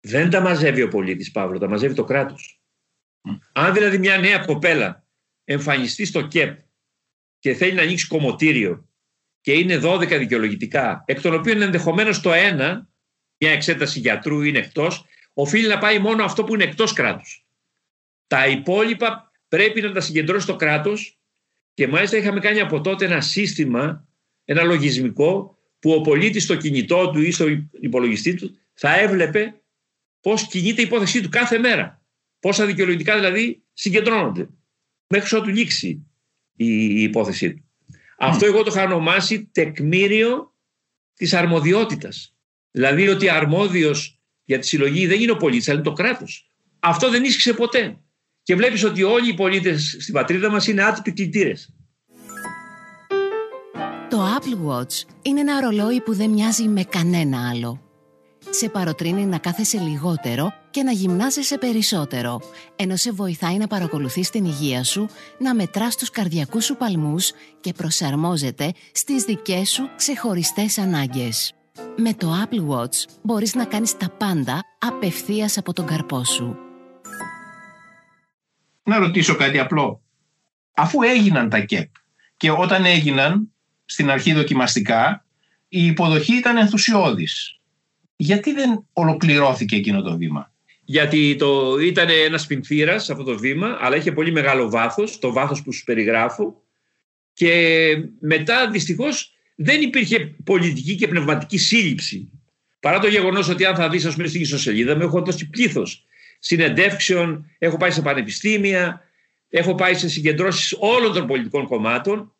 δεν 0.00 0.30
τα 0.30 0.40
μαζεύει 0.40 0.82
ο 0.82 0.88
πολίτης, 0.88 1.30
Παύλο, 1.30 1.58
τα 1.58 1.68
μαζεύει 1.68 1.94
το 1.94 2.04
κράτος. 2.04 2.60
Αν 3.52 3.74
δηλαδή 3.74 3.98
μια 3.98 4.18
νέα 4.18 4.38
κοπέλα 4.38 5.06
εμφανιστεί 5.44 6.04
στο 6.04 6.26
ΚΕΠ 6.26 6.58
και 7.38 7.54
θέλει 7.54 7.72
να 7.72 7.82
ανοίξει 7.82 8.06
κομμωτήριο 8.06 8.88
και 9.40 9.52
είναι 9.52 9.80
12 9.82 10.18
δικαιολογητικά, 10.18 11.04
εκ 11.06 11.20
των 11.20 11.34
οποίων 11.34 11.62
ενδεχομένως 11.62 12.20
το 12.20 12.32
ένα, 12.32 12.88
μια 13.38 13.50
εξέταση 13.50 13.98
γιατρού 13.98 14.42
είναι 14.42 14.58
εκτός, 14.58 15.04
οφείλει 15.32 15.68
να 15.68 15.78
πάει 15.78 15.98
μόνο 15.98 16.24
αυτό 16.24 16.44
που 16.44 16.54
είναι 16.54 16.64
εκτός 16.64 16.92
κράτους. 16.92 17.46
Τα 18.26 18.46
υπόλοιπα 18.46 19.32
πρέπει 19.48 19.80
να 19.80 19.92
τα 19.92 20.00
συγκεντρώσει 20.00 20.46
το 20.46 20.56
κράτος 20.56 21.17
και 21.78 21.88
μάλιστα 21.88 22.16
είχαμε 22.16 22.40
κάνει 22.40 22.60
από 22.60 22.80
τότε 22.80 23.04
ένα 23.04 23.20
σύστημα, 23.20 24.08
ένα 24.44 24.62
λογισμικό 24.62 25.58
που 25.78 25.90
ο 25.90 26.00
πολίτης 26.00 26.42
στο 26.42 26.56
κινητό 26.56 27.10
του 27.10 27.20
ή 27.20 27.30
στο 27.30 27.46
υπολογιστή 27.80 28.34
του 28.34 28.58
θα 28.72 28.98
έβλεπε 28.98 29.60
πώς 30.20 30.46
κινείται 30.46 30.80
η 30.80 30.84
υπόθεσή 30.84 31.20
του 31.20 31.28
κάθε 31.28 31.58
μέρα. 31.58 32.04
Πόσα 32.40 32.66
δικαιολογητικά 32.66 33.14
δηλαδή 33.14 33.62
συγκεντρώνονται 33.72 34.48
μέχρι 35.08 35.36
ότου 35.36 35.48
λήξει 35.48 36.06
η 36.56 37.02
υπόθεσή 37.02 37.54
του. 37.54 37.64
Αυτό 38.18 38.46
εγώ 38.46 38.62
το 38.62 38.70
είχα 38.70 38.84
ονομάσει 38.84 39.48
τεκμήριο 39.52 40.54
της 41.14 41.34
αρμοδιότητας. 41.34 42.36
Δηλαδή 42.70 43.08
ότι 43.08 43.28
αρμόδιος 43.28 44.20
για 44.44 44.58
τη 44.58 44.66
συλλογή 44.66 45.06
δεν 45.06 45.20
είναι 45.20 45.32
ο 45.32 45.36
πολίτης, 45.36 45.68
αλλά 45.68 45.78
είναι 45.78 45.88
το 45.88 45.92
κράτος. 45.92 46.50
Αυτό 46.78 47.10
δεν 47.10 47.24
ίσχυσε 47.24 47.52
ποτέ. 47.52 48.00
Και 48.48 48.54
βλέπεις 48.54 48.84
ότι 48.84 49.02
όλοι 49.02 49.28
οι 49.28 49.34
πολίτες 49.34 49.96
στην 50.00 50.14
πατρίδα 50.14 50.50
μας 50.50 50.66
είναι 50.66 50.82
άτυποι 50.84 51.12
κλητήρες. 51.12 51.74
Το 54.10 54.18
Apple 54.36 54.68
Watch 54.68 55.08
είναι 55.22 55.40
ένα 55.40 55.60
ρολόι 55.60 56.00
που 56.00 56.14
δεν 56.14 56.30
μοιάζει 56.30 56.68
με 56.68 56.84
κανένα 56.84 57.48
άλλο. 57.50 57.80
Σε 58.50 58.68
παροτρύνει 58.68 59.26
να 59.26 59.38
κάθεσαι 59.38 59.78
λιγότερο 59.78 60.52
και 60.70 60.82
να 60.82 60.92
γυμνάζεσαι 60.92 61.58
περισσότερο, 61.58 62.40
ενώ 62.76 62.96
σε 62.96 63.12
βοηθάει 63.12 63.56
να 63.56 63.66
παρακολουθείς 63.66 64.30
την 64.30 64.44
υγεία 64.44 64.84
σου, 64.84 65.08
να 65.38 65.54
μετράς 65.54 65.96
τους 65.96 66.10
καρδιακούς 66.10 66.64
σου 66.64 66.76
παλμούς 66.76 67.30
και 67.60 67.72
προσαρμόζεται 67.72 68.72
στις 68.92 69.24
δικές 69.24 69.70
σου 69.70 69.90
ξεχωριστές 69.96 70.78
ανάγκες. 70.78 71.52
Με 71.96 72.14
το 72.14 72.28
Apple 72.44 72.74
Watch 72.74 73.04
μπορείς 73.22 73.54
να 73.54 73.64
κάνεις 73.64 73.96
τα 73.96 74.10
πάντα 74.18 74.60
απευθείας 74.78 75.58
από 75.58 75.72
τον 75.72 75.86
καρπό 75.86 76.24
σου. 76.24 76.67
Να 78.88 78.98
ρωτήσω 78.98 79.34
κάτι 79.34 79.58
απλό. 79.58 80.02
Αφού 80.74 81.02
έγιναν 81.02 81.48
τα 81.48 81.60
ΚΕΠ 81.60 81.88
και 82.36 82.50
όταν 82.50 82.84
έγιναν 82.84 83.52
στην 83.84 84.10
αρχή 84.10 84.32
δοκιμαστικά 84.32 85.24
η 85.68 85.86
υποδοχή 85.86 86.36
ήταν 86.36 86.56
ενθουσιώδης. 86.56 87.58
Γιατί 88.16 88.52
δεν 88.52 88.86
ολοκληρώθηκε 88.92 89.76
εκείνο 89.76 90.02
το 90.02 90.16
βήμα; 90.16 90.52
Γιατί 90.84 91.36
το, 91.36 91.78
ήταν 91.78 92.08
ένας 92.08 92.46
πινθύρας 92.46 93.10
αυτό 93.10 93.22
το 93.22 93.38
βήμα, 93.38 93.78
αλλά 93.80 93.96
είχε 93.96 94.12
πολύ 94.12 94.32
μεγάλο 94.32 94.70
βάθος, 94.70 95.18
το 95.18 95.32
βάθος 95.32 95.62
που 95.62 95.72
σου 95.72 95.84
περιγράφω. 95.84 96.62
Και 97.32 97.94
μετά 98.20 98.70
δυστυχώς 98.70 99.32
δεν 99.54 99.82
υπήρχε 99.82 100.34
πολιτική 100.44 100.94
και 100.94 101.08
πνευματική 101.08 101.58
σύλληψη. 101.58 102.30
Παρά 102.80 102.98
το 102.98 103.06
γεγονός 103.06 103.48
ότι 103.48 103.64
αν 103.64 103.74
θα 103.74 103.88
δεις, 103.88 104.04
ας 104.04 104.14
πούμε, 104.14 104.28
στην 104.28 104.40
ιστοσελίδα 104.40 104.96
μου, 104.96 105.02
έχω 105.02 105.22
δώσει 105.22 105.48
πλήθος 105.48 106.07
συνεντεύξεων, 106.38 107.50
έχω 107.58 107.76
πάει 107.76 107.90
σε 107.90 108.02
πανεπιστήμια, 108.02 109.02
έχω 109.48 109.74
πάει 109.74 109.94
σε 109.94 110.08
συγκεντρώσεις 110.08 110.76
όλων 110.78 111.12
των 111.12 111.26
πολιτικών 111.26 111.66
κομμάτων, 111.66 112.36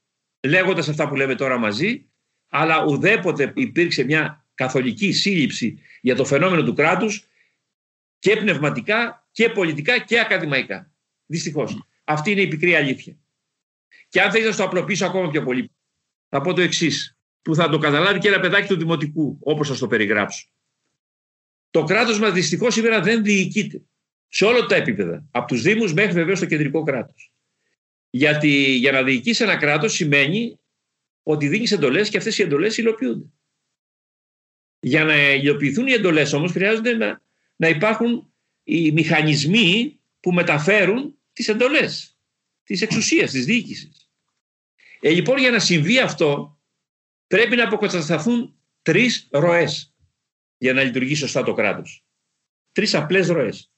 λέγοντας 0.46 0.88
αυτά 0.88 1.08
που 1.08 1.16
λέμε 1.16 1.34
τώρα 1.34 1.58
μαζί, 1.58 2.08
αλλά 2.48 2.84
ουδέποτε 2.84 3.52
υπήρξε 3.56 4.04
μια 4.04 4.46
καθολική 4.54 5.12
σύλληψη 5.12 5.82
για 6.00 6.14
το 6.14 6.24
φαινόμενο 6.24 6.62
του 6.62 6.74
κράτους 6.74 7.26
και 8.18 8.36
πνευματικά 8.36 9.28
και 9.32 9.48
πολιτικά 9.48 9.98
και 9.98 10.20
ακαδημαϊκά. 10.20 10.92
Δυστυχώς. 11.26 11.82
Αυτή 12.04 12.30
είναι 12.30 12.40
η 12.40 12.48
πικρή 12.48 12.74
αλήθεια. 12.74 13.18
Και 14.08 14.20
αν 14.20 14.30
θέλει 14.30 14.44
να 14.44 14.56
το 14.56 14.64
απλοποιήσω 14.64 15.06
ακόμα 15.06 15.30
πιο 15.30 15.42
πολύ, 15.42 15.70
θα 16.28 16.40
πω 16.40 16.52
το 16.52 16.60
εξής, 16.60 17.18
που 17.42 17.54
θα 17.54 17.68
το 17.68 17.78
καταλάβει 17.78 18.18
και 18.18 18.28
ένα 18.28 18.40
παιδάκι 18.40 18.68
του 18.68 18.76
δημοτικού, 18.76 19.38
όπως 19.40 19.68
θα 19.68 19.76
το 19.76 19.86
περιγράψω. 19.86 20.48
Το 21.70 21.84
κράτος 21.84 22.18
μας 22.18 22.32
δυστυχώς 22.32 22.74
σήμερα 22.74 23.00
δεν 23.00 23.22
διοικείται 23.22 23.82
σε 24.28 24.44
όλα 24.44 24.66
τα 24.66 24.74
επίπεδα. 24.74 25.28
Από 25.30 25.46
τους 25.46 25.62
Δήμους 25.62 25.92
μέχρι 25.92 26.12
βεβαίως 26.12 26.40
το 26.40 26.46
κεντρικό 26.46 26.82
κράτος. 26.82 27.32
Γιατί 28.10 28.74
για 28.74 28.92
να 28.92 29.02
διοικήσει 29.02 29.42
ένα 29.42 29.56
κράτος 29.56 29.92
σημαίνει 29.92 30.58
ότι 31.22 31.48
δίνεις 31.48 31.72
εντολές 31.72 32.08
και 32.08 32.16
αυτές 32.16 32.38
οι 32.38 32.42
εντολές 32.42 32.76
υλοποιούνται. 32.76 33.26
Για 34.80 35.04
να 35.04 35.32
υλοποιηθούν 35.32 35.86
οι 35.86 35.92
εντολές 35.92 36.32
όμως 36.32 36.52
χρειάζονται 36.52 36.92
να, 36.92 37.20
να 37.56 37.68
υπάρχουν 37.68 38.32
οι 38.64 38.92
μηχανισμοί 38.92 39.98
που 40.20 40.32
μεταφέρουν 40.32 41.18
τις 41.32 41.48
εντολές 41.48 42.16
τη 42.64 42.78
εξουσία, 42.82 43.26
της 43.26 43.44
διοίκησης. 43.44 44.10
Ε, 45.00 45.10
λοιπόν, 45.10 45.38
για 45.38 45.50
να 45.50 45.58
συμβεί 45.58 45.98
αυτό, 45.98 46.58
πρέπει 47.26 47.56
να 47.56 47.64
αποκατασταθούν 47.64 48.54
τρεις 48.82 49.28
ροές 49.30 49.94
για 50.58 50.72
να 50.72 50.82
λειτουργεί 50.82 51.14
σωστά 51.14 51.42
το 51.42 51.52
κράτος. 51.52 52.04
Τρεις 52.72 52.94
απλές 52.94 53.28
ροές. 53.28 53.70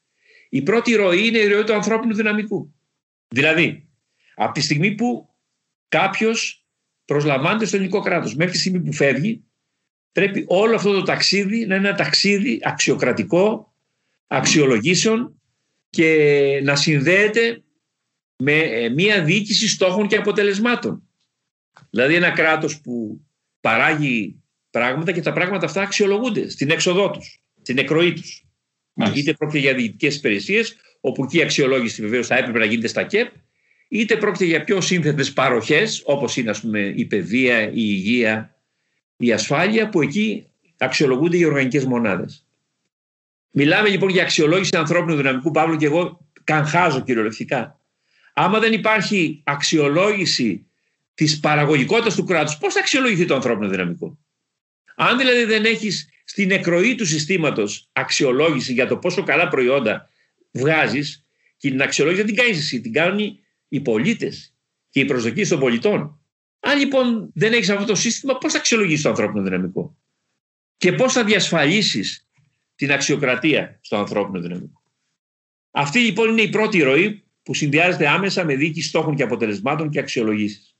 Η 0.49 0.63
πρώτη 0.63 0.95
ροή 0.95 1.27
είναι 1.27 1.39
η 1.39 1.47
ροή 1.47 1.65
του 1.65 1.75
ανθρώπινου 1.75 2.15
δυναμικού. 2.15 2.75
Δηλαδή, 3.29 3.89
από 4.35 4.53
τη 4.53 4.61
στιγμή 4.61 4.95
που 4.95 5.35
κάποιος 5.89 6.65
προσλαμβάνεται 7.05 7.65
στο 7.65 7.77
ελληνικό 7.77 8.01
κράτος. 8.01 8.35
Μέχρι 8.35 8.53
τη 8.53 8.59
στιγμή 8.59 8.81
που 8.81 8.93
φεύγει, 8.93 9.45
πρέπει 10.13 10.45
όλο 10.49 10.75
αυτό 10.75 10.93
το 10.93 11.03
ταξίδι 11.03 11.67
να 11.67 11.75
είναι 11.75 11.89
ένα 11.89 11.97
ταξίδι 11.97 12.61
αξιοκρατικό, 12.63 13.75
αξιολογήσεων 14.27 15.41
και 15.91 16.61
να 16.65 16.77
συνδέεται 16.77 17.63
με 18.37 18.59
ε, 18.59 18.89
μια 18.89 19.25
διοίκηση 19.25 19.69
στόχων 19.69 20.09
και 20.09 20.17
αποτελεσμάτων. 20.17 21.03
Δηλαδή 21.91 22.15
ένα 22.15 22.31
κράτος 22.31 22.81
που 22.81 23.21
παράγει 23.61 24.40
πράγματα 24.71 25.13
και 25.13 25.21
τα 25.21 25.33
πράγματα 25.33 25.67
αυτά 25.67 25.83
αξιολογούνται 25.83 26.49
στην 26.49 26.71
έξοδό 26.71 27.11
τους, 27.11 27.41
στην 27.63 27.79
εκροή 27.79 28.13
τους. 28.13 28.45
Είτε 29.15 29.33
πρόκειται 29.33 29.59
για 29.59 29.75
διοικητικές 29.75 30.17
υπηρεσίες, 30.17 30.77
όπου 31.01 31.25
εκεί 31.25 31.39
η 31.39 31.43
αξιολόγηση 31.43 32.03
βεβαίως 32.03 32.27
θα 32.27 32.37
έπρεπε 32.37 32.59
να 32.59 32.65
γίνεται 32.65 32.89
στα 32.89 33.03
ΚΕΠ, 33.03 33.29
είτε 33.89 34.17
πρόκειται 34.17 34.45
για 34.45 34.65
πιο 34.65 34.81
σύνθετες 34.81 35.33
παροχές, 35.33 36.03
όπως 36.05 36.37
είναι 36.37 36.51
ας 36.51 36.61
πούμε, 36.61 36.93
η 36.97 37.05
παιδεία, 37.05 37.63
η 37.63 37.73
υγεία, 37.75 38.57
η 39.17 39.33
ασφάλεια, 39.33 39.89
που 39.89 40.03
εκεί 40.03 40.47
αξιολογούνται 40.79 41.37
οι 41.37 41.45
οργανικές 41.45 41.85
μονάδες. 41.85 42.45
Μιλάμε 43.51 43.89
λοιπόν 43.89 44.09
για 44.09 44.23
αξιολόγηση 44.23 44.77
ανθρώπινου 44.77 45.17
δυναμικού, 45.17 45.51
Παύλο, 45.51 45.77
και 45.77 45.87
εγώ 45.87 46.27
καγχάζω 46.45 47.01
κυριολεκτικά. 47.01 47.81
Άμα 48.35 48.59
δεν 48.59 48.73
υπάρχει 48.73 49.41
αξιολόγηση 49.45 50.67
της 51.15 51.41
παραγωγικότητας 51.41 52.15
του 52.15 52.25
κράτους, 52.25 52.57
πώς 52.59 52.73
θα 52.73 52.81
αξιολογηθεί 52.81 53.25
το 53.25 53.35
ανθρώπινο 53.35 53.69
δυναμικό; 53.69 54.19
Αν 55.03 55.19
δηλαδή 55.19 55.45
δεν 55.45 55.65
έχεις 55.65 56.09
στην 56.25 56.51
εκροή 56.51 56.95
του 56.95 57.07
συστήματος 57.07 57.89
αξιολόγηση 57.93 58.73
για 58.73 58.87
το 58.87 58.97
πόσο 58.97 59.23
καλά 59.23 59.49
προϊόντα 59.49 60.09
βγάζεις, 60.51 61.27
και 61.57 61.71
την 61.71 61.83
αξιολόγηση 61.83 62.23
δεν 62.23 62.35
την 62.35 62.45
κάνεις 62.45 62.59
εσύ, 62.59 62.81
την 62.81 62.93
κάνουν 62.93 63.39
οι 63.69 63.81
πολίτες 63.81 64.55
και 64.89 65.01
οι 65.01 65.05
προσδοκίες 65.05 65.49
των 65.49 65.59
πολιτών. 65.61 66.21
Αν 66.61 66.79
λοιπόν 66.79 67.31
δεν 67.35 67.53
έχεις 67.53 67.71
αυτό 67.71 67.85
το 67.85 67.95
σύστημα, 67.95 68.39
πώς 68.39 68.53
θα 68.53 68.59
αξιολογήσεις 68.59 69.03
το 69.03 69.09
ανθρώπινο 69.09 69.43
δυναμικό; 69.43 69.99
Και 70.77 70.93
πώς 70.93 71.13
θα 71.13 71.25
διασφαλίσεις 71.25 72.29
την 72.75 72.93
αξιοκρατία 72.93 73.79
στο 73.83 73.97
ανθρώπινο 73.97 74.41
δυναμικό; 74.41 74.83
Αυτή 75.71 75.99
λοιπόν 75.99 76.31
είναι 76.31 76.43
η 76.43 76.49
πρώτη 76.49 76.83
ροή 76.83 77.25
που 77.43 77.55
συνδυάζεται 77.55 78.09
άμεσα 78.09 78.45
με 78.45 78.55
δίκη 78.55 78.83
στόχων 78.83 79.17
και 79.17 79.23
αποτελεσμάτων 79.23 79.91
και 79.91 79.99
αξιολογήσεις. 79.99 80.77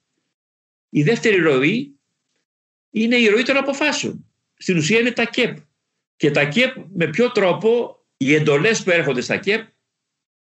Η 0.89 1.03
δεύτερη 1.03 1.37
ροή 1.37 2.00
είναι 2.91 3.17
η 3.17 3.27
ροή 3.27 3.43
των 3.43 3.57
αποφάσεων. 3.57 4.25
Στην 4.57 4.77
ουσία 4.77 4.99
είναι 4.99 5.11
τα 5.11 5.25
ΚΕΠ. 5.25 5.57
Και 6.17 6.31
τα 6.31 6.45
ΚΕΠ 6.45 6.77
με 6.95 7.07
ποιο 7.07 7.33
τρόπο 7.33 8.01
οι 8.17 8.35
εντολές 8.35 8.83
που 8.83 8.91
έρχονται 8.91 9.21
στα 9.21 9.37
ΚΕΠ 9.37 9.69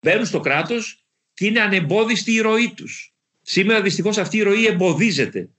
μπαίνουν 0.00 0.26
στο 0.26 0.40
κράτος 0.40 1.04
και 1.34 1.46
είναι 1.46 1.60
ανεμπόδιστη 1.60 2.32
η 2.32 2.40
ροή 2.40 2.72
τους. 2.76 3.14
Σήμερα 3.42 3.82
δυστυχώς 3.82 4.18
αυτή 4.18 4.36
η 4.36 4.42
ροή 4.42 4.66
εμποδίζεται. 4.66 5.50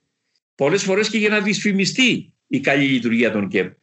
Πολλές 0.55 0.83
φορές 0.83 1.09
και 1.09 1.17
για 1.17 1.29
να 1.29 1.41
δυσφημιστεί 1.41 2.33
η 2.47 2.59
καλή 2.59 2.87
λειτουργία 2.87 3.31
των 3.31 3.47
ΚΕΠ. 3.47 3.73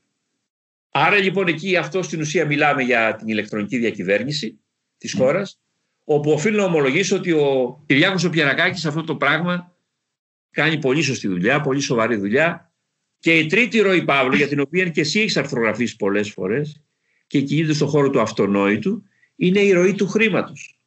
Άρα 0.90 1.16
λοιπόν 1.16 1.46
εκεί 1.46 1.76
αυτό 1.76 2.02
στην 2.02 2.20
ουσία 2.20 2.46
μιλάμε 2.46 2.82
για 2.82 3.16
την 3.16 3.28
ηλεκτρονική 3.28 3.78
διακυβέρνηση 3.78 4.60
της 4.98 5.12
χώρας 5.12 5.60
όπου 6.04 6.30
οφείλω 6.30 6.56
να 6.56 6.64
ομολογήσω 6.64 7.16
ότι 7.16 7.32
ο 7.32 7.82
Κυριάκος 7.86 8.24
ο 8.24 8.30
Πιερακάκης 8.30 8.86
αυτό 8.86 9.04
το 9.04 9.16
πράγμα 9.16 9.76
κάνει 10.50 10.78
πολύ 10.78 11.02
σωστή 11.02 11.28
δουλειά, 11.28 11.60
πολύ 11.60 11.80
σοβαρή 11.80 12.16
δουλειά. 12.16 12.67
Και 13.18 13.38
η 13.38 13.46
τρίτη 13.46 13.78
ροή, 13.78 14.04
Παύλο, 14.04 14.36
για 14.36 14.48
την 14.48 14.60
οποία 14.60 14.88
και 14.88 15.00
εσύ 15.00 15.20
έχεις 15.20 15.36
αρθρογραφήσει 15.36 15.96
πολλές 15.96 16.30
φορές 16.30 16.82
και 17.26 17.40
κινείται 17.40 17.72
στον 17.72 17.88
χώρο 17.88 18.10
του 18.10 18.20
αυτονόητου, 18.20 19.02
είναι 19.36 19.60
η 19.60 19.72
ροή 19.72 19.94
του 19.94 20.08
χρήματος. 20.08 20.78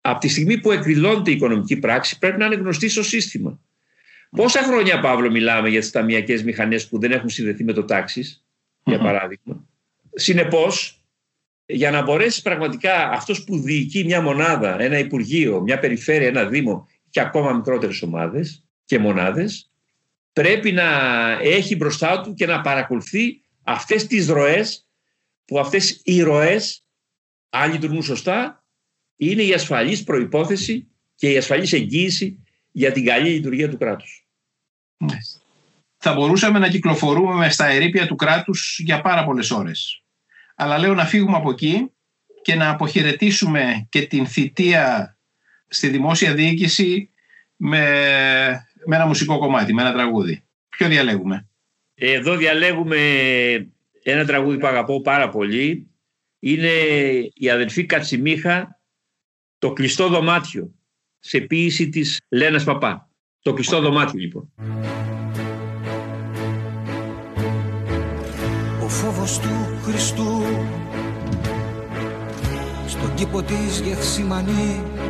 Από 0.00 0.20
τη 0.20 0.28
στιγμή 0.28 0.60
που 0.60 0.72
εκδηλώνεται 0.72 1.30
η 1.30 1.34
οικονομική 1.34 1.76
πράξη, 1.76 2.18
πρέπει 2.18 2.38
να 2.38 2.46
είναι 2.46 2.54
γνωστή 2.54 2.88
στο 2.88 3.02
σύστημα. 3.02 3.60
Πόσα 4.30 4.62
χρόνια, 4.62 5.00
Παύλο, 5.00 5.30
μιλάμε 5.30 5.68
για 5.68 5.80
τις 5.80 5.90
ταμιακές 5.90 6.42
μηχανές 6.42 6.88
που 6.88 6.98
δεν 6.98 7.12
έχουν 7.12 7.28
συνδεθεί 7.28 7.64
με 7.64 7.72
το 7.72 7.84
τάξη, 7.84 8.42
για 8.84 8.98
παράδειγμα; 8.98 9.66
Συνεπώς, 10.14 11.02
για 11.66 11.90
να 11.90 12.02
μπορέσεις 12.02 12.42
πραγματικά 12.42 13.10
αυτός 13.10 13.44
που 13.44 13.58
διοικεί 13.58 14.04
μια 14.04 14.20
μονάδα, 14.20 14.80
ένα 14.80 14.98
υπουργείο, 14.98 15.60
μια 15.60 15.78
περιφέρεια, 15.78 16.28
ένα 16.28 16.44
δήμο 16.44 16.88
και 17.10 17.20
ακόμα 17.20 17.52
μικρότερες 17.52 18.02
ομάδες 18.02 18.64
και 18.84 18.98
μονάδες 18.98 19.71
πρέπει 20.32 20.72
να 20.72 20.88
έχει 21.42 21.76
μπροστά 21.76 22.20
του 22.20 22.34
και 22.34 22.46
να 22.46 22.60
παρακολουθεί 22.60 23.40
αυτές 23.62 24.06
τις 24.06 24.28
ροές 24.28 24.86
που 25.44 25.58
αυτές 25.58 26.00
οι 26.04 26.22
ροές 26.22 26.84
αν 27.50 27.72
λειτουργούν 27.72 28.02
σωστά 28.02 28.64
είναι 29.16 29.42
η 29.42 29.52
ασφαλής 29.52 30.02
προϋπόθεση 30.04 30.88
και 31.14 31.30
η 31.30 31.36
ασφαλής 31.36 31.72
εγγύηση 31.72 32.42
για 32.70 32.92
την 32.92 33.04
καλή 33.04 33.28
λειτουργία 33.28 33.70
του 33.70 33.78
κράτους. 33.78 34.26
Θα 35.96 36.14
μπορούσαμε 36.14 36.58
να 36.58 36.68
κυκλοφορούμε 36.68 37.50
στα 37.50 37.66
ερήπια 37.66 38.06
του 38.06 38.16
κράτους 38.16 38.78
για 38.78 39.00
πάρα 39.00 39.24
πολλές 39.24 39.50
ώρες. 39.50 40.02
Αλλά 40.54 40.78
λέω 40.78 40.94
να 40.94 41.04
φύγουμε 41.04 41.36
από 41.36 41.50
εκεί 41.50 41.92
και 42.42 42.54
να 42.54 42.70
αποχαιρετήσουμε 42.70 43.86
και 43.88 44.06
την 44.06 44.26
θητεία 44.26 45.16
στη 45.68 45.88
δημόσια 45.88 46.34
διοίκηση 46.34 47.10
με, 47.56 48.66
με 48.86 48.96
ένα 48.96 49.06
μουσικό 49.06 49.38
κομμάτι, 49.38 49.74
με 49.74 49.82
ένα 49.82 49.92
τραγούδι. 49.92 50.44
Ποιο 50.68 50.88
διαλέγουμε; 50.88 51.48
Εδώ 51.94 52.36
διαλέγουμε 52.36 52.98
ένα 54.02 54.24
τραγούδι 54.24 54.58
που 54.58 54.66
αγαπώ 54.66 55.00
πάρα 55.00 55.28
πολύ. 55.28 55.86
Είναι 56.38 56.70
η 57.34 57.50
αδελφή 57.50 57.86
Κατσιμίχα 57.86 58.80
«Το 59.58 59.72
κλειστό 59.72 60.08
δωμάτιο» 60.08 60.74
σε 61.18 61.40
ποίηση 61.40 61.88
της 61.88 62.20
Λένας 62.28 62.64
Παπά. 62.64 63.10
Το 63.42 63.52
κλειστό 63.52 63.80
δωμάτιο 63.80 64.18
λοιπόν. 64.18 64.52
Ο 68.82 68.88
φόβος 68.88 69.38
του 69.38 69.78
Χριστού 69.82 70.42
στον 72.86 73.14
κήπο 73.14 73.42
της 73.42 73.80
Γεθσιμανή 73.80 74.82
τα 74.96 75.01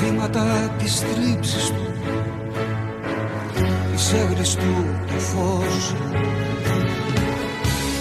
βήματα 0.00 0.74
της 0.78 1.00
θλίψης 1.00 1.66
του. 1.66 1.92
Της 3.92 4.12
έγρης 4.12 4.54
του 4.54 4.84
το 5.06 5.18
φως 5.18 5.94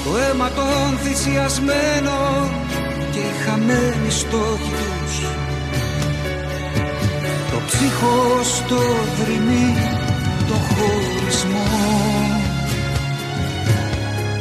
το 0.05 0.17
αίμα 0.17 0.49
των 0.49 0.97
θυσιασμένων 1.03 2.49
και 3.11 3.19
οι 3.19 3.33
χαμένοι 3.45 4.09
στόχοι 4.09 4.71
τους. 4.99 5.15
Το 7.51 7.57
ψύχος 7.65 8.63
το 8.69 8.81
δρυμί 9.19 9.73
το 10.47 10.53
χωρισμό. 10.53 11.67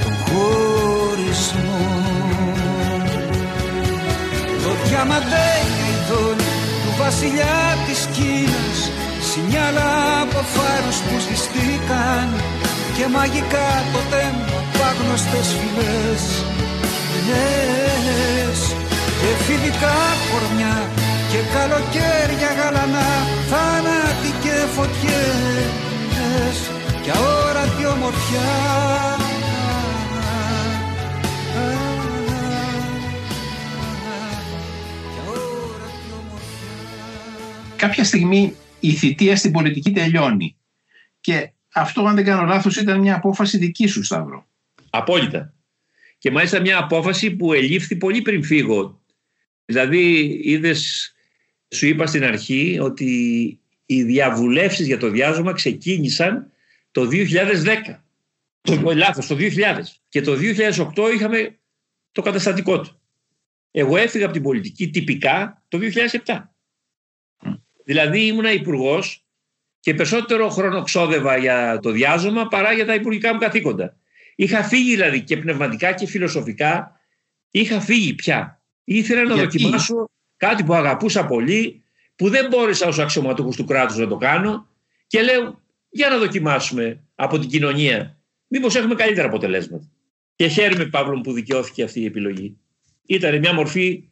Το 0.02 0.10
χωρισμό. 0.24 1.82
Το 4.62 4.70
διαμαντένιο 4.88 5.84
ειδόνι 5.92 6.43
βασιλιά 6.98 7.58
της 7.86 8.00
Κίνας 8.14 8.80
Σινιάλα 9.28 9.90
από 10.22 10.40
φάρους 10.54 10.98
που 11.06 11.14
σβηστήκαν 11.24 12.28
Και 12.96 13.06
μαγικά 13.16 13.68
τότε 13.92 14.20
απάγνωστες 14.58 15.48
φυλές. 15.58 16.24
Νέες 17.28 18.60
και 19.20 19.30
φοιτικά 19.44 19.98
κορμιά 20.30 20.76
Και 21.30 21.40
καλοκαίρια 21.54 22.50
γαλανά 22.58 23.10
Θάνατοι 23.50 24.30
και 24.42 24.56
φωτιές. 24.74 26.56
Και 27.02 27.10
αόρατη 27.18 27.84
ομορφιά 27.94 28.52
κάποια 37.86 38.04
στιγμή 38.04 38.54
η 38.80 38.92
θητεία 38.92 39.36
στην 39.36 39.52
πολιτική 39.52 39.92
τελειώνει. 39.92 40.56
Και 41.20 41.52
αυτό, 41.72 42.02
αν 42.02 42.14
δεν 42.14 42.24
κάνω 42.24 42.44
λάθος, 42.44 42.76
ήταν 42.76 43.00
μια 43.00 43.14
απόφαση 43.14 43.58
δική 43.58 43.86
σου, 43.86 44.02
Σταύρο. 44.02 44.46
Απόλυτα. 44.90 45.54
Και 46.18 46.30
μάλιστα 46.30 46.60
μια 46.60 46.78
απόφαση 46.78 47.30
που 47.30 47.52
ελήφθη 47.52 47.96
πολύ 47.96 48.22
πριν 48.22 48.44
φύγω. 48.44 49.00
Δηλαδή, 49.64 50.36
είδες, 50.44 51.12
σου 51.74 51.86
είπα 51.86 52.06
στην 52.06 52.24
αρχή 52.24 52.78
ότι 52.80 53.10
οι 53.86 54.02
διαβουλεύσεις 54.02 54.86
για 54.86 54.98
το 54.98 55.10
διάζωμα 55.10 55.52
ξεκίνησαν 55.52 56.50
το 56.90 57.08
2010. 57.10 58.04
Το, 58.60 58.94
λάθος, 58.94 59.26
το 59.26 59.36
2000. 59.36 60.00
Και 60.08 60.20
το 60.20 60.32
2008 60.32 61.14
είχαμε 61.14 61.58
το 62.12 62.22
καταστατικό 62.22 62.80
του. 62.80 63.00
Εγώ 63.70 63.96
έφυγα 63.96 64.24
από 64.24 64.34
την 64.34 64.42
πολιτική 64.42 64.90
τυπικά 64.90 65.62
το 65.68 65.78
2007. 66.24 66.53
Δηλαδή 67.84 68.26
ήμουνα 68.26 68.52
υπουργός 68.52 69.24
και 69.80 69.94
περισσότερο 69.94 70.48
χρόνο 70.48 70.82
ξόδευα 70.82 71.36
για 71.36 71.78
το 71.82 71.90
διάζωμα 71.90 72.48
παρά 72.48 72.72
για 72.72 72.86
τα 72.86 72.94
υπουργικά 72.94 73.32
μου 73.32 73.38
καθήκοντα. 73.38 73.96
Είχα 74.34 74.62
φύγει 74.62 74.90
δηλαδή 74.90 75.22
και 75.22 75.36
πνευματικά 75.36 75.92
και 75.92 76.06
φιλοσοφικά 76.06 77.00
είχα 77.50 77.80
φύγει 77.80 78.14
πια. 78.14 78.62
Ήθελα 78.84 79.22
να 79.22 79.34
δοκιμάσω 79.34 80.08
κάτι 80.36 80.64
που 80.64 80.74
αγαπούσα 80.74 81.26
πολύ, 81.26 81.82
που 82.16 82.28
δεν 82.28 82.46
μπόρεσα 82.50 82.86
ως 82.86 82.98
αξιωματούχος 82.98 83.56
του 83.56 83.64
κράτους 83.64 83.96
να 83.96 84.06
το 84.06 84.16
κάνω 84.16 84.68
και 85.06 85.22
λέω 85.22 85.62
για 85.88 86.08
να 86.08 86.18
δοκιμάσουμε 86.18 87.00
από 87.14 87.38
την 87.38 87.48
κοινωνία 87.48 88.18
μήπως 88.46 88.74
έχουμε 88.74 88.94
καλύτερα 88.94 89.26
αποτελέσματα. 89.26 89.90
Και 90.36 90.48
χαίρομαι 90.48 90.86
Παύλο 90.86 91.20
που 91.20 91.32
δικαιώθηκε 91.32 91.82
αυτή 91.82 92.00
η 92.00 92.04
επιλογή. 92.04 92.56
Ήταν 93.06 93.38
μια 93.38 93.54
μορφή 93.54 94.08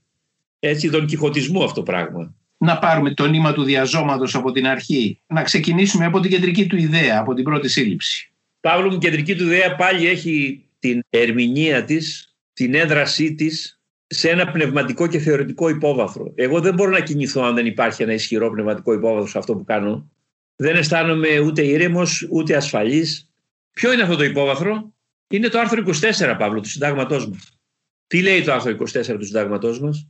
έτσι 0.58 0.90
τον 0.90 1.06
κυχωτισμού 1.06 1.64
αυτό 1.64 1.74
το 1.74 1.82
πράγμα. 1.82 2.34
Να 2.64 2.78
πάρουμε 2.78 3.14
το 3.14 3.26
νήμα 3.26 3.52
του 3.52 3.62
διαζώματος 3.62 4.34
από 4.34 4.52
την 4.52 4.66
αρχή. 4.66 5.20
Να 5.26 5.42
ξεκινήσουμε 5.42 6.04
από 6.04 6.20
την 6.20 6.30
κεντρική 6.30 6.66
του 6.66 6.76
ιδέα, 6.76 7.18
από 7.18 7.34
την 7.34 7.44
πρώτη 7.44 7.68
σύλληψη. 7.68 8.32
Παύλο 8.60 8.90
μου, 8.90 8.98
κεντρική 8.98 9.36
του 9.36 9.44
ιδέα 9.44 9.76
πάλι 9.76 10.06
έχει 10.06 10.64
την 10.78 11.00
ερμηνεία 11.10 11.84
της, 11.84 12.34
την 12.52 12.74
έδρασή 12.74 13.34
της 13.34 13.80
σε 14.06 14.30
ένα 14.30 14.50
πνευματικό 14.50 15.06
και 15.06 15.18
θεωρητικό 15.18 15.68
υπόβαθρο. 15.68 16.32
Εγώ 16.34 16.60
δεν 16.60 16.74
μπορώ 16.74 16.90
να 16.90 17.00
κινηθώ 17.00 17.42
αν 17.42 17.54
δεν 17.54 17.66
υπάρχει 17.66 18.02
ένα 18.02 18.12
ισχυρό 18.12 18.50
πνευματικό 18.50 18.92
υπόβαθρο 18.92 19.28
σε 19.28 19.38
αυτό 19.38 19.56
που 19.56 19.64
κάνω. 19.64 20.10
Δεν 20.56 20.76
αισθάνομαι 20.76 21.38
ούτε 21.38 21.62
ήρεμος 21.62 22.26
ούτε 22.30 22.56
ασφαλής. 22.56 23.30
Ποιο 23.72 23.92
είναι 23.92 24.02
αυτό 24.02 24.16
το 24.16 24.24
υπόβαθρο, 24.24 24.92
Είναι 25.28 25.48
το 25.48 25.58
άρθρο 25.58 25.82
24, 25.82 26.36
Παύλο, 26.38 26.60
του 26.60 26.68
συντάγματός 26.68 27.28
μας. 27.28 27.58
Τι 28.06 28.22
λέει 28.22 28.42
το 28.42 28.52
άρθρο 28.52 28.70
24 28.70 29.18
του 29.18 29.24
συντάγματός 29.24 29.80
μας, 29.80 30.08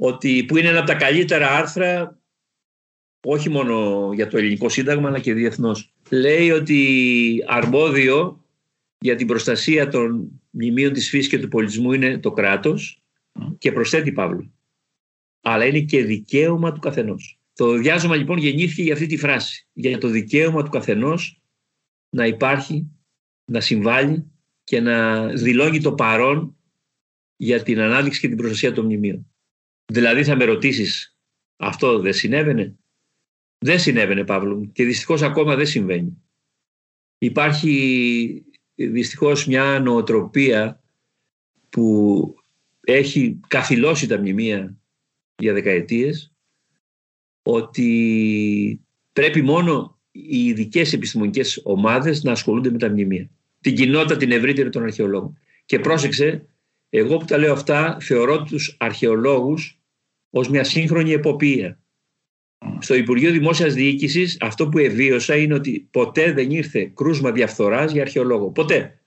ότι 0.00 0.44
που 0.44 0.56
είναι 0.56 0.68
ένα 0.68 0.78
από 0.78 0.86
τα 0.86 0.94
καλύτερα 0.94 1.50
άρθρα 1.56 2.18
όχι 3.26 3.48
μόνο 3.48 4.10
για 4.14 4.28
το 4.28 4.38
ελληνικό 4.38 4.68
σύνταγμα 4.68 5.08
αλλά 5.08 5.20
και 5.20 5.34
διεθνώς. 5.34 5.92
Λέει 6.10 6.50
ότι 6.50 7.44
αρμόδιο 7.46 8.44
για 8.98 9.16
την 9.16 9.26
προστασία 9.26 9.88
των 9.88 10.30
μνημείων 10.50 10.92
της 10.92 11.08
φύσης 11.08 11.28
και 11.28 11.38
του 11.38 11.48
πολιτισμού 11.48 11.92
είναι 11.92 12.18
το 12.18 12.32
κράτος 12.32 13.02
και 13.58 13.72
προσθέτει 13.72 14.12
Παύλο. 14.12 14.52
Αλλά 15.40 15.64
είναι 15.64 15.80
και 15.80 16.04
δικαίωμα 16.04 16.72
του 16.72 16.80
καθενός. 16.80 17.38
Το 17.54 17.72
διάζωμα 17.72 18.16
λοιπόν 18.16 18.38
γεννήθηκε 18.38 18.82
για 18.82 18.92
αυτή 18.92 19.06
τη 19.06 19.16
φράση. 19.16 19.68
Για 19.72 19.98
το 19.98 20.08
δικαίωμα 20.08 20.62
του 20.62 20.70
καθενός 20.70 21.40
να 22.08 22.26
υπάρχει, 22.26 22.90
να 23.44 23.60
συμβάλλει 23.60 24.30
και 24.64 24.80
να 24.80 25.26
δηλώνει 25.26 25.80
το 25.80 25.92
παρόν 25.92 26.56
για 27.36 27.62
την 27.62 27.80
ανάδειξη 27.80 28.20
και 28.20 28.28
την 28.28 28.36
προστασία 28.36 28.72
των 28.72 28.84
μνημείων. 28.84 29.32
Δηλαδή 29.92 30.24
θα 30.24 30.36
με 30.36 30.44
ρωτήσεις, 30.44 31.16
αυτό 31.56 31.98
δεν 31.98 32.12
συνέβαινε; 32.12 32.76
Δεν 33.58 33.78
συνέβαινε 33.78 34.24
Παύλο 34.24 34.70
και 34.72 34.84
δυστυχώς 34.84 35.22
ακόμα 35.22 35.56
δεν 35.56 35.66
συμβαίνει. 35.66 36.22
Υπάρχει 37.18 38.44
δυστυχώς 38.74 39.46
μια 39.46 39.80
νοοτροπία 39.80 40.82
που 41.68 42.34
έχει 42.80 43.40
καθυλώσει 43.46 44.06
τα 44.06 44.18
μνημεία 44.18 44.76
για 45.36 45.52
δεκαετίες 45.52 46.32
ότι 47.42 48.80
πρέπει 49.12 49.42
μόνο 49.42 49.98
οι 50.10 50.44
ειδικές 50.44 50.92
επιστημονικές 50.92 51.60
ομάδες 51.64 52.22
να 52.22 52.32
ασχολούνται 52.32 52.70
με 52.70 52.78
τα 52.78 52.88
μνημεία. 52.88 53.30
Την 53.60 53.74
κοινότητα 53.74 54.16
την 54.16 54.32
ευρύτερη 54.32 54.68
των 54.68 54.82
αρχαιολόγων. 54.82 55.38
Και 55.64 55.78
πρόσεξε, 55.78 56.48
εγώ 56.88 57.16
που 57.16 57.24
τα 57.24 57.38
λέω 57.38 57.52
αυτά 57.52 57.96
θεωρώ 58.00 58.42
τους 58.42 58.76
αρχαιολόγους 58.78 59.77
ως 60.30 60.48
μια 60.48 60.64
σύγχρονη 60.64 61.12
εποπία. 61.12 61.78
Στο 62.78 62.94
Υπουργείο 62.94 63.30
Δημόσιας 63.30 63.74
Διοίκησης 63.74 64.36
αυτό 64.40 64.68
που 64.68 64.78
εβίωσα 64.78 65.36
είναι 65.36 65.54
ότι 65.54 65.88
ποτέ 65.90 66.32
δεν 66.32 66.50
ήρθε 66.50 66.92
κρούσμα 66.94 67.32
διαφθοράς 67.32 67.92
για 67.92 68.02
αρχαιολόγο. 68.02 68.50
Ποτέ. 68.50 69.00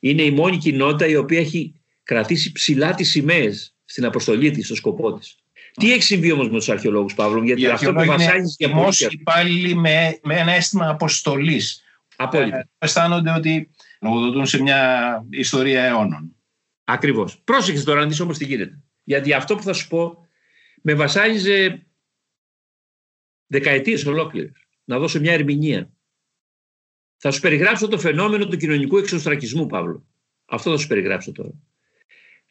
Είναι 0.00 0.22
η 0.22 0.30
μόνη 0.30 0.56
κοινότητα 0.56 1.06
η 1.06 1.16
οποία 1.16 1.38
έχει 1.38 1.74
κρατήσει 2.02 2.52
ψηλά 2.52 2.94
τις 2.94 3.10
σημαίες 3.10 3.76
στην 3.84 4.04
αποστολή 4.04 4.50
της, 4.50 4.64
στο 4.64 4.74
σκοπό 4.74 5.12
της. 5.12 5.38
Τι 5.72 5.92
έχει 5.92 6.02
συμβεί 6.02 6.32
όμως 6.32 6.50
με 6.50 6.56
τους 6.58 6.68
αρχαιολόγους, 6.68 7.14
Παύλο, 7.14 7.42
γιατί 7.44 7.66
αυτό 7.66 7.92
που 7.92 8.04
βασάνει 8.04 8.54
για 8.58 8.70
πολλού. 8.70 8.92
υπάλληλοι 9.08 9.74
με, 9.74 10.18
με 10.22 10.34
ένα 10.34 10.52
αίσθημα 10.52 10.88
αποστολής. 10.88 11.82
Απόλυτα. 12.16 12.58
Ε, 12.58 12.68
αισθάνονται 12.78 13.30
ότι 13.30 13.70
λογοδοτούν 14.00 14.46
σε 14.46 14.62
μια 14.62 15.24
ιστορία 15.30 15.84
αιώνων. 15.84 16.36
Ακριβώς. 16.84 17.40
Πρόσεξε 17.44 17.84
τώρα 17.84 18.00
να 18.00 18.06
δεις 18.06 18.20
όμως 18.20 18.38
τι 18.38 18.44
γίνεται. 18.44 18.78
Γιατί 19.04 19.32
αυτό 19.32 19.54
που 19.54 19.62
θα 19.62 19.72
σου 19.72 19.88
πω 19.88 20.27
με 20.88 20.94
βασάνιζε 20.94 21.86
δεκαετίες 23.46 24.06
ολόκληρες. 24.06 24.68
Να 24.84 24.98
δώσω 24.98 25.20
μια 25.20 25.32
ερμηνεία. 25.32 25.92
Θα 27.16 27.30
σου 27.30 27.40
περιγράψω 27.40 27.88
το 27.88 27.98
φαινόμενο 27.98 28.46
του 28.46 28.56
κοινωνικού 28.56 28.96
εξωστρακισμού, 28.96 29.66
Παύλο. 29.66 30.06
Αυτό 30.44 30.70
θα 30.70 30.76
σου 30.76 30.86
περιγράψω 30.86 31.32
τώρα. 31.32 31.54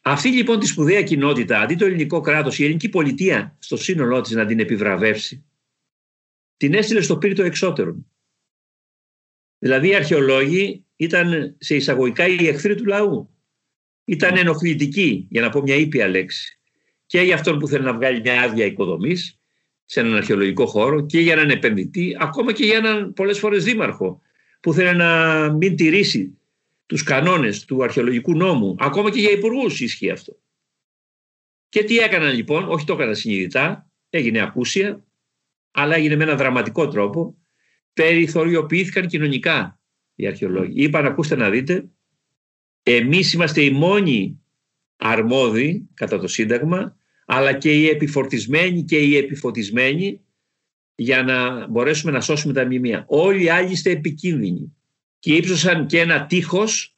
Αυτή 0.02 0.28
λοιπόν 0.28 0.60
τη 0.60 0.66
σπουδαία 0.66 1.02
κοινότητα, 1.02 1.60
αντί 1.60 1.74
το 1.74 1.84
ελληνικό 1.84 2.20
κράτος, 2.20 2.58
η 2.58 2.64
ελληνική 2.64 2.88
πολιτεία 2.88 3.56
στο 3.58 3.76
σύνολό 3.76 4.20
της 4.20 4.32
να 4.32 4.46
την 4.46 4.60
επιβραβεύσει, 4.60 5.44
την 6.56 6.74
έστειλε 6.74 7.00
στο 7.00 7.18
πύριτο 7.18 7.42
εξώτερων. 7.42 8.12
Δηλαδή 9.58 9.88
οι 9.88 9.94
αρχαιολόγοι 9.94 10.84
ήταν 10.96 11.56
σε 11.58 11.74
εισαγωγικά 11.74 12.26
οι 12.26 12.46
εχθροί 12.46 12.74
του 12.74 12.86
λαού. 12.86 13.36
Ήταν 14.04 14.36
ενοχλητικοί, 14.36 15.26
για 15.30 15.40
να 15.40 15.50
πω 15.50 15.62
μια 15.62 15.74
ήπια 15.74 16.08
λέξη. 16.08 16.57
Και 17.08 17.20
για 17.20 17.34
αυτόν 17.34 17.58
που 17.58 17.68
θέλει 17.68 17.84
να 17.84 17.94
βγάλει 17.94 18.20
μια 18.20 18.42
άδεια 18.42 18.64
οικοδομής 18.64 19.40
σε 19.84 20.00
έναν 20.00 20.14
αρχαιολογικό 20.14 20.66
χώρο 20.66 21.06
και 21.06 21.20
για 21.20 21.32
έναν 21.32 21.50
επενδυτή, 21.50 22.16
ακόμα 22.20 22.52
και 22.52 22.64
για 22.64 22.76
έναν 22.76 23.12
πολλές 23.12 23.38
φορές 23.38 23.64
δήμαρχο 23.64 24.20
που 24.60 24.72
θέλει 24.72 24.96
να 24.96 25.52
μην 25.52 25.76
τηρήσει 25.76 26.38
τους 26.86 27.02
κανόνες 27.02 27.64
του 27.64 27.82
αρχαιολογικού 27.82 28.36
νόμου, 28.36 28.76
ακόμα 28.78 29.10
και 29.10 29.20
για 29.20 29.30
υπουργούς 29.30 29.80
ισχύει 29.80 30.10
αυτό. 30.10 30.36
Και 31.68 31.84
τι 31.84 31.98
έκαναν 31.98 32.34
λοιπόν, 32.34 32.68
όχι 32.68 32.86
το 32.86 32.92
έκαναν 32.92 33.16
συνειδητά, 33.16 33.90
έγινε 34.10 34.40
ακούσια, 34.40 35.04
αλλά 35.70 35.94
έγινε 35.94 36.16
με 36.16 36.24
ένα 36.24 36.36
δραματικό 36.36 36.88
τρόπο, 36.88 37.36
περιθωριοποιήθηκαν 37.92 39.06
κοινωνικά 39.06 39.80
οι 40.14 40.26
αρχαιολόγοι. 40.26 40.82
Είπαν, 40.82 41.06
ακούστε 41.06 41.36
να 41.36 41.50
δείτε, 41.50 41.88
εμείς 42.82 43.32
είμαστε 43.32 43.62
οι 43.62 43.70
μόνοι 43.70 44.40
αρμόδιοι 44.96 45.88
κατά 45.94 46.18
το 46.18 46.26
Σύνταγμα, 46.26 46.97
αλλά 47.30 47.52
και 47.52 47.72
οι 47.72 47.88
επιφορτισμένοι 47.88 48.82
και 48.82 48.98
οι 48.98 49.16
επιφωτισμένοι 49.16 50.20
για 50.94 51.22
να 51.22 51.66
μπορέσουμε 51.66 52.12
να 52.12 52.20
σώσουμε 52.20 52.52
τα 52.52 52.64
μνημεία. 52.64 53.04
Όλοι 53.08 53.42
οι 53.42 53.48
άλλοι 53.48 53.70
είστε 53.70 53.90
επικίνδυνοι 53.90 54.76
και 55.18 55.34
ύψωσαν 55.34 55.86
και 55.86 56.00
ένα 56.00 56.26
τείχος 56.26 56.96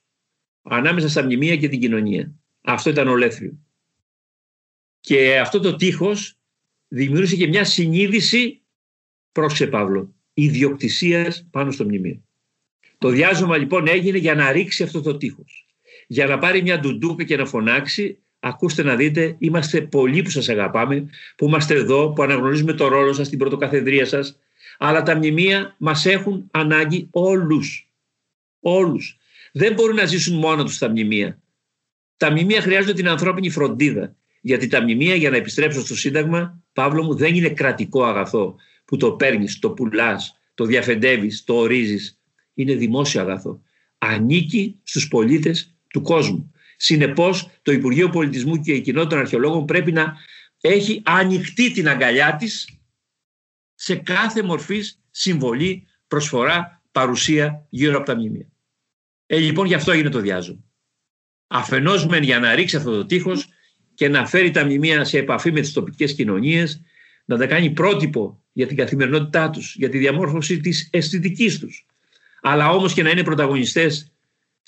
ανάμεσα 0.62 1.08
στα 1.08 1.22
μνημεία 1.22 1.56
και 1.56 1.68
την 1.68 1.80
κοινωνία. 1.80 2.34
Αυτό 2.60 2.90
ήταν 2.90 3.08
ολέθριο. 3.08 3.58
Και 5.00 5.38
αυτό 5.38 5.60
το 5.60 5.76
τείχος 5.76 6.38
δημιούργησε 6.88 7.36
και 7.36 7.46
μια 7.46 7.64
συνείδηση, 7.64 8.62
πρόσεξε 9.32 9.66
Παύλο, 9.66 10.14
ιδιοκτησίας 10.34 11.48
πάνω 11.50 11.70
στο 11.70 11.84
μνημείο. 11.84 12.22
Το 12.98 13.08
διάζωμα 13.08 13.56
λοιπόν 13.56 13.88
έγινε 13.88 14.18
για 14.18 14.34
να 14.34 14.52
ρίξει 14.52 14.82
αυτό 14.82 15.00
το 15.00 15.16
τείχος. 15.16 15.66
Για 16.06 16.26
να 16.26 16.38
πάρει 16.38 16.62
μια 16.62 16.80
ντουντούκα 16.80 17.24
και 17.24 17.36
να 17.36 17.46
φωνάξει 17.46 18.22
ακούστε 18.40 18.82
να 18.82 18.96
δείτε, 18.96 19.36
είμαστε 19.38 19.80
πολλοί 19.80 20.22
που 20.22 20.30
σας 20.30 20.48
αγαπάμε, 20.48 21.08
που 21.36 21.46
είμαστε 21.46 21.74
εδώ, 21.74 22.12
που 22.12 22.22
αναγνωρίζουμε 22.22 22.72
το 22.72 22.88
ρόλο 22.88 23.12
σας 23.12 23.26
στην 23.26 23.38
πρωτοκαθεδρία 23.38 24.06
σας, 24.06 24.38
αλλά 24.78 25.02
τα 25.02 25.16
μνημεία 25.16 25.74
μας 25.78 26.06
έχουν 26.06 26.48
ανάγκη 26.50 27.08
όλους. 27.10 27.90
Όλους. 28.60 29.18
Δεν 29.52 29.72
μπορούν 29.72 29.96
να 29.96 30.04
ζήσουν 30.04 30.38
μόνο 30.38 30.64
τους 30.64 30.78
τα 30.78 30.88
μνημεία. 30.88 31.40
Τα 32.16 32.30
μνημεία 32.30 32.60
χρειάζονται 32.60 32.92
την 32.92 33.08
ανθρώπινη 33.08 33.50
φροντίδα. 33.50 34.14
Γιατί 34.40 34.66
τα 34.66 34.82
μνημεία, 34.82 35.14
για 35.14 35.30
να 35.30 35.36
επιστρέψω 35.36 35.80
στο 35.80 35.96
Σύνταγμα, 35.96 36.62
Παύλο 36.72 37.02
μου, 37.02 37.14
δεν 37.14 37.34
είναι 37.34 37.48
κρατικό 37.48 38.04
αγαθό 38.04 38.56
που 38.84 38.96
το 38.96 39.12
παίρνεις, 39.12 39.58
το 39.58 39.70
πουλάς, 39.70 40.38
το 40.54 40.64
διαφεντεύεις, 40.64 41.44
το 41.44 41.54
ορίζεις. 41.54 42.20
Είναι 42.54 42.74
δημόσιο 42.74 43.20
αγαθό. 43.20 43.62
Ανήκει 43.98 44.78
στους 44.82 45.08
πολίτες 45.08 45.74
του 45.88 46.00
κόσμου. 46.02 46.52
Συνεπώς, 46.82 47.50
το 47.62 47.72
Υπουργείο 47.72 48.08
Πολιτισμού 48.08 48.56
και 48.60 48.72
η 48.72 48.80
κοινότητα 48.80 49.10
των 49.10 49.18
αρχαιολόγων 49.18 49.64
πρέπει 49.64 49.92
να 49.92 50.16
έχει 50.60 51.02
ανοιχτή 51.04 51.70
την 51.72 51.88
αγκαλιά 51.88 52.36
της 52.36 52.68
σε 53.74 53.96
κάθε 53.96 54.42
μορφή 54.42 54.82
συμβολή, 55.10 55.86
προσφορά, 56.06 56.82
παρουσία 56.92 57.66
γύρω 57.70 57.96
από 57.96 58.06
τα 58.06 58.14
μνημεία. 58.14 58.46
Ε, 59.26 59.38
λοιπόν, 59.38 59.66
γι' 59.66 59.74
αυτό 59.74 59.92
έγινε 59.92 60.08
το 60.08 60.20
διάζωμα. 60.20 60.64
Αφενός 61.46 62.06
μεν 62.06 62.22
για 62.22 62.38
να 62.38 62.54
ρίξει 62.54 62.76
αυτό 62.76 62.90
το 62.90 63.06
τείχος 63.06 63.48
και 63.94 64.08
να 64.08 64.26
φέρει 64.26 64.50
τα 64.50 64.64
μνημεία 64.64 65.04
σε 65.04 65.18
επαφή 65.18 65.52
με 65.52 65.60
τις 65.60 65.72
τοπικές 65.72 66.14
κοινωνίες, 66.14 66.80
να 67.24 67.38
τα 67.38 67.46
κάνει 67.46 67.70
πρότυπο 67.70 68.42
για 68.52 68.66
την 68.66 68.76
καθημερινότητά 68.76 69.50
τους, 69.50 69.74
για 69.74 69.88
τη 69.88 69.98
διαμόρφωση 69.98 70.60
της 70.60 70.88
αισθητικής 70.92 71.58
τους. 71.58 71.86
Αλλά 72.40 72.70
όμως 72.70 72.94
και 72.94 73.02
να 73.02 73.10
είναι 73.10 73.22
πρωταγωνιστές 73.22 74.12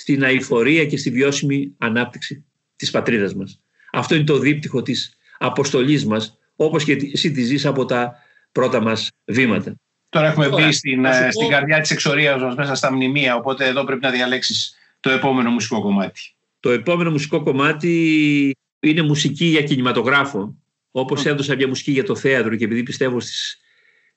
στην 0.02 0.24
αηφορία 0.24 0.86
και 0.86 0.96
στη 0.96 1.10
βιώσιμη 1.10 1.74
ανάπτυξη 1.78 2.44
της 2.76 2.90
πατρίδας 2.90 3.34
μας. 3.34 3.60
Αυτό 3.92 4.14
είναι 4.14 4.24
το 4.24 4.38
δίπτυχο 4.38 4.82
της 4.82 5.16
αποστολής 5.38 6.06
μας, 6.06 6.38
όπως 6.56 6.84
και 6.84 6.96
εσύ 7.12 7.30
τη 7.30 7.42
ζεις 7.42 7.66
από 7.66 7.84
τα 7.84 8.14
πρώτα 8.52 8.80
μας 8.80 9.10
βήματα. 9.24 9.74
Τώρα 10.08 10.26
έχουμε 10.26 10.48
μπει 10.48 10.72
στην, 10.72 11.04
ε, 11.04 11.30
στην 11.30 11.48
καρδιά 11.48 11.80
της 11.80 11.90
εξορίας 11.90 12.42
μας 12.42 12.54
μέσα 12.54 12.74
στα 12.74 12.92
μνημεία, 12.92 13.36
οπότε 13.36 13.66
εδώ 13.66 13.84
πρέπει 13.84 14.02
να 14.02 14.10
διαλέξεις 14.10 14.74
το 15.00 15.10
επόμενο 15.10 15.50
μουσικό 15.50 15.82
κομμάτι. 15.82 16.20
Το 16.60 16.70
επόμενο 16.70 17.10
μουσικό 17.10 17.42
κομμάτι 17.42 18.56
είναι 18.80 19.02
μουσική 19.02 19.44
για 19.44 19.62
κινηματογράφο 19.62 20.56
όπως 20.90 21.26
έδωσα 21.26 21.54
μια 21.54 21.68
μουσική 21.68 21.90
για 21.90 22.04
το 22.04 22.16
θέατρο 22.16 22.56
και 22.56 22.64
επειδή 22.64 22.82
πιστεύω 22.82 23.20
στις 23.20 23.60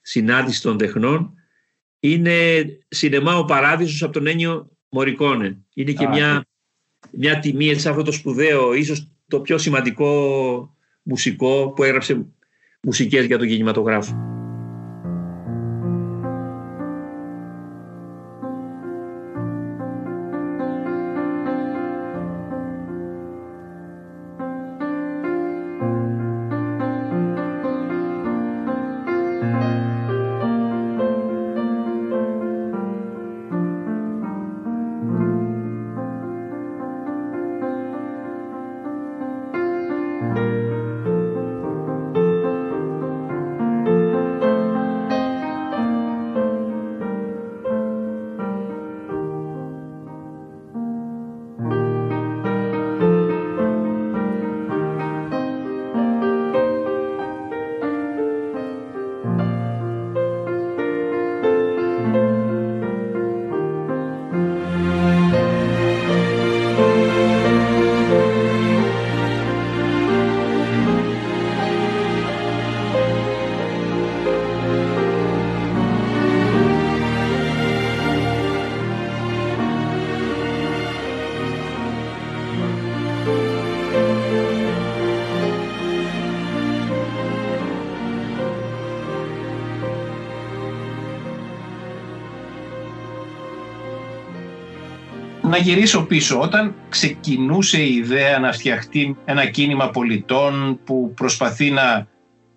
συνάντηση 0.02 0.62
των 0.62 0.78
τεχνών, 0.78 1.34
είναι 2.00 2.66
σινεμά 2.88 3.38
ο 3.38 3.46
παράδεισος 3.46 4.04
από 4.04 4.14
τον 4.14 4.28
Ένιο 4.28 4.74
Μωρικόνε. 4.90 5.58
Είναι 5.74 5.92
και 5.92 6.08
μια, 6.08 6.34
ναι. 6.34 6.40
μια 7.12 7.40
τιμή 7.40 7.74
σε 7.76 7.90
αυτό 7.90 8.02
το 8.02 8.12
σπουδαίο, 8.12 8.74
ίσως 8.74 9.08
το 9.28 9.40
πιο 9.40 9.58
σημαντικό 9.58 10.76
μουσικό 11.04 11.74
που 11.76 11.84
έγραψε 11.84 12.26
μουσικές 12.82 13.26
για 13.26 13.38
τον 13.38 13.48
κινηματογράφο. 13.48 14.35
Να 95.56 95.62
γυρίσω 95.62 96.06
πίσω. 96.06 96.39
Όταν 96.39 96.76
ξεκινούσε 96.89 97.82
η 97.82 97.93
ιδέα 97.95 98.39
να 98.39 98.51
φτιαχτεί 98.51 99.18
ένα 99.26 99.45
κίνημα 99.45 99.89
πολιτών 99.89 100.80
που 100.84 101.14
προσπαθεί 101.16 101.72
να 101.72 102.08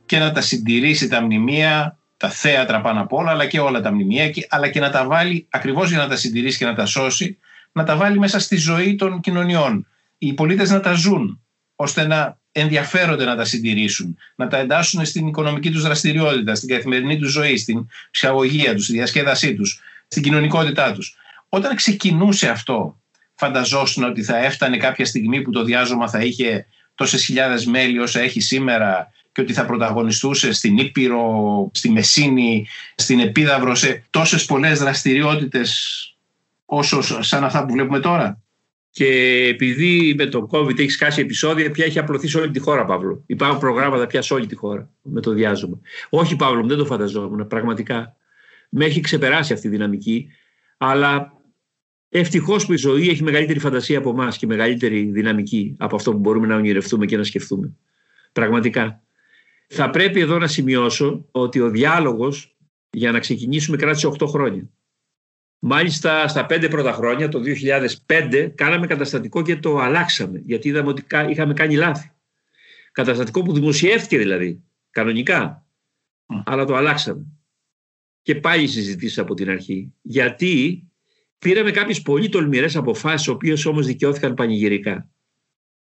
και 0.06 0.18
να 0.18 0.32
τα 0.32 0.40
συντηρήσει 0.40 1.08
τα 1.08 1.22
μνημεία, 1.22 1.98
τα 2.16 2.28
θέατρα 2.28 2.80
πάνω 2.80 3.00
απ' 3.00 3.12
όλα, 3.12 3.30
αλλά 3.30 3.46
και 3.46 3.60
όλα 3.60 3.80
τα 3.80 3.92
μνημεία, 3.92 4.30
αλλά 4.48 4.68
και 4.68 4.80
να 4.80 4.90
τα 4.90 5.06
βάλει, 5.06 5.46
ακριβώς 5.50 5.88
για 5.88 5.98
να 5.98 6.08
τα 6.08 6.16
συντηρήσει 6.16 6.58
και 6.58 6.64
να 6.64 6.74
τα 6.74 6.86
σώσει, 6.86 7.38
να 7.72 7.84
τα 7.84 7.96
βάλει 7.96 8.18
μέσα 8.18 8.38
στη 8.38 8.56
ζωή 8.56 8.94
των 8.94 9.20
κοινωνιών. 9.20 9.86
Οι 10.18 10.32
πολίτες 10.32 10.70
να 10.70 10.80
τα 10.80 10.92
ζουν, 10.92 11.40
ώστε 11.76 12.06
να 12.06 12.38
ενδιαφέρονται 12.52 13.24
να 13.24 13.36
τα 13.36 13.44
συντηρήσουν, 13.44 14.16
να 14.36 14.48
τα 14.48 14.58
εντάσσουν 14.58 15.04
στην 15.04 15.26
οικονομική 15.26 15.70
τους 15.70 15.82
δραστηριότητα, 15.82 16.54
στην 16.54 16.68
καθημερινή 16.68 17.18
τους 17.18 17.32
ζωή, 17.32 17.56
στην 17.56 17.86
ψυχαγωγία 18.10 18.74
τους, 18.74 18.84
στη 18.84 18.92
διασκέδασή 18.92 19.54
τους, 19.54 19.80
στην 20.08 20.22
κοινωνικότητά 20.22 20.92
τους. 20.92 21.16
Όταν 21.48 21.76
ξεκινούσε 21.76 22.48
αυτό, 22.48 23.00
φανταζόσουν 23.34 24.04
ότι 24.04 24.22
θα 24.22 24.36
έφτανε 24.36 24.76
κάποια 24.76 25.04
στιγμή 25.04 25.42
που 25.42 25.50
το 25.50 25.62
διάζωμα 25.62 26.08
θα 26.08 26.20
είχε 26.20 26.66
τόσες 26.94 27.24
χιλιάδες 27.24 27.66
μέλη 27.66 27.98
όσα 27.98 28.20
έχει 28.20 28.40
σήμερα 28.40 29.12
και 29.32 29.40
ότι 29.40 29.52
θα 29.52 29.66
πρωταγωνιστούσε 29.66 30.52
στην 30.52 30.78
Ήπειρο, 30.78 31.70
στη 31.74 31.90
Μεσίνη, 31.90 32.66
στην 32.94 33.20
Επίδαυρο, 33.20 33.74
σε 33.74 34.04
τόσες 34.10 34.44
πολλές 34.44 34.78
δραστηριότητες 34.78 36.02
όσο 36.64 37.22
σαν 37.22 37.44
αυτά 37.44 37.64
που 37.66 37.72
βλέπουμε 37.72 38.00
τώρα. 38.00 38.40
Και 38.90 39.06
επειδή 39.48 40.14
με 40.16 40.26
το 40.26 40.48
COVID 40.50 40.78
έχει 40.78 40.90
σκάσει 40.90 41.20
επεισόδια, 41.20 41.70
πια 41.70 41.84
έχει 41.84 41.98
απλωθεί 41.98 42.28
σε 42.28 42.38
όλη 42.38 42.50
τη 42.50 42.58
χώρα, 42.58 42.84
Παύλο. 42.84 43.22
Υπάρχουν 43.26 43.58
προγράμματα 43.58 44.06
πια 44.06 44.22
σε 44.22 44.34
όλη 44.34 44.46
τη 44.46 44.54
χώρα 44.54 44.88
με 45.02 45.20
το 45.20 45.30
διάζωμα. 45.32 45.80
Όχι, 46.08 46.36
Παύλο, 46.36 46.66
δεν 46.66 46.76
το 46.76 46.84
φανταζόμουν. 46.84 47.46
Πραγματικά 47.46 48.16
με 48.68 48.84
έχει 48.84 49.00
ξεπεράσει 49.00 49.52
αυτή 49.52 49.66
η 49.66 49.70
δυναμική. 49.70 50.28
Αλλά 50.76 51.37
Ευτυχώς 52.08 52.66
που 52.66 52.72
η 52.72 52.76
ζωή 52.76 53.08
έχει 53.08 53.22
μεγαλύτερη 53.22 53.58
φαντασία 53.58 53.98
από 53.98 54.10
εμάς 54.10 54.38
και 54.38 54.46
μεγαλύτερη 54.46 55.02
δυναμική 55.02 55.76
από 55.78 55.96
αυτό 55.96 56.12
που 56.12 56.18
μπορούμε 56.18 56.46
να 56.46 56.56
ονειρευτούμε 56.56 57.06
και 57.06 57.16
να 57.16 57.24
σκεφτούμε. 57.24 57.76
Πραγματικά. 58.32 59.02
Θα 59.68 59.90
πρέπει 59.90 60.20
εδώ 60.20 60.38
να 60.38 60.46
σημειώσω 60.46 61.28
ότι 61.30 61.60
ο 61.60 61.70
διάλογος 61.70 62.56
για 62.90 63.12
να 63.12 63.18
ξεκινήσουμε 63.18 63.76
κράτησε 63.76 64.08
8 64.18 64.26
χρόνια. 64.26 64.70
Μάλιστα 65.58 66.28
στα 66.28 66.46
5 66.50 66.66
πρώτα 66.70 66.92
χρόνια, 66.92 67.28
το 67.28 67.40
2005, 68.06 68.52
κάναμε 68.54 68.86
καταστατικό 68.86 69.42
και 69.42 69.56
το 69.56 69.78
αλλάξαμε, 69.78 70.40
γιατί 70.44 70.68
είδαμε 70.68 70.88
ότι 70.88 71.04
είχαμε 71.28 71.54
κάνει 71.54 71.76
λάθη. 71.76 72.10
Καταστατικό 72.92 73.42
που 73.42 73.52
δημοσιεύτηκε 73.52 74.18
δηλαδή, 74.18 74.62
κανονικά, 74.90 75.66
αλλά 76.44 76.64
το 76.64 76.74
αλλάξαμε. 76.74 77.26
Και 78.22 78.34
πάλι 78.34 78.66
συζητήσει 78.66 79.20
από 79.20 79.34
την 79.34 79.50
αρχή. 79.50 79.92
Γιατί 80.02 80.82
πήραμε 81.38 81.70
κάποιες 81.70 82.02
πολύ 82.02 82.28
τολμηρές 82.28 82.76
αποφάσεις, 82.76 83.26
οι 83.26 83.30
οποίες 83.30 83.66
όμως 83.66 83.86
δικαιώθηκαν 83.86 84.34
πανηγυρικά. 84.34 85.08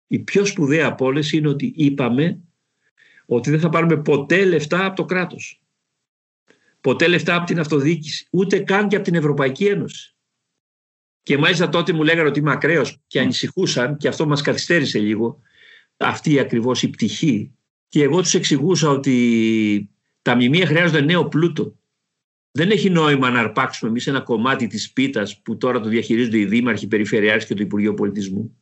Η 0.07 0.18
πιο 0.18 0.45
σπουδαία 0.45 0.86
από 0.86 1.05
όλες 1.05 1.32
είναι 1.32 1.49
ότι 1.49 1.72
είπαμε 1.76 2.38
ότι 3.26 3.51
δεν 3.51 3.61
θα 3.61 3.68
πάρουμε 3.68 4.03
ποτέ 4.03 4.45
λεφτά 4.45 4.84
από 4.84 4.97
το 4.97 5.05
κράτος. 5.05 5.62
Ποτέ 6.80 7.09
λεφτά 7.09 7.34
από 7.34 7.47
την 7.47 7.61
αυτοδιοίκηση, 7.61 8.28
ούτε 8.30 8.59
καν 8.59 8.88
και 8.88 8.97
από 8.97 9.05
την 9.05 9.14
Ευρωπαϊκή 9.14 9.66
Ένωση. 9.66 10.14
Και 11.22 11.38
μάλιστα 11.38 11.68
τότε 11.68 11.93
μου 11.93 12.03
λέγανε 12.03 12.28
ότι 12.28 12.38
είμαι 12.38 12.53
ακραίος 12.53 13.01
και 13.07 13.20
ανησυχούσαν 13.20 13.97
και 13.97 14.09
αυτό 14.09 14.26
μας 14.26 14.43
καθυστέρησε 14.43 14.99
λίγο 14.99 15.40
αυτή 15.97 16.38
ακριβώς 16.38 16.82
η 16.82 16.88
πτυχή. 16.88 17.53
Και 17.88 18.03
εγώ 18.03 18.20
τους 18.20 18.34
εξηγούσα 18.34 18.88
ότι 18.90 19.90
τα 20.22 20.34
μνημεία 20.34 20.66
χρειάζονται 20.66 21.01
νέο 21.01 21.28
πλούτο. 21.28 21.76
Δεν 22.53 22.70
έχει 22.70 22.90
νόημα 22.90 23.30
να 23.30 23.40
αρπάξουμε 23.40 23.90
εμείς 23.90 24.07
ένα 24.07 24.20
κομμάτι 24.20 24.66
της 24.66 24.92
πίτας 24.92 25.40
που 25.42 25.57
τώρα 25.57 25.80
το 25.80 25.88
διαχειρίζονται 25.88 26.38
οι 26.38 26.44
δήμαρχοι, 26.44 26.84
οι 26.84 26.88
περιφερειάρχες 26.88 27.46
και 27.46 27.55
το 27.55 27.62
Υπουργείο 27.62 27.94
Πολιτισμού. 27.94 28.57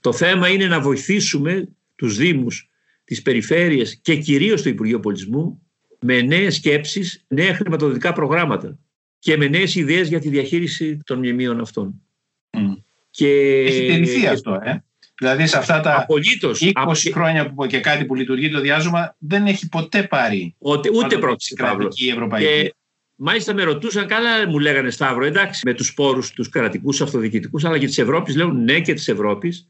Το 0.00 0.12
θέμα 0.12 0.48
είναι 0.48 0.66
να 0.66 0.80
βοηθήσουμε 0.80 1.68
τους 1.96 2.16
Δήμους, 2.16 2.70
τις 3.04 3.22
περιφέρειες 3.22 4.00
και 4.02 4.16
κυρίως 4.16 4.62
το 4.62 4.68
Υπουργείο 4.68 5.00
Πολιτισμού 5.00 5.62
με 6.00 6.20
νέες 6.20 6.54
σκέψεις, 6.54 7.24
νέα 7.28 7.54
χρηματοδοτικά 7.54 8.12
προγράμματα 8.12 8.78
και 9.18 9.36
με 9.36 9.48
νέες 9.48 9.74
ιδέες 9.74 10.08
για 10.08 10.20
τη 10.20 10.28
διαχείριση 10.28 10.98
των 11.04 11.18
μνημείων 11.18 11.60
αυτών. 11.60 12.02
Mm. 12.50 12.82
Και... 13.10 13.28
Έχει 13.66 13.86
τηρηθεί 13.86 14.26
αυτό, 14.26 14.60
ε. 14.64 14.82
Δηλαδή 15.18 15.46
σε 15.46 15.58
αυτά 15.58 15.80
τα 15.80 15.96
Απολύτως. 15.96 16.62
20 16.62 16.72
χρόνια 17.12 17.52
που 17.52 17.66
και 17.66 17.80
κάτι 17.80 18.04
που 18.04 18.14
λειτουργεί 18.14 18.50
το 18.50 18.60
διάζωμα 18.60 19.16
δεν 19.18 19.46
έχει 19.46 19.68
ποτέ 19.68 20.02
πάρει 20.02 20.54
ούτε, 20.58 20.90
ούτε 20.94 21.18
πρόκειται 21.18 21.54
κρατική 21.54 22.08
ευρωπαϊκή. 22.08 22.72
Μάλιστα 23.20 23.54
με 23.54 23.62
ρωτούσαν, 23.62 24.06
καλά 24.06 24.48
μου 24.48 24.58
λέγανε 24.58 24.90
Σταύρο, 24.90 25.24
εντάξει, 25.24 25.60
με 25.64 25.74
τους 25.74 25.94
πόρους 25.94 26.30
τους 26.30 26.48
κρατικούς 26.48 27.00
αυτοδιοικητικούς, 27.00 27.64
αλλά 27.64 27.78
και 27.78 27.86
της 27.86 27.98
Ευρώπης. 27.98 28.36
Λέω 28.36 28.52
ναι 28.52 28.80
και 28.80 28.94
της 28.94 29.08
Ευρώπης, 29.08 29.68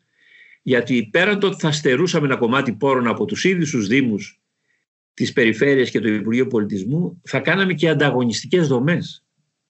γιατί 0.63 1.09
πέραν 1.11 1.39
το 1.39 1.47
ότι 1.47 1.57
θα 1.59 1.73
στερούσαμε 1.73 2.27
ένα 2.27 2.37
κομμάτι 2.37 2.73
πόρων 2.73 3.07
από 3.07 3.25
τους 3.25 3.45
ίδιους 3.45 3.71
τους 3.71 3.87
Δήμους, 3.87 4.41
τη 5.15 5.33
Περιφέρεια 5.33 5.85
και 5.85 6.01
το 6.01 6.09
Υπουργείο 6.09 6.47
Πολιτισμού, 6.47 7.21
θα 7.25 7.41
κάναμε 7.41 7.75
και 7.75 7.89
ανταγωνιστικές 7.89 8.69
δομές 8.69 9.25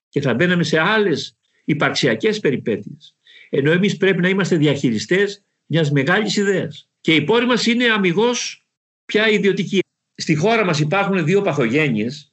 και 0.08 0.20
θα 0.20 0.34
μπαίναμε 0.34 0.62
σε 0.62 0.78
άλλες 0.78 1.36
υπαρξιακές 1.64 2.40
περιπέτειες. 2.40 3.16
Ενώ 3.50 3.70
εμείς 3.70 3.96
πρέπει 3.96 4.20
να 4.20 4.28
είμαστε 4.28 4.56
διαχειριστές 4.56 5.44
μιας 5.66 5.90
μεγάλης 5.90 6.36
ιδέας. 6.36 6.88
Και 7.00 7.14
οι 7.14 7.22
πόροι 7.22 7.46
μας 7.46 7.66
είναι 7.66 7.84
αμυγός 7.84 8.66
πια 9.04 9.28
ιδιωτικοί. 9.28 9.78
Στη 10.14 10.34
χώρα 10.34 10.64
μας 10.64 10.80
υπάρχουν 10.80 11.24
δύο 11.24 11.42
παθογένειες 11.42 12.27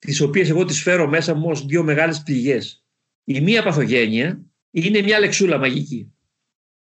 τις 0.00 0.20
οποίες 0.20 0.48
εγώ 0.48 0.64
τις 0.64 0.82
φέρω 0.82 1.08
μέσα 1.08 1.34
μου 1.34 1.48
ως 1.50 1.66
δύο 1.66 1.82
μεγάλες 1.82 2.22
πληγές. 2.22 2.84
Η 3.24 3.40
μία 3.40 3.62
παθογένεια 3.62 4.44
είναι 4.70 5.02
μια 5.02 5.18
λεξούλα 5.18 5.58
μαγική. 5.58 6.12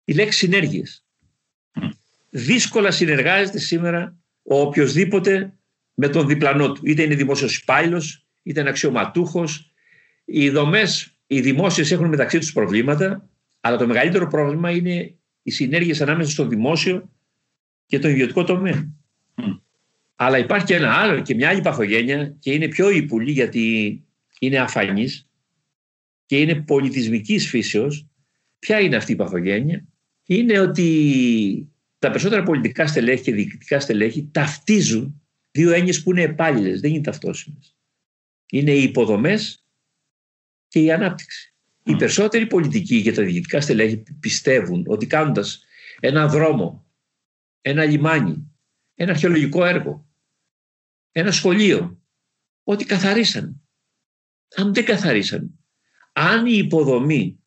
Η 0.03 0.14
λέξη 0.14 0.38
συνέργειες. 0.38 1.05
Δύσκολα 2.30 2.91
συνεργάζεται 2.91 3.59
σήμερα 3.59 4.18
ο 4.43 4.59
οποιοδήποτε 4.59 5.53
με 5.93 6.09
τον 6.09 6.28
διπλανό 6.28 6.72
του. 6.72 6.82
Είτε 6.86 7.03
είναι 7.03 7.16
δημόσιος 7.16 7.57
υπάλληλος, 7.57 8.26
είτε 8.43 8.59
είναι 8.59 8.70
αξιωματούχος. 8.70 9.74
Οι 10.26 10.49
δομές, 10.49 11.18
οι 11.28 11.41
δημόσιες 11.41 11.91
έχουν 11.91 12.07
μεταξύ 12.07 12.39
τους 12.39 12.51
προβλήματα, 12.51 13.30
αλλά 13.59 13.78
το 13.78 13.88
μεγαλύτερο 13.88 14.28
πρόβλημα 14.28 14.72
είναι 14.72 15.16
οι 15.43 15.51
συνέργειες 15.51 16.01
ανάμεσα 16.01 16.32
στο 16.32 16.47
δημόσιο 16.47 17.11
και 17.86 17.99
το 17.99 18.07
ιδιωτικό 18.07 18.43
τομέα. 18.43 18.93
Αλλά 20.16 20.38
υπάρχει 20.38 20.66
και 20.66 20.76
ένα 20.76 20.93
άλλο 20.93 21.22
και 21.22 21.36
μια 21.36 21.49
άλλη 21.49 21.61
παθογένεια 21.61 22.36
και 22.39 22.53
είναι 22.53 22.68
πιο 22.68 22.89
ύπουλη 22.89 23.32
γιατί 23.32 24.03
είναι 24.39 24.59
αφανής 24.59 25.28
και 26.26 26.39
είναι 26.39 26.55
πολιτισμικής 26.55 27.49
φύσεως. 27.49 28.07
Ποια 28.59 28.80
είναι 28.80 28.95
αυτή 28.95 29.11
η 29.11 29.16
παθογένεια; 29.16 29.86
Είναι 30.26 30.59
ότι 30.59 31.68
τα 31.99 32.09
περισσότερα 32.09 32.43
πολιτικά 32.43 32.88
στελέχη 32.88 33.24
και 33.24 33.34
διοικητικά 33.34 33.80
στελέχη 33.80 34.30
ταυτίζουν 34.32 35.22
δύο 35.51 35.72
έννοιες 35.72 36.03
που 36.03 36.11
είναι 36.11 36.22
επάλληλες, 36.22 36.82
δεν 36.82 36.91
είναι 36.91 37.03
ταυτόσιμες. 37.03 37.76
Είναι 38.51 38.72
οι 38.72 38.84
υποδομές 38.84 39.66
και 40.68 40.80
η 40.80 40.91
ανάπτυξη. 40.91 41.53
Οι 41.84 41.95
περισσότεροι 41.95 42.47
πολιτικοί 42.47 43.01
και 43.01 43.11
τα 43.11 43.24
διοικητικά 43.24 43.61
στελέχη 43.61 44.03
πιστεύουν 44.20 44.84
ότι 44.88 45.07
κάνοντας 45.07 45.64
ένα 45.99 46.28
δρόμο, 46.28 46.86
ένα 47.61 47.86
λιμάνι, 47.86 48.53
ένα 48.95 49.11
αρχαιολογικό 49.11 49.65
έργο, 49.65 50.09
ένα 51.11 51.31
σχολείο, 51.31 52.01
ότι 52.63 52.85
καθαρίσαν. 52.85 53.61
Αν 54.55 54.73
δεν 54.73 54.85
καθαρίσαν, 54.85 55.59
αν 56.13 56.45
η 56.45 56.57
υποδομή 56.57 57.43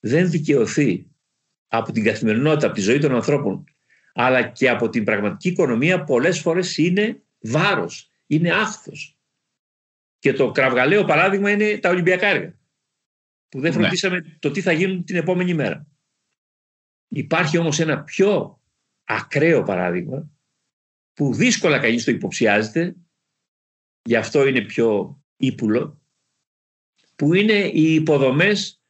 δεν 0.00 0.30
δικαιωθεί 0.30 1.10
από 1.66 1.92
την 1.92 2.04
καθημερινότητα, 2.04 2.66
από 2.66 2.74
τη 2.74 2.80
ζωή 2.80 2.98
των 2.98 3.14
ανθρώπων, 3.14 3.64
αλλά 4.12 4.48
και 4.48 4.68
από 4.68 4.88
την 4.88 5.04
πραγματική 5.04 5.48
οικονομία, 5.48 6.04
πολλές 6.04 6.40
φορές 6.40 6.76
είναι 6.76 7.22
βάρος, 7.40 8.10
είναι 8.26 8.52
άχθος. 8.52 9.18
Και 10.18 10.32
το 10.32 10.50
κραυγαλαίο 10.50 11.04
παράδειγμα 11.04 11.50
είναι 11.50 11.78
τα 11.78 11.88
Ολυμπιακά 11.88 12.26
έργα, 12.26 12.58
που 13.48 13.60
δεν 13.60 13.74
ναι. 13.74 13.80
φροντίσαμε 13.80 14.36
το 14.38 14.50
τι 14.50 14.60
θα 14.60 14.72
γίνουν 14.72 15.04
την 15.04 15.16
επόμενη 15.16 15.54
μέρα. 15.54 15.86
Υπάρχει 17.08 17.58
όμως 17.58 17.78
ένα 17.78 18.02
πιο 18.02 18.60
ακραίο 19.04 19.62
παράδειγμα, 19.62 20.30
που 21.16 21.34
δύσκολα 21.34 21.78
κανείς 21.78 22.04
το 22.04 22.10
υποψιάζεται, 22.10 22.96
γι' 24.02 24.16
αυτό 24.16 24.46
είναι 24.46 24.60
πιο 24.60 25.20
ύπουλο, 25.36 26.02
που 27.16 27.34
είναι 27.34 27.52
οι 27.52 27.94
υποδομές 27.94 28.82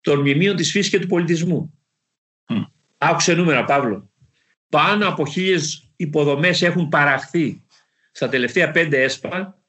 των 0.00 0.20
μνημείων 0.20 0.56
της 0.56 0.70
φύσης 0.70 0.90
και 0.90 0.98
του 0.98 1.06
πολιτισμού. 1.06 1.78
Mm. 2.46 2.64
Άκουσε 2.98 3.34
νούμερα, 3.34 3.64
Παύλο. 3.64 4.10
Πάνω 4.68 5.08
από 5.08 5.26
χίλιες 5.26 5.90
υποδομές 5.96 6.62
έχουν 6.62 6.88
παραχθεί 6.88 7.66
στα 8.12 8.28
τελευταία 8.28 8.70
πέντε 8.70 9.02
έσπα 9.02 9.62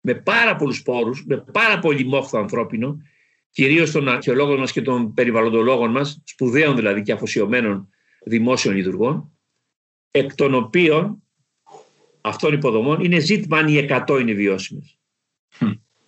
με 0.00 0.14
πάρα 0.14 0.56
πολλούς 0.56 0.82
πόρους, 0.82 1.24
με 1.26 1.44
πάρα 1.52 1.78
πολύ 1.78 2.04
μόχθο 2.04 2.38
ανθρώπινο, 2.38 2.96
κυρίως 3.50 3.90
των 3.90 4.08
αρχαιολόγων 4.08 4.58
μας 4.58 4.72
και 4.72 4.82
των 4.82 5.14
περιβαλλοντολόγων 5.14 5.90
μας, 5.90 6.22
σπουδαίων 6.24 6.76
δηλαδή 6.76 7.02
και 7.02 7.12
αφοσιωμένων 7.12 7.88
δημόσιων 8.24 8.74
λειτουργών, 8.74 9.37
εκ 10.10 10.34
των 10.34 10.54
οποίων 10.54 11.22
αυτών 12.20 12.52
υποδομών 12.52 13.00
είναι 13.00 13.18
ζήτημα 13.18 13.58
αν 13.58 13.68
οι 13.68 13.86
100 13.90 14.18
είναι 14.20 14.32
βιώσιμες. 14.32 14.98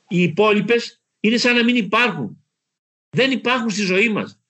Οι 0.09 0.23
υπόλοιπες 0.23 1.03
είναι 1.21 1.37
σαν 1.37 1.57
να 1.57 1.65
μην 1.65 1.77
υπάρχουν. 1.77 2.45
Δεν 3.17 3.31
υπάρχουν 3.31 3.71
στη 3.71 3.83
ζωή 3.83 4.09
μας. 4.09 4.41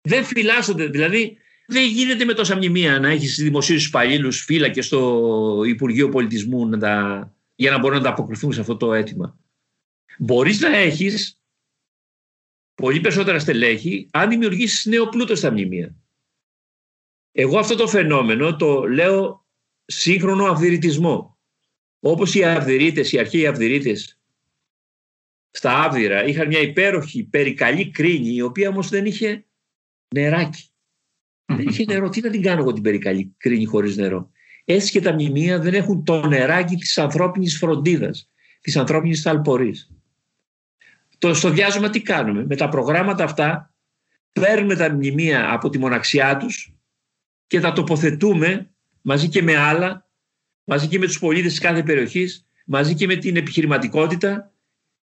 Δεν 0.00 0.24
φυλάσσονται. 0.24 0.86
Δηλαδή 0.86 1.38
δεν 1.66 1.88
γίνεται 1.88 2.24
με 2.24 2.34
τόσα 2.34 2.56
μνημεία 2.56 3.00
να 3.00 3.08
έχεις 3.08 3.36
δημοσίους 3.36 3.86
υπαλλήλους, 3.86 4.44
φύλακες 4.44 4.86
στο 4.86 5.62
Υπουργείο 5.66 6.08
Πολιτισμού 6.08 6.68
να 6.68 6.78
τα, 6.78 7.34
για 7.54 7.70
να 7.70 7.78
μπορούν 7.78 7.96
να 7.96 8.02
τα 8.02 8.10
αποκριθούν 8.10 8.52
σε 8.52 8.60
αυτό 8.60 8.76
το 8.76 8.92
αίτημα. 8.92 9.38
Μπορείς 10.18 10.60
να 10.60 10.76
έχεις 10.76 11.40
πολύ 12.74 13.00
περισσότερα 13.00 13.38
στελέχη 13.38 14.08
αν 14.12 14.28
δημιουργήσεις 14.28 14.84
νέο 14.84 15.08
πλούτο 15.08 15.34
στα 15.34 15.50
μνημεία. 15.50 15.94
Εγώ 17.36 17.58
αυτό 17.58 17.74
το 17.74 17.86
φαινόμενο 17.86 18.56
το 18.56 18.82
λέω 18.82 19.46
σύγχρονο 19.84 20.44
αυδηρητισμό. 20.44 21.38
Όπως 22.00 22.34
οι 22.34 22.44
αυδηρίτες, 22.44 23.12
οι 23.12 23.18
αρχαίοι 23.18 23.46
αυδηρίτες 23.46 24.18
στα 25.50 25.82
Άβδηρα 25.82 26.24
είχαν 26.24 26.46
μια 26.46 26.60
υπέροχη 26.60 27.24
περικαλή 27.24 27.90
κρίνη 27.90 28.34
η 28.34 28.40
οποία 28.40 28.68
όμως 28.68 28.88
δεν 28.88 29.06
είχε 29.06 29.44
νεράκι. 30.14 30.68
δεν 31.44 31.66
είχε 31.68 31.84
νερό. 31.84 32.08
Τι 32.08 32.20
να 32.20 32.30
την 32.30 32.42
κάνω 32.42 32.60
εγώ 32.60 32.72
την 32.72 32.82
περικαλή 32.82 33.34
κρίνη 33.36 33.64
χωρίς 33.64 33.96
νερό; 33.96 34.30
Έτσι 34.64 34.90
και 34.90 35.00
τα 35.00 35.12
μνημεία 35.12 35.58
δεν 35.58 35.74
έχουν 35.74 36.04
το 36.04 36.26
νεράκι 36.26 36.76
της 36.76 36.98
ανθρώπινης 36.98 37.58
φροντίδας, 37.58 38.30
της 38.60 38.76
ανθρώπινης 38.76 39.22
θαλπορής. 39.22 39.90
Το 41.18 41.34
στο 41.34 41.50
διάζωμα 41.50 41.90
τι 41.90 42.02
κάνουμε; 42.02 42.44
Με 42.46 42.56
τα 42.56 42.68
προγράμματα 42.68 43.24
αυτά 43.24 43.74
παίρνουμε 44.32 44.76
τα 44.76 44.90
μνημεία 44.90 45.52
από 45.52 45.68
τη 45.68 45.78
μοναξιά 45.78 46.36
τους 46.36 46.73
και 47.46 47.60
τα 47.60 47.72
τοποθετούμε 47.72 48.70
μαζί 49.00 49.28
και 49.28 49.42
με 49.42 49.56
άλλα, 49.56 50.08
μαζί 50.64 50.88
και 50.88 50.98
με 50.98 51.06
τους 51.06 51.18
πολίτες 51.18 51.50
της 51.50 51.60
κάθε 51.60 51.82
περιοχής, 51.82 52.46
μαζί 52.66 52.94
και 52.94 53.06
με 53.06 53.16
την 53.16 53.36
επιχειρηματικότητα 53.36 54.52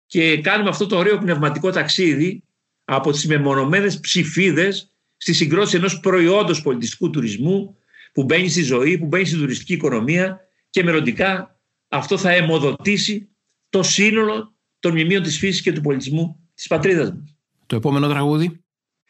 και 0.05 0.41
κάνουμε 0.41 0.69
αυτό 0.69 0.85
το 0.85 0.97
ωραίο 0.97 1.17
πνευματικό 1.17 1.71
ταξίδι 1.71 2.43
από 2.85 3.11
τις 3.11 3.25
μεμονωμένες 3.25 3.99
ψηφίδες 3.99 4.91
στη 5.17 5.33
συγκρότηση 5.33 5.75
ενός 5.75 5.99
προϊόντος 5.99 6.61
πολιτιστικού 6.61 7.09
τουρισμού 7.09 7.77
που 8.13 8.23
μπαίνει 8.23 8.49
στη 8.49 8.61
ζωή, 8.61 8.97
που 8.97 9.05
μπαίνει 9.05 9.25
στην 9.25 9.39
τουριστική 9.39 9.73
οικονομία 9.73 10.39
και 10.69 10.83
μελλοντικά 10.83 11.59
αυτό 11.87 12.17
θα 12.17 12.31
αιμοδοτήσει 12.31 13.29
το 13.69 13.83
σύνολο 13.83 14.55
των 14.79 14.91
μνημείων 14.91 15.23
της 15.23 15.37
φύσης 15.37 15.61
και 15.61 15.71
του 15.71 15.81
πολιτισμού 15.81 16.49
της 16.53 16.67
πατρίδας 16.67 17.11
μας. 17.11 17.35
Το 17.65 17.75
επόμενο 17.75 18.07
τραγούδι. 18.07 18.63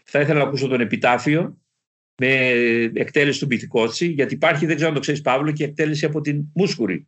Θα 0.03 0.19
ήθελα 0.19 0.39
να 0.39 0.45
ακούσω 0.45 0.67
τον 0.67 0.81
επιτάφιο 0.81 1.57
με 2.17 2.27
εκτέλεση 2.93 3.39
του 3.39 3.45
Μπιθικότσι, 3.45 4.07
γιατί 4.07 4.33
υπάρχει, 4.33 4.65
δεν 4.65 4.75
ξέρω 4.75 4.89
αν 4.89 4.95
το 4.95 5.01
ξέρεις 5.01 5.21
Παύλο, 5.21 5.51
και 5.51 5.63
εκτέλεση 5.63 6.05
από 6.05 6.21
την 6.21 6.43
Μούσκουρη. 6.53 7.07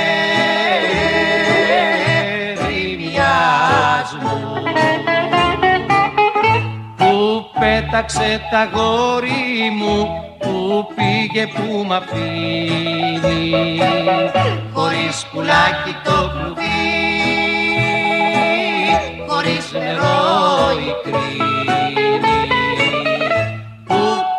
πέταξε 8.01 8.41
τα 8.51 8.69
γόρι 8.73 9.71
μου 9.77 10.07
που 10.39 10.87
πήγε 10.95 11.47
που 11.47 11.85
μ' 11.87 11.93
αφήνει. 11.93 13.51
Χωρίς 14.73 15.25
πουλάκι 15.31 15.95
το 16.03 16.31
κλουβί 16.33 16.69
χωρίς 19.27 19.71
νερό 19.71 20.71
η 20.85 20.91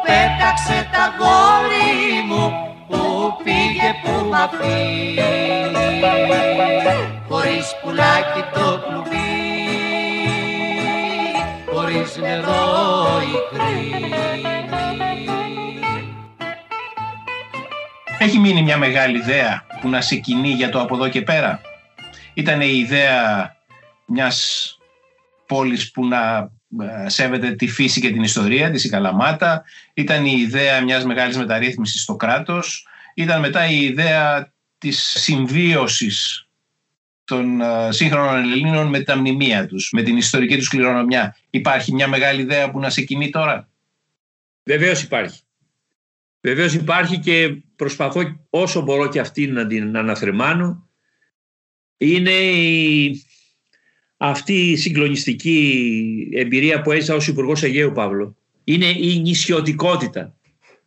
πέταξε 0.05 0.89
τα 0.93 1.05
γόρι 1.19 2.23
μου 2.29 2.53
που 2.89 3.03
πήγε 3.45 3.91
που 4.03 4.29
μ' 4.31 4.35
αφήνει. 4.35 6.01
Χωρίς 7.29 7.67
πουλάκι 7.83 8.43
το 8.55 8.81
κλουβί 8.87 9.22
χωρίς 11.93 12.17
νερό 12.17 13.21
η 13.23 14.13
Έχει 18.19 18.39
μείνει 18.39 18.63
μια 18.63 18.79
μεγάλη 18.79 19.19
ιδέα 19.19 19.67
που 19.81 19.89
να 19.89 20.01
σε 20.01 20.17
κινεί 20.17 20.49
για 20.49 20.69
το 20.69 20.81
από 20.81 20.95
εδώ 20.95 21.09
και 21.09 21.23
πέρα. 21.23 21.61
Ήταν 22.35 22.61
η 22.61 22.79
ιδέα 22.79 23.51
μιας 24.07 24.79
πόλης 25.47 25.91
που 25.91 26.07
να 26.07 26.51
ε, 26.81 27.09
σέβεται 27.09 27.51
τη 27.53 27.69
φύση 27.69 28.01
και 28.01 28.11
την 28.11 28.23
ιστορία 28.23 28.71
της 28.71 28.85
η 28.85 28.89
Καλαμάτα. 28.89 29.65
Ήταν 29.95 30.25
η 30.25 30.35
ιδέα 30.39 30.83
μιας 30.83 31.05
μεγάλης 31.05 31.37
μεταρρύθμισης 31.37 32.03
στο 32.03 32.17
κράτος. 32.17 32.87
Ήταν 33.15 33.41
μετά 33.41 33.67
η 33.67 33.81
ιδέα 33.85 34.53
της 34.79 35.15
συμβίωσης 35.19 36.47
των 37.25 37.61
ε, 37.61 37.93
σύγχρονων 37.93 38.37
Ελλήνων 38.37 38.87
με 38.87 39.01
τα 39.01 39.17
μνημεία 39.17 39.67
τους, 39.67 39.91
με 39.93 40.03
την 40.03 40.17
ιστορική 40.17 40.57
τους 40.57 40.69
κληρονομιά. 40.69 41.37
Υπάρχει 41.51 41.95
μια 41.95 42.09
μεγάλη 42.09 42.41
ιδέα 42.41 42.71
που 42.71 42.79
να 42.79 42.91
σε 42.91 43.03
κινεί 43.03 43.31
τώρα; 43.31 43.69
Βεβαίως 44.65 45.03
υπάρχει. 45.03 45.41
Βεβαίως 46.41 46.75
υπάρχει 46.75 47.19
και 47.19 47.63
προσπαθώ 47.77 48.47
όσο 48.51 48.81
μπορώ 48.81 49.09
και 49.09 49.21
αυτή 49.21 49.47
να 49.47 49.67
την 49.67 49.97
αναθρεμάνω. 49.97 50.89
Είναι 51.97 52.31
η, 52.31 53.25
αυτή 54.17 54.71
η 54.71 54.77
συγκλονιστική 54.77 56.29
εμπειρία 56.35 56.83
που 56.83 56.93
έζησα 56.93 57.15
ως 57.15 57.29
Υπουργός 57.29 57.63
Αιγαίου 57.63 57.93
Παύλο. 57.93 58.37
Είναι 58.65 58.87
η 58.87 59.21
νησιωτικότητα. 59.21 60.37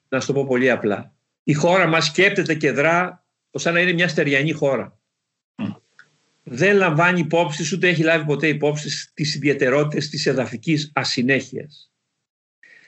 Να 0.09 0.19
σου 0.19 0.27
το 0.27 0.33
πω 0.33 0.45
πολύ 0.45 0.71
απλά. 0.71 1.13
Η 1.43 1.53
χώρα 1.53 1.88
μας 1.88 2.05
σκέπτεται 2.05 2.55
και 2.55 2.71
δρά 2.71 3.25
σαν 3.51 3.73
να 3.73 3.79
είναι 3.79 3.93
μια 3.93 4.07
στεριανή 4.07 4.51
χώρα 4.51 4.99
δεν 6.47 6.75
λαμβάνει 6.75 7.19
υπόψης, 7.19 7.71
ούτε 7.71 7.87
έχει 7.87 8.03
λάβει 8.03 8.25
ποτέ 8.25 8.47
υπόψης 8.47 9.11
τις 9.13 9.35
ιδιαιτερότητες 9.35 10.09
της 10.09 10.25
εδαφικής 10.25 10.91
ασυνέχειας. 10.95 11.91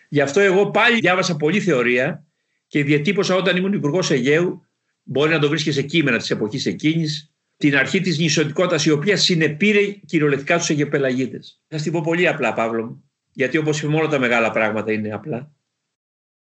Γι' 0.10 0.22
αυτό 0.22 0.40
εγώ 0.40 0.72
πάλι 0.72 1.00
διάβασα 1.00 1.36
πολλή 1.36 1.60
θεωρία 1.60 2.26
και 2.68 2.84
διατύπωσα 2.84 3.36
όταν 3.36 3.58
ήμουν 3.58 3.74
υπουργός 3.74 4.12
Αιγαίου, 4.12 4.66
μπορεί 5.04 5.32
να 5.32 5.40
το 5.40 5.50
βρίσκεις 5.50 5.74
σε 5.74 5.82
κείμενα 5.82 6.18
της 6.18 6.32
εποχής 6.32 6.66
εκείνης, 6.66 7.34
την 7.58 7.76
αρχή 7.78 8.00
της 8.00 8.18
νησιωτικότητας 8.18 8.86
η 8.86 8.92
οποία 8.92 9.18
συνεπήρε 9.18 9.92
κυριολεκτικά 9.92 10.58
τους 10.58 10.70
Αιγεπελαγίτες. 10.70 11.62
Θα 11.68 11.78
στην 11.78 11.92
πω 11.92 12.02
πολύ 12.02 12.28
απλά 12.28 12.54
Παύλο 12.54 12.86
μου, 12.86 13.04
γιατί 13.32 13.58
όπως 13.58 13.82
είπαμε 13.82 13.98
όλα 13.98 14.08
τα 14.08 14.20
μεγάλα 14.20 14.52
πράγματα 14.52 14.92
είναι 14.92 15.14
απλά. 15.14 15.52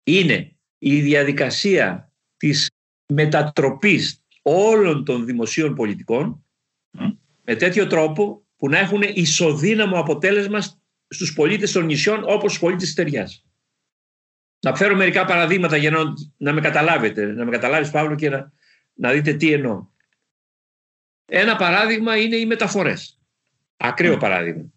Είναι 0.03 0.55
η 0.77 1.01
διαδικασία 1.01 2.11
της 2.37 2.69
μετατροπής 3.13 4.23
όλων 4.41 5.05
των 5.05 5.25
δημοσίων 5.25 5.75
πολιτικών 5.75 6.44
με 7.43 7.55
τέτοιο 7.55 7.87
τρόπο 7.87 8.45
που 8.57 8.69
να 8.69 8.77
έχουν 8.77 9.01
ισοδύναμο 9.01 9.99
αποτέλεσμα 9.99 10.59
στους 11.07 11.33
πολίτες 11.33 11.71
των 11.71 11.85
νησιών 11.85 12.23
όπως 12.23 12.51
στους 12.51 12.59
πολίτες 12.59 12.85
της 12.85 12.93
Τεριάς. 12.93 13.45
Να 14.59 14.75
φέρω 14.75 14.95
μερικά 14.95 15.25
παραδείγματα 15.25 15.77
για 15.77 15.91
να, 15.91 15.99
να 16.37 16.53
με 16.53 16.61
καταλάβετε, 16.61 17.25
να 17.25 17.45
με 17.45 17.51
καταλάβεις 17.51 17.89
Παύλο 17.89 18.15
και 18.15 18.29
να, 18.29 18.51
να 18.93 19.11
δείτε 19.11 19.33
τι 19.33 19.51
εννοώ. 19.51 19.87
Ένα 21.25 21.55
παράδειγμα 21.55 22.17
είναι 22.17 22.35
οι 22.35 22.45
μεταφορές. 22.45 23.19
Ακραίο 23.77 24.17
παράδειγμα. 24.17 24.73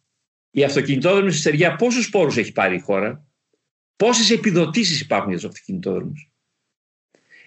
Η 0.50 0.64
αυτοκινητόδρομη 0.64 1.30
στη 1.30 1.40
Στεριά 1.40 1.76
πόσους 1.76 2.10
πόρους 2.10 2.36
έχει 2.36 2.52
πάρει 2.52 2.74
η 2.74 2.80
χώρα, 2.80 3.26
πόσες 3.96 4.30
επιδοτήσεις 4.30 5.00
υπάρχουν 5.00 5.28
για 5.28 5.38
τους 5.38 5.48
αυτοκινητόδρομους; 5.48 6.32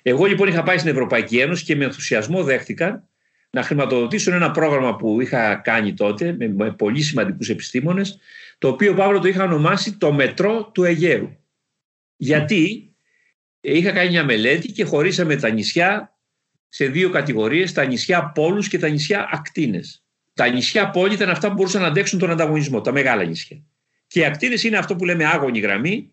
Εγώ 0.02 0.26
λοιπόν 0.26 0.48
είχα 0.48 0.64
πάει 0.64 0.78
στην 0.78 0.92
Ευρωπαϊκή 0.92 1.40
Ένωση 1.40 1.64
και 1.64 1.76
με 1.76 1.86
ενθουσιασμό 1.86 2.44
δέχτηκα 2.44 3.10
να 3.52 3.64
χρηματοδοτήσουν 3.64 4.34
ένα 4.34 4.52
πρόγραμμα 4.52 4.96
που 4.96 5.22
είχα 5.22 5.56
κάνει 5.56 5.94
τότε 5.94 6.36
με 6.56 6.72
πολύ 6.72 7.02
σημαντικούς 7.02 7.50
επιστήμονες 7.50 8.20
το 8.58 8.68
οποίο 8.68 8.94
Παύλο 8.94 9.20
το 9.20 9.28
είχα 9.28 9.44
ονομάσει 9.44 9.98
το 9.98 10.14
μετρό 10.14 10.72
του 10.74 10.84
Αιγαίου. 10.84 11.38
Γιατί 12.16 12.94
είχα 13.62 13.92
κάνει 13.92 14.10
μια 14.10 14.24
μελέτη 14.24 14.72
και 14.72 14.84
χωρίσαμε 14.84 15.36
τα 15.36 15.50
νησιά 15.50 16.18
σε 16.68 16.86
δύο 16.86 17.10
κατηγορίες, 17.10 17.72
τα 17.72 17.86
νησιά 17.86 18.32
πόλους 18.32 18.68
και 18.68 18.80
τα 18.80 18.90
νησιά 18.90 19.30
ακτίνες. 19.32 20.04
Τα 20.34 20.48
νησιά 20.48 20.90
πόλη 20.90 21.14
ήταν 21.14 21.30
αυτά 21.30 21.48
που 21.48 21.54
μπορούσαν 21.54 21.82
να 21.82 21.88
αντέξουν 21.88 22.20
τον 22.20 22.30
ανταγωνισμό, 22.30 22.82
τα 22.82 22.92
μεγάλα 22.92 23.24
νησιά. 23.24 23.64
Και 24.08 24.20
οι 24.20 24.26
ακτίνες 24.26 24.64
είναι 24.64 24.78
αυτό 24.78 24.96
που 24.96 25.06
λέμε 25.06 25.26
άγωνη 25.26 25.60
γραμμή 25.60 26.12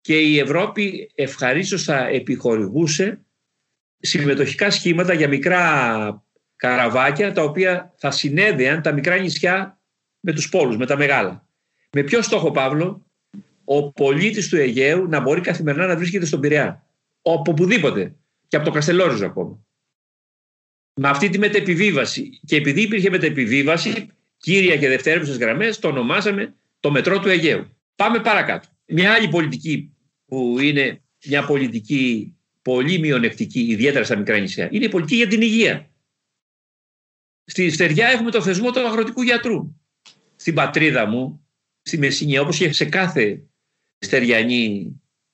και 0.00 0.18
η 0.18 0.38
Ευρώπη 0.38 1.10
ευχαρίστως 1.14 1.82
θα 1.84 2.06
επιχορηγούσε 2.06 3.20
συμμετοχικά 3.98 4.70
σχήματα 4.70 5.12
για 5.12 5.28
μικρά 5.28 6.26
καραβάκια 6.58 7.32
τα 7.32 7.42
οποία 7.42 7.94
θα 7.96 8.10
συνέδεαν 8.10 8.82
τα 8.82 8.92
μικρά 8.92 9.16
νησιά 9.16 9.80
με 10.20 10.32
τους 10.32 10.48
πόλους, 10.48 10.76
με 10.76 10.86
τα 10.86 10.96
μεγάλα. 10.96 11.46
Με 11.92 12.02
ποιο 12.02 12.22
στόχο 12.22 12.50
Παύλο, 12.50 13.06
ο 13.64 13.92
πολίτης 13.92 14.48
του 14.48 14.56
Αιγαίου 14.56 15.08
να 15.08 15.20
μπορεί 15.20 15.40
καθημερινά 15.40 15.86
να 15.86 15.96
βρίσκεται 15.96 16.26
στον 16.26 16.40
Πειραιά. 16.40 16.86
Από 17.22 17.50
οπουδήποτε. 17.50 18.14
Και 18.48 18.56
από 18.56 18.64
το 18.64 18.70
Καστελόριζο 18.70 19.26
ακόμα. 19.26 19.66
Με 20.94 21.08
αυτή 21.08 21.28
τη 21.28 21.38
μετεπιβίβαση. 21.38 22.40
Και 22.44 22.56
επειδή 22.56 22.80
υπήρχε 22.80 23.10
μετεπιβίβαση, 23.10 24.06
κύρια 24.36 24.76
και 24.76 24.88
δευτερεύουσες 24.88 25.36
γραμμές, 25.36 25.78
το 25.78 25.88
ονομάσαμε 25.88 26.54
το 26.80 26.90
μετρό 26.90 27.20
του 27.20 27.28
Αιγαίου. 27.28 27.76
Πάμε 27.94 28.20
παρακάτω. 28.20 28.68
Μια 28.86 29.12
άλλη 29.12 29.28
πολιτική 29.28 29.96
που 30.26 30.58
είναι 30.60 31.02
μια 31.26 31.44
πολιτική 31.44 32.36
πολύ 32.62 32.98
μειονεκτική, 32.98 33.60
ιδιαίτερα 33.60 34.04
στα 34.04 34.16
μικρά 34.16 34.38
νησιά, 34.38 34.68
είναι 34.72 34.84
η 34.84 34.88
πολιτική 34.88 35.16
για 35.16 35.26
την 35.26 35.40
υγεία. 35.40 35.87
Στη 37.50 37.70
Στεριά 37.70 38.08
έχουμε 38.08 38.30
το 38.30 38.42
θεσμό 38.42 38.70
του 38.70 38.86
αγροτικού 38.86 39.22
γιατρού. 39.22 39.74
Στην 40.36 40.54
πατρίδα 40.54 41.06
μου, 41.06 41.46
στη 41.82 41.98
Μεσσηνία, 41.98 42.40
όπως 42.40 42.56
και 42.56 42.72
σε 42.72 42.84
κάθε 42.84 43.42
στεριανή 43.98 44.92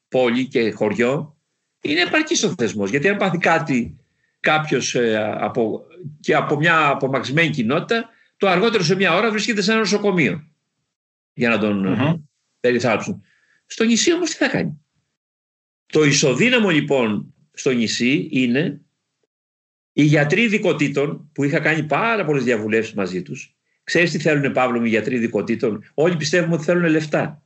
πόλη 0.09 0.49
και 0.49 0.71
χωριό, 0.71 1.37
είναι 1.81 2.01
επαρκής 2.01 2.43
ο 2.43 2.55
θεσμός. 2.59 2.91
Γιατί 2.91 3.09
αν 3.09 3.17
πάθει 3.17 3.39
κάτι 3.39 3.97
κάποιος 4.41 4.95
ε, 4.95 5.37
από, 5.41 5.87
και 6.21 6.35
από 6.35 6.57
μια 6.57 6.89
απομαξιμένη 6.89 7.51
κοινότητα, 7.51 8.09
το 8.37 8.49
αργότερο 8.49 8.83
σε 8.83 8.95
μια 8.95 9.15
ώρα 9.15 9.31
βρίσκεται 9.31 9.63
σε 9.63 9.71
ένα 9.71 9.81
νοσοκομείο 9.81 10.49
για 11.33 11.49
να 11.49 11.59
τον 11.59 11.97
mm 11.99 12.21
περιθάψουν. 12.61 13.23
Στο 13.67 13.85
νησί 13.85 14.13
όμως 14.13 14.31
τι 14.31 14.37
θα 14.37 14.49
κάνει; 14.49 14.81
Το 15.87 16.05
ισοδύναμο 16.05 16.71
λοιπόν 16.71 17.35
στο 17.53 17.71
νησί 17.71 18.29
είναι 18.31 18.84
οι 19.97 20.03
γιατροί 20.03 20.43
ειδικοτήτων, 20.43 21.31
που 21.33 21.45
είχα 21.45 21.61
κάνει 21.61 21.83
πάρα 21.83 22.25
πολλές 22.25 22.45
διαβουλεύσεις 22.45 22.95
μαζί 22.95 23.23
τους, 23.23 23.55
ξέρεις 23.85 24.11
τι 24.11 24.19
θέλουν, 24.19 24.53
Παύλο 24.53 24.79
μου, 24.79 24.85
οι 24.85 24.89
γιατροί 24.89 25.17
ειδικοτήτων; 25.17 25.85
Όλοι 25.95 26.17
πιστεύουμε 26.17 26.55
ότι 26.55 26.65
θέλουν 26.65 26.91
λεφτά. 26.91 27.43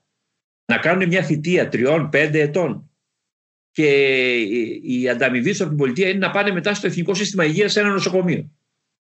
Να 0.64 0.78
κάνουν 0.78 1.08
μια 1.08 1.22
θητεία 1.22 1.68
τριών, 1.68 2.08
πέντε 2.08 2.40
ετών. 2.40 2.90
Και 3.70 3.86
η 4.82 5.08
ανταμοιβή 5.08 5.50
τους 5.50 5.60
από 5.60 5.68
την 5.68 5.78
πολιτεία 5.78 6.08
είναι 6.08 6.18
να 6.18 6.30
πάνε 6.30 6.50
μετά 6.50 6.74
στο 6.74 6.86
Εθνικό 6.86 7.14
Σύστημα 7.14 7.44
Υγείας 7.44 7.72
σε 7.72 7.80
ένα 7.80 7.88
νοσοκομείο. 7.88 8.50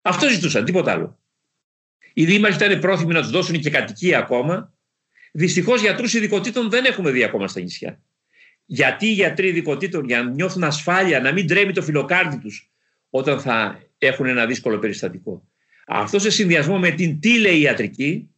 Αυτό 0.01 0.29
ζητούσαν, 0.29 0.65
τίποτα 0.65 0.91
άλλο. 0.91 1.19
Οι 2.13 2.25
δήμαρχοι 2.25 2.65
ήταν 2.65 2.79
πρόθυμοι 2.79 3.13
να 3.13 3.21
τους 3.21 3.29
δώσουν 3.31 3.59
και 3.59 3.69
κατοικία 3.69 4.17
ακόμα. 4.17 4.73
Δυστυχώς 5.31 5.81
γιατρούς 5.81 6.13
ειδικοτήτων 6.13 6.69
δεν 6.69 6.85
έχουμε 6.85 7.11
δει 7.11 7.23
ακόμα 7.23 7.47
στα 7.47 7.59
νησιά. 7.59 8.01
Γιατί 8.65 9.05
οι 9.05 9.11
γιατροί 9.11 9.47
ειδικοτήτων, 9.47 10.05
για 10.05 10.23
να 10.23 10.29
νιώθουν 10.29 10.63
ασφάλεια, 10.63 11.19
να 11.19 11.31
μην 11.31 11.47
τρέμει 11.47 11.71
το 11.73 11.81
φιλοκάρδι 11.81 12.37
τους 12.37 12.69
όταν 13.15 13.39
θα 13.39 13.79
έχουν 13.97 14.25
ένα 14.25 14.45
δύσκολο 14.45 14.79
περιστατικό. 14.79 15.47
Αυτό 15.87 16.19
σε 16.19 16.29
συνδυασμό 16.29 16.79
με 16.79 16.91
την 16.91 17.19
τηλεϊατρική, 17.19 18.29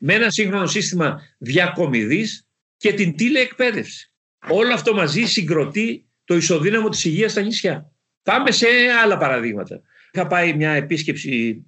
με 0.00 0.14
ένα 0.14 0.30
σύγχρονο 0.30 0.66
σύστημα 0.66 1.20
διακομιδής 1.38 2.46
και 2.76 2.92
την 2.92 3.16
τηλεεκπαίδευση. 3.16 4.12
Όλο 4.48 4.72
αυτό 4.72 4.94
μαζί 4.94 5.22
συγκροτεί 5.22 6.06
το 6.24 6.36
ισοδύναμο 6.36 6.88
της 6.88 7.04
υγείας 7.04 7.30
στα 7.30 7.42
νησιά. 7.42 7.92
Πάμε 8.22 8.50
σε 8.50 8.66
άλλα 9.02 9.16
παραδείγματα. 9.16 9.80
Είχα 10.12 10.26
πάει 10.26 10.54
μια 10.54 10.70
επίσκεψη 10.70 11.64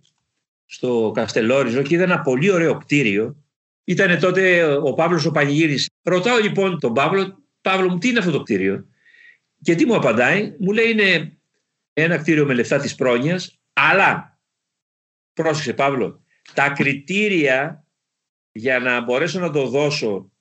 στο 0.67 1.13
Καστελόριζο 1.15 1.83
και 1.83 1.95
είδα 1.95 2.05
ένα 2.05 2.21
πολύ 2.21 2.51
ωραίο 2.51 2.77
κτίριο. 2.77 3.37
Ήταν 3.85 4.19
τότε 4.19 4.65
ο 4.75 4.93
Παύλος 4.93 5.27
ο 5.27 5.31
Πανηγύρης. 5.31 5.89
Ρωτάω 6.03 6.39
λοιπόν 6.39 6.79
τον 6.81 6.93
Παύλο, 6.93 7.43
Παύλο 7.61 7.89
μου 7.89 7.99
τι 7.99 8.09
είναι 8.09 8.19
αυτό 8.19 8.31
το 8.31 8.43
κτίριο; 8.43 8.87
Και 9.63 9.75
τι 9.75 9.87
μου 9.87 9.95
απαντάει, 9.95 10.55
μου 10.59 10.73
λέει 10.73 10.91
είναι 10.91 11.38
ένα 12.03 12.19
κτίριο 12.19 12.47
με 12.47 12.55
λεφτά 12.55 12.79
της 12.79 12.95
πρόνοιας, 12.95 13.59
αλλά, 13.73 14.41
πρόσεξε 15.33 15.73
Παύλο, 15.73 16.25
τα 16.55 16.71
κριτήρια 16.71 17.87
για 18.53 18.79
να 18.79 19.01
μπορέσω 19.01 19.41
να 19.41 19.51
το 19.51 19.67
δώσω 19.67 20.33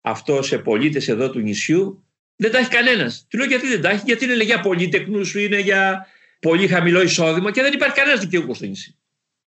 αυτό 0.00 0.42
σε 0.42 0.58
πολίτες 0.58 1.08
εδώ 1.08 1.30
του 1.30 1.38
νησιού 1.38 2.06
δεν 2.36 2.50
τα 2.50 2.58
έχει 2.58 2.68
κανένας. 2.68 3.26
Του 3.28 3.36
λέω 3.36 3.46
γιατί 3.46 3.66
δεν 3.66 3.80
τα 3.80 3.90
έχει, 3.90 4.02
γιατί 4.04 4.24
είναι 4.24 4.44
για 4.44 4.60
πολίτεκνους, 4.60 5.34
είναι 5.34 5.60
για 5.60 6.06
πολύ 6.40 6.68
χαμηλό 6.68 7.02
εισόδημα 7.02 7.50
και 7.50 7.62
δεν 7.62 7.72
υπάρχει 7.72 7.94
κανένας 7.94 8.20
δικαιούχος 8.20 8.56
στο 8.56 8.66
νησί. 8.66 8.98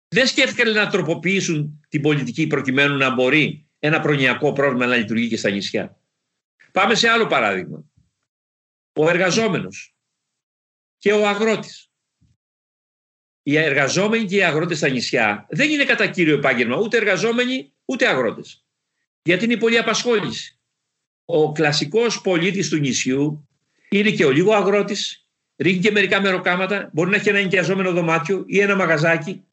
Δεν 0.07 0.27
σκέφτηκαν 0.27 0.73
να 0.73 0.89
τροποποιήσουν 0.89 1.85
την 1.89 2.01
πολιτική 2.01 2.47
προκειμένου 2.47 2.97
να 2.97 3.13
μπορεί 3.13 3.69
ένα 3.79 3.99
προνοιακό 3.99 4.53
πρόβλημα 4.53 4.85
να 4.85 4.95
λειτουργεί 4.95 5.27
και 5.27 5.37
στα 5.37 5.49
νησιά. 5.49 5.99
Πάμε 6.71 6.95
σε 6.95 7.09
άλλο 7.09 7.27
παράδειγμα. 7.27 7.83
Ο 8.93 9.09
εργαζόμενος 9.09 9.95
και 11.01 11.11
ο 11.11 11.27
αγρότης. 11.27 11.89
Οι 13.43 13.57
εργαζόμενοι 13.57 14.25
και 14.25 14.35
οι 14.35 14.43
αγρότες 14.43 14.77
στα 14.77 14.89
νησιά 14.89 15.47
δεν 15.49 15.69
είναι 15.69 15.83
κατά 15.83 16.07
κύριο 16.07 16.35
επάγγελμα 16.35 16.77
ούτε 16.77 16.97
εργαζόμενοι 16.97 17.73
ούτε 17.85 18.07
αγρότες. 18.07 18.65
Γιατί 19.23 19.45
είναι 19.45 19.57
πολύ 19.57 19.77
απασχόληση. 19.77 20.59
Ο 21.25 21.51
κλασικός 21.51 22.21
πολίτης 22.21 22.69
του 22.69 22.77
νησιού 22.77 23.49
είναι 23.89 24.11
και 24.11 24.25
ο 24.25 24.31
λίγο 24.31 24.53
αγρότης, 24.53 25.27
ρίχνει 25.57 25.81
και 25.81 25.91
μερικά 25.91 26.21
μεροκάματα, 26.21 26.89
μπορεί 26.93 27.09
να 27.09 27.15
έχει 27.15 27.29
ένα 27.29 27.37
ενοικιαζόμενο 27.37 27.91
δωμάτιο 27.91 28.43
ή 28.47 28.59
ένα 28.59 28.75
μαγαζάκι. 28.75 29.43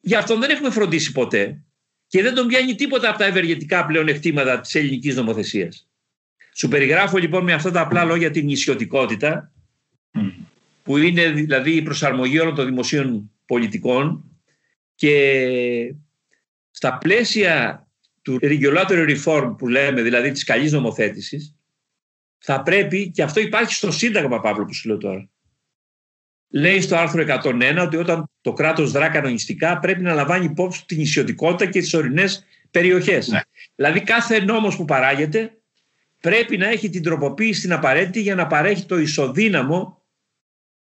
Γι' 0.00 0.14
αυτό 0.14 0.38
δεν 0.38 0.50
έχουμε 0.50 0.70
φροντίσει 0.70 1.12
ποτέ 1.12 1.64
και 2.06 2.22
δεν 2.22 2.34
τον 2.34 2.46
πιάνει 2.46 2.74
τίποτα 2.74 3.08
από 3.08 3.18
τα 3.18 3.24
ευεργετικά 3.24 3.86
πλεονεκτήματα 3.86 4.60
της 4.60 4.74
ελληνικής 4.74 5.16
νομοθεσίας. 5.16 5.88
Σου 6.54 6.68
περιγράφω 6.68 7.18
λοιπόν 7.18 7.44
με 7.44 7.52
αυτά 7.52 7.70
τα 7.70 7.80
απλά 7.80 8.04
λόγια 8.04 8.30
την 8.30 8.44
νησιωτικότητα 8.44 9.52
που 10.82 10.96
είναι 10.96 11.30
δηλαδή 11.30 11.76
η 11.76 11.82
προσαρμογή 11.82 12.38
όλων 12.38 12.54
των 12.54 12.64
δημοσίων 12.64 13.30
πολιτικών 13.46 14.24
Και 14.94 15.94
στα 16.70 16.98
πλαίσια 16.98 17.86
του 18.22 18.38
regulatory 18.42 19.16
reform 19.16 19.54
που 19.58 19.68
λέμε, 19.68 20.02
δηλαδή 20.02 20.30
της 20.30 20.44
καλής 20.44 20.72
νομοθέτησης, 20.72 21.54
θα 22.38 22.62
πρέπει, 22.62 23.10
και 23.10 23.22
αυτό 23.22 23.40
υπάρχει 23.40 23.74
στο 23.74 23.90
Σύνταγμα, 23.90 24.40
Παύλο, 24.40 24.64
που 24.64 24.74
σου 24.74 24.88
λέω 24.88 24.98
τώρα, 24.98 25.28
λέει 26.48 26.80
στο 26.80 26.96
άρθρο 26.96 27.24
101 27.42 27.78
ότι 27.82 27.96
όταν 27.96 28.30
το 28.40 28.52
κράτος 28.52 28.90
δρά 28.90 29.08
κανονιστικά 29.08 29.78
πρέπει 29.78 30.02
να 30.02 30.14
λαμβάνει 30.14 30.44
υπόψη 30.44 30.86
την 30.86 31.00
ισιωτικότητα 31.00 31.70
και 31.70 31.80
τις 31.80 31.94
ορεινές 31.94 32.44
περιοχές. 32.70 33.28
Ναι. 33.28 33.40
Δηλαδή 33.74 34.00
κάθε 34.00 34.40
νόμος 34.40 34.76
που 34.76 34.84
παράγεται 34.84 35.58
πρέπει 36.20 36.56
να 36.56 36.68
έχει 36.68 36.90
την 36.90 37.02
τροποποίηση 37.02 37.60
την 37.60 37.72
απαραίτητη 37.72 38.20
για 38.20 38.34
να 38.34 38.46
παρέχει 38.46 38.86
το 38.86 38.98
ισοδύναμο 38.98 39.99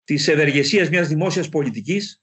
της 0.07 0.27
ευεργεσίας 0.27 0.89
μιας 0.89 1.07
δημόσιας 1.07 1.49
πολιτικής 1.49 2.21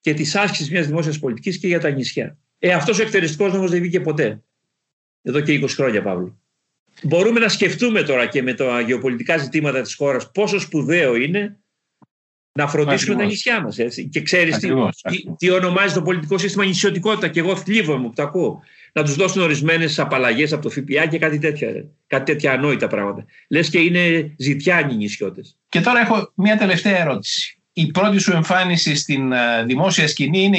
και 0.00 0.14
της 0.14 0.36
άσκησης 0.36 0.70
μιας 0.70 0.86
δημόσιας 0.86 1.18
πολιτικής 1.18 1.58
και 1.58 1.66
για 1.66 1.80
τα 1.80 1.90
νησιά. 1.90 2.38
Ε, 2.58 2.72
αυτός 2.72 2.98
ο 2.98 3.02
εκτελεστικός 3.02 3.52
νόμος 3.52 3.70
δεν 3.70 3.80
βγήκε 3.80 4.00
ποτέ. 4.00 4.42
Εδώ 5.22 5.40
και 5.40 5.52
20 5.52 5.68
χρόνια, 5.68 6.02
Παύλο. 6.02 6.40
Μπορούμε 7.02 7.40
να 7.40 7.48
σκεφτούμε 7.48 8.02
τώρα 8.02 8.26
και 8.26 8.42
με 8.42 8.54
τα 8.54 8.80
γεωπολιτικά 8.80 9.36
ζητήματα 9.36 9.80
της 9.82 9.94
χώρας 9.94 10.30
πόσο 10.30 10.58
σπουδαίο 10.58 11.14
είναι 11.14 11.60
να 12.52 12.68
φροντίσουμε 12.68 13.16
τα 13.16 13.24
νησιά 13.24 13.62
μας. 13.62 13.78
Έτσι. 13.78 14.08
Και 14.08 14.22
ξέρεις 14.22 14.56
τι, 14.56 14.68
τι, 15.36 15.50
ονομάζει 15.50 15.94
το 15.94 16.02
πολιτικό 16.02 16.38
σύστημα 16.38 16.64
νησιωτικότητα 16.64 17.28
και 17.28 17.40
εγώ 17.40 17.56
θλίβομαι 17.56 18.06
που 18.06 18.12
το 18.14 18.22
ακούω. 18.22 18.62
Να 18.92 19.04
τους 19.04 19.14
δώσουν 19.14 19.42
ορισμένες 19.42 19.98
απαλλαγές 19.98 20.52
από 20.52 20.62
το 20.62 20.70
ΦΠΑ 20.70 21.06
και 21.06 21.18
κάτι 21.18 21.38
τέτοια. 21.38 21.68
Κάτι 22.06 22.32
τέτοια 22.32 22.52
ανόητα 22.52 22.86
πράγματα. 22.86 23.24
Λες 23.48 23.70
και 23.70 23.78
είναι 23.78 24.34
ζητιάνοι 24.38 24.92
οι 24.92 24.96
νησιώτες. 24.96 25.58
Και 25.68 25.80
τώρα 25.80 26.00
έχω 26.00 26.32
μια 26.34 26.56
τελευταία 26.56 26.98
ερώτηση. 26.98 27.60
Η 27.72 27.86
πρώτη 27.86 28.18
σου 28.18 28.32
εμφάνιση 28.32 28.94
στην 28.94 29.32
ε, 29.32 29.64
δημόσια 29.64 30.08
σκηνή 30.08 30.42
είναι 30.42 30.58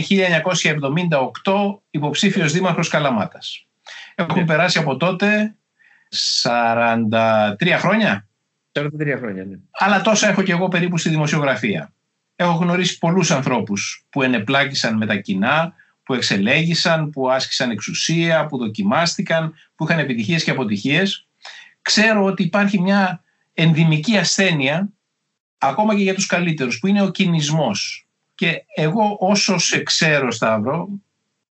1978 1.43 1.53
υποψήφιος 1.89 2.51
δήμαρχος 2.51 2.87
Καλαμάτας. 2.87 3.65
Έχουν 4.15 4.39
ναι. 4.39 4.45
περάσει 4.45 4.79
από 4.79 4.97
τότε 4.97 5.55
43 6.43 7.77
χρόνια; 7.77 8.27
43 8.71 8.89
χρόνια, 9.17 9.45
ναι. 9.45 9.55
Αλλά 9.71 10.01
τόσα 10.01 10.29
έχω 10.29 10.41
και 10.41 10.51
εγώ 10.51 10.67
περίπου 10.67 10.97
στη 10.97 11.09
δημοσιογραφία. 11.09 11.93
Έχω 12.35 12.51
γνωρίσει 12.51 12.97
πολλούς 12.97 13.31
ανθρώπους 13.31 14.05
που 14.09 14.21
ενεπλάκησαν 14.21 14.97
με 14.97 15.05
τα 15.05 15.15
κοινά, 15.15 15.73
που 16.11 16.17
εξελέγησαν, 16.17 17.09
που 17.09 17.29
άσκησαν 17.29 17.71
εξουσία, 17.71 18.45
που 18.45 18.57
δοκιμάστηκαν, 18.57 19.53
που 19.75 19.83
είχαν 19.83 19.99
επιτυχίες 19.99 20.43
και 20.43 20.51
αποτυχίες. 20.51 21.27
Ξέρω 21.81 22.23
ότι 22.23 22.43
υπάρχει 22.43 22.79
μια 22.79 23.23
ενδυμική 23.53 24.17
ασθένεια, 24.17 24.89
ακόμα 25.57 25.95
και 25.95 26.01
για 26.03 26.13
τους 26.13 26.25
καλύτερους, 26.25 26.79
που 26.79 26.87
είναι 26.87 27.01
ο 27.01 27.11
κινησμός. 27.11 28.07
Και 28.35 28.63
εγώ 28.75 29.17
όσο 29.19 29.57
σε 29.57 29.83
ξέρω, 29.83 30.31
Σταύρο, 30.31 30.89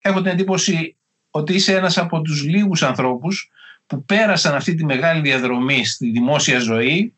έχω 0.02 0.22
την 0.22 0.32
εντύπωση 0.32 0.95
ότι 1.30 1.54
είσαι 1.54 1.76
ένας 1.76 1.97
από 1.97 2.22
τους 2.22 2.43
λίγους 2.43 2.84
ανθρώπους 2.84 3.52
που 3.88 4.06
πέρασαν 4.06 4.56
αυτή 4.56 4.76
τη 4.76 4.86
μεγάλη 4.86 5.22
διαδρομή 5.22 5.86
στη 5.86 6.12
δημόσια 6.12 6.60
ζωή 6.60 7.14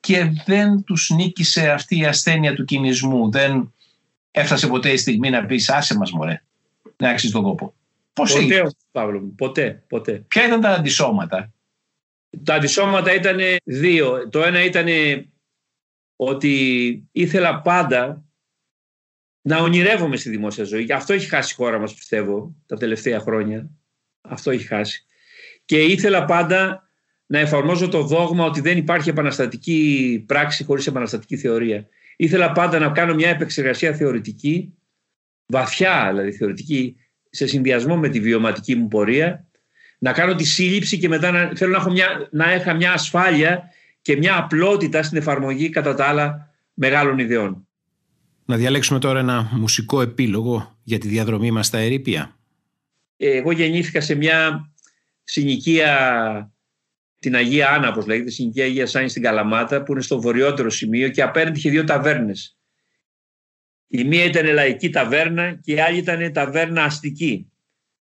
και 0.00 0.32
δεν 0.46 0.84
τους 0.84 1.10
νίκησε 1.10 1.70
αυτή 1.70 1.98
η 1.98 2.04
ασθένεια 2.04 2.54
του 2.54 2.64
κινησμού. 2.64 3.30
Δεν 3.30 3.72
έφτασε 4.30 4.66
ποτέ 4.66 4.90
η 4.90 4.96
στιγμή 4.96 5.30
να 5.30 5.46
πεις 5.46 5.70
άσε 5.70 5.96
μας 5.96 6.10
μωρέ, 6.10 6.42
να 7.00 7.08
άξεις 7.10 7.30
τον 7.30 7.42
κόπο. 7.42 7.74
Πώς 8.12 8.32
ποτέ, 8.32 8.42
έγινε; 8.44 8.70
Παύλο 8.90 9.20
μου, 9.20 9.34
ποτέ, 9.34 9.84
ποτέ. 9.88 10.24
Ποια 10.28 10.46
ήταν 10.46 10.60
τα 10.60 10.68
αντισώματα; 10.68 11.52
Τα 12.44 12.54
αντισώματα 12.54 13.14
ήταν 13.14 13.38
δύο. 13.64 14.28
Το 14.28 14.42
ένα 14.42 14.64
ήταν 14.64 14.86
ότι 16.16 17.08
ήθελα 17.12 17.60
πάντα 17.60 18.24
να 19.42 19.58
ονειρεύομαι 19.58 20.16
στη 20.16 20.30
δημόσια 20.30 20.64
ζωή. 20.64 20.84
Και 20.84 20.94
αυτό 20.94 21.12
έχει 21.12 21.26
χάσει 21.26 21.52
η 21.52 21.56
χώρα 21.56 21.78
μας 21.78 21.94
πιστεύω 21.94 22.54
τα 22.66 22.76
τελευταία 22.76 23.20
χρόνια. 23.20 23.70
Αυτό 24.20 24.50
έχει 24.50 24.66
χάσει 24.66 25.04
και 25.70 25.82
ήθελα 25.82 26.24
πάντα 26.24 26.90
να 27.26 27.38
εφαρμόζω 27.38 27.88
το 27.88 28.02
δόγμα 28.02 28.44
ότι 28.44 28.60
δεν 28.60 28.76
υπάρχει 28.78 29.08
επαναστατική 29.08 30.24
πράξη 30.26 30.64
χωρίς 30.64 30.86
επαναστατική 30.86 31.36
θεωρία. 31.36 31.86
Ήθελα 32.16 32.52
πάντα 32.52 32.78
να 32.78 32.90
κάνω 32.90 33.14
μια 33.14 33.28
επεξεργασία 33.28 33.94
θεωρητική, 33.94 34.74
βαθιά 35.50 36.06
δηλαδή 36.10 36.32
θεωρητική, 36.32 36.96
σε 37.30 37.46
συνδυασμό 37.46 37.96
με 37.96 38.08
τη 38.08 38.20
βιωματική 38.20 38.74
μου 38.74 38.88
πορεία, 38.88 39.46
να 39.98 40.12
κάνω 40.12 40.34
τη 40.34 40.44
σύλληψη 40.44 40.98
και 40.98 41.08
μετά 41.08 41.30
να, 41.30 41.52
θέλω 41.54 41.70
να 41.70 41.76
έχω 41.76 41.90
μια, 41.90 42.28
να 42.30 42.50
έχω 42.50 42.74
μια 42.74 42.92
ασφάλεια 42.92 43.70
και 44.02 44.16
μια 44.16 44.36
απλότητα 44.36 45.02
στην 45.02 45.18
εφαρμογή 45.18 45.68
κατά 45.68 45.94
τα 45.94 46.06
άλλα 46.06 46.54
μεγάλων 46.74 47.18
ιδεών. 47.18 47.68
Να 48.44 48.56
διαλέξουμε 48.56 48.98
τώρα 48.98 49.18
ένα 49.18 49.48
μουσικό 49.52 50.00
επίλογο 50.00 50.78
για 50.82 50.98
τη 50.98 51.08
διαδρομή 51.08 51.50
μας 51.50 51.66
στα 51.66 51.78
ερήπια. 51.78 52.36
Εγώ 53.16 53.52
γεννήθηκα 53.52 54.00
σε 54.00 54.14
μια 54.14 54.70
συνοικία 55.24 56.52
την 57.18 57.34
Αγία 57.34 57.70
Άννα, 57.70 57.88
όπως 57.88 58.06
λέγεται, 58.06 58.30
συνοικία 58.30 58.64
Αγίας 58.64 58.90
Σάνη 58.90 59.08
στην 59.08 59.22
Καλαμάτα, 59.22 59.82
που 59.82 59.92
είναι 59.92 60.00
στο 60.00 60.20
βορειότερο 60.20 60.70
σημείο 60.70 61.08
και 61.08 61.22
απέναντι 61.22 61.58
είχε 61.58 61.70
δύο 61.70 61.84
ταβέρνες. 61.84 62.58
Η 63.92 64.04
μία 64.04 64.24
ήταν 64.24 64.46
λαϊκή 64.46 64.90
ταβέρνα 64.90 65.52
και 65.52 65.72
η 65.72 65.80
άλλη 65.80 65.98
ήταν 65.98 66.32
ταβέρνα 66.32 66.84
αστική. 66.84 67.52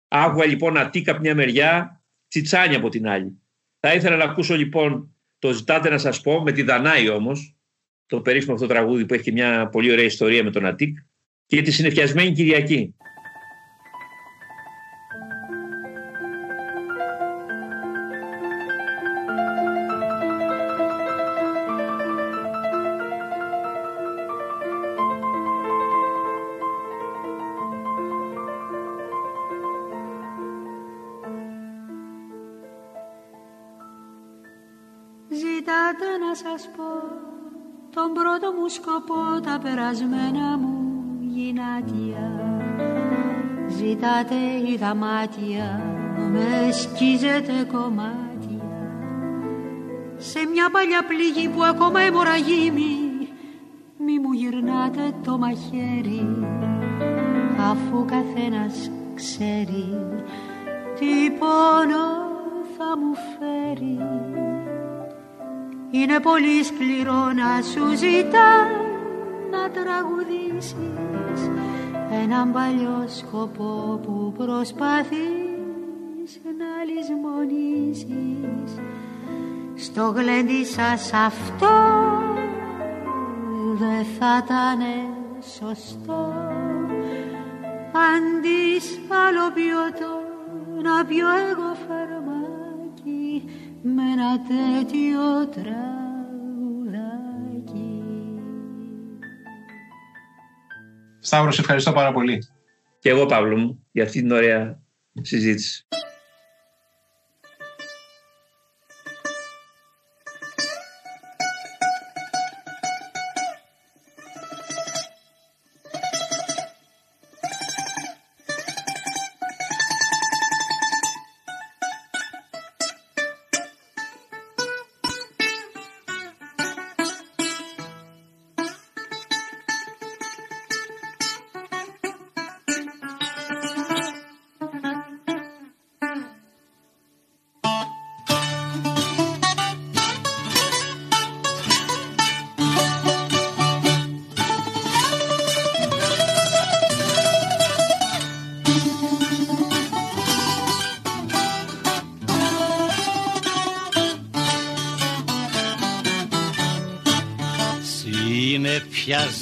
Άκουγα 0.07 0.45
λοιπόν 0.45 0.77
ατίκα 0.77 1.11
από 1.11 1.21
μια 1.21 1.35
μεριά, 1.35 2.03
τσιτσάνια 2.27 2.77
από 2.77 2.89
την 2.89 3.07
άλλη. 3.07 3.41
Θα 3.79 3.93
ήθελα 3.93 4.15
να 4.15 4.23
ακούσω 4.23 4.55
λοιπόν, 4.55 5.15
το 5.39 5.51
ζητάτε 5.51 5.89
να 5.89 5.97
σας 5.97 6.21
πω, 6.21 6.41
με 6.41 6.51
τη 6.51 6.61
Δανάη 6.61 7.09
όμως, 7.09 7.55
το 8.05 8.21
περίφημο 8.21 8.53
αυτό 8.53 8.67
τραγούδι 8.67 9.05
που 9.05 9.13
έχει 9.13 9.31
μια 9.31 9.69
πολύ 9.69 9.91
ωραία 9.91 10.05
ιστορία 10.05 10.43
με 10.43 10.51
τον 10.51 10.65
Ατίκ, 10.65 10.97
και 11.45 11.61
τη 11.61 11.71
συνεφιασμένη 11.71 12.31
Κυριακή. 12.31 12.95
Περασμένα 39.65 40.57
μου 40.57 40.75
γυνάτια. 41.19 42.25
Ζητάτε 43.67 44.35
η 44.71 44.77
δαμάτια 44.77 45.81
με 46.31 46.71
σκίζετε 46.71 47.67
κομμάτια. 47.71 48.69
Σε 50.17 50.39
μια 50.53 50.69
παλιά 50.69 51.01
πληγή 51.07 51.49
που 51.49 51.63
ακόμα 51.63 51.99
αιμορραγεί 52.01 52.71
μη 53.97 54.19
μου 54.19 54.31
γυρνάτε 54.31 55.13
το 55.23 55.37
μαχαίρι 55.37 56.47
αφού 57.71 58.05
καθένας 58.05 58.91
ξέρει 59.15 59.87
τι 60.99 61.31
πόνο 61.39 62.05
θα 62.77 62.97
μου 62.99 63.13
φέρει. 63.15 63.97
Είναι 65.91 66.19
πολύ 66.19 66.63
σκληρό 66.63 67.31
να 67.31 67.61
σου 67.61 67.95
ζητάς 67.95 68.75
να 68.77 68.84
τραγουδήσεις 69.75 70.75
έναν 72.23 72.51
παλιό 72.51 73.05
σκοπό 73.07 73.99
που 74.03 74.33
προσπαθείς 74.37 76.29
να 76.59 76.71
λησμονήσεις 76.89 78.79
στο 79.75 80.13
γλέντι 80.15 80.65
σας 80.65 81.13
αυτό 81.13 81.75
δεν 83.79 84.05
θα 84.19 84.43
ήταν 84.45 84.79
σωστό 85.57 86.33
αντί 87.91 88.65
άλλο 89.25 89.51
ποιοτό 89.53 90.15
να 90.83 91.05
πιω 91.05 91.27
εγώ 91.27 91.75
φαρμάκι 91.87 93.43
με 93.81 94.01
ένα 94.13 94.39
τέτοιο 94.39 95.47
τραγουδάκι. 95.47 95.94
Σταύρο, 101.25 101.51
σε 101.51 101.61
ευχαριστώ 101.61 101.91
πάρα 101.91 102.11
πολύ. 102.11 102.47
Και 102.99 103.09
εγώ, 103.09 103.25
Παύλο 103.25 103.57
μου, 103.57 103.85
για 103.91 104.03
αυτή 104.03 104.19
την 104.21 104.31
ωραία 104.31 104.81
συζήτηση. 105.21 105.87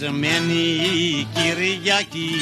Πιασμένη 0.03 1.27
Κυριακή 1.34 2.32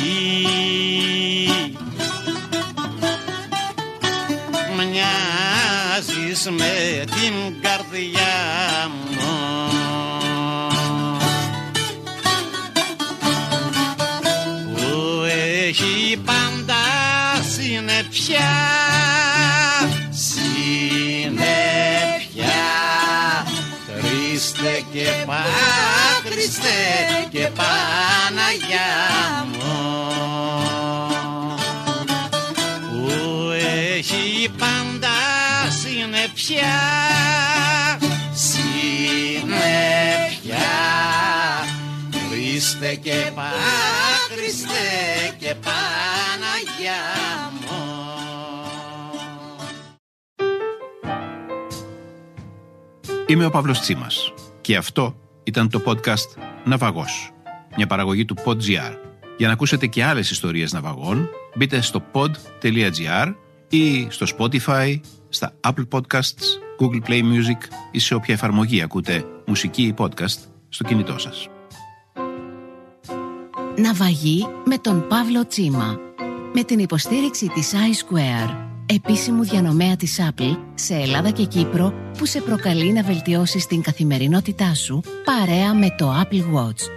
Είμαι 53.32 53.46
ο 53.46 53.50
Παύλος 53.50 53.80
Τσίμας 53.80 54.34
και 54.62 54.76
αυτό 54.76 55.16
ήταν 55.44 55.70
το 55.70 55.82
podcast 55.86 56.42
«Ναυαγός», 56.64 57.32
μια 57.76 57.88
παραγωγή 57.88 58.26
του 58.26 58.36
PodGR. 58.46 58.94
Για 59.38 59.48
να 59.48 59.54
ακούσετε 59.54 59.88
και 59.88 60.04
άλλες 60.04 60.32
ιστορίες 60.32 60.74
ναυαγών, 60.74 61.30
μπείτε 61.56 61.82
στο 61.82 62.04
pod.gr 62.12 63.34
ή 63.70 64.08
στο 64.10 64.26
Spotify, 64.38 65.00
στα 65.30 65.54
Apple 65.68 65.88
Podcasts, 65.92 66.44
Google 66.80 67.08
Play 67.08 67.22
Music 67.22 67.58
ή 67.92 68.00
σε 68.00 68.14
όποια 68.14 68.34
εφαρμογή 68.34 68.82
ακούτε 68.82 69.26
μουσική 69.46 69.84
ή 69.84 69.94
podcast 69.98 70.38
στο 70.70 70.84
κινητό 70.84 71.18
σας. 71.18 71.50
Ναυαγή 73.78 74.48
με 74.66 74.78
τον 74.78 75.08
Παύλο 75.08 75.48
Τσίμα. 75.48 76.00
Με 76.54 76.64
την 76.64 76.80
υποστήριξη 76.80 77.48
της 77.48 77.74
iSquare, 77.74 78.71
επίσημου 78.94 79.44
διανομέα 79.44 79.96
της 79.96 80.20
Apple 80.22 80.58
σε 80.74 80.96
Ελλάδα 80.96 81.32
και 81.32 81.46
Κύπρο 81.46 81.94
που 82.18 82.26
σε 82.26 82.42
προκαλεί 82.42 82.92
να 82.92 83.04
βελτιώσεις 83.04 83.66
την 83.66 83.82
καθημερινότητά 83.82 84.74
σου 84.74 85.02
παρέα 85.26 85.76
με 85.76 85.96
το 85.98 86.22
Apple 86.22 86.54
Watch. 86.54 86.90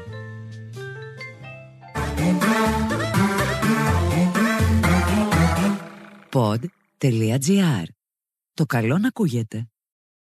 Pod.gr. 6.33 7.85
Το 8.55 8.67
καλό 8.67 8.99
να 8.99 9.09
ακούγεται. 9.09 9.69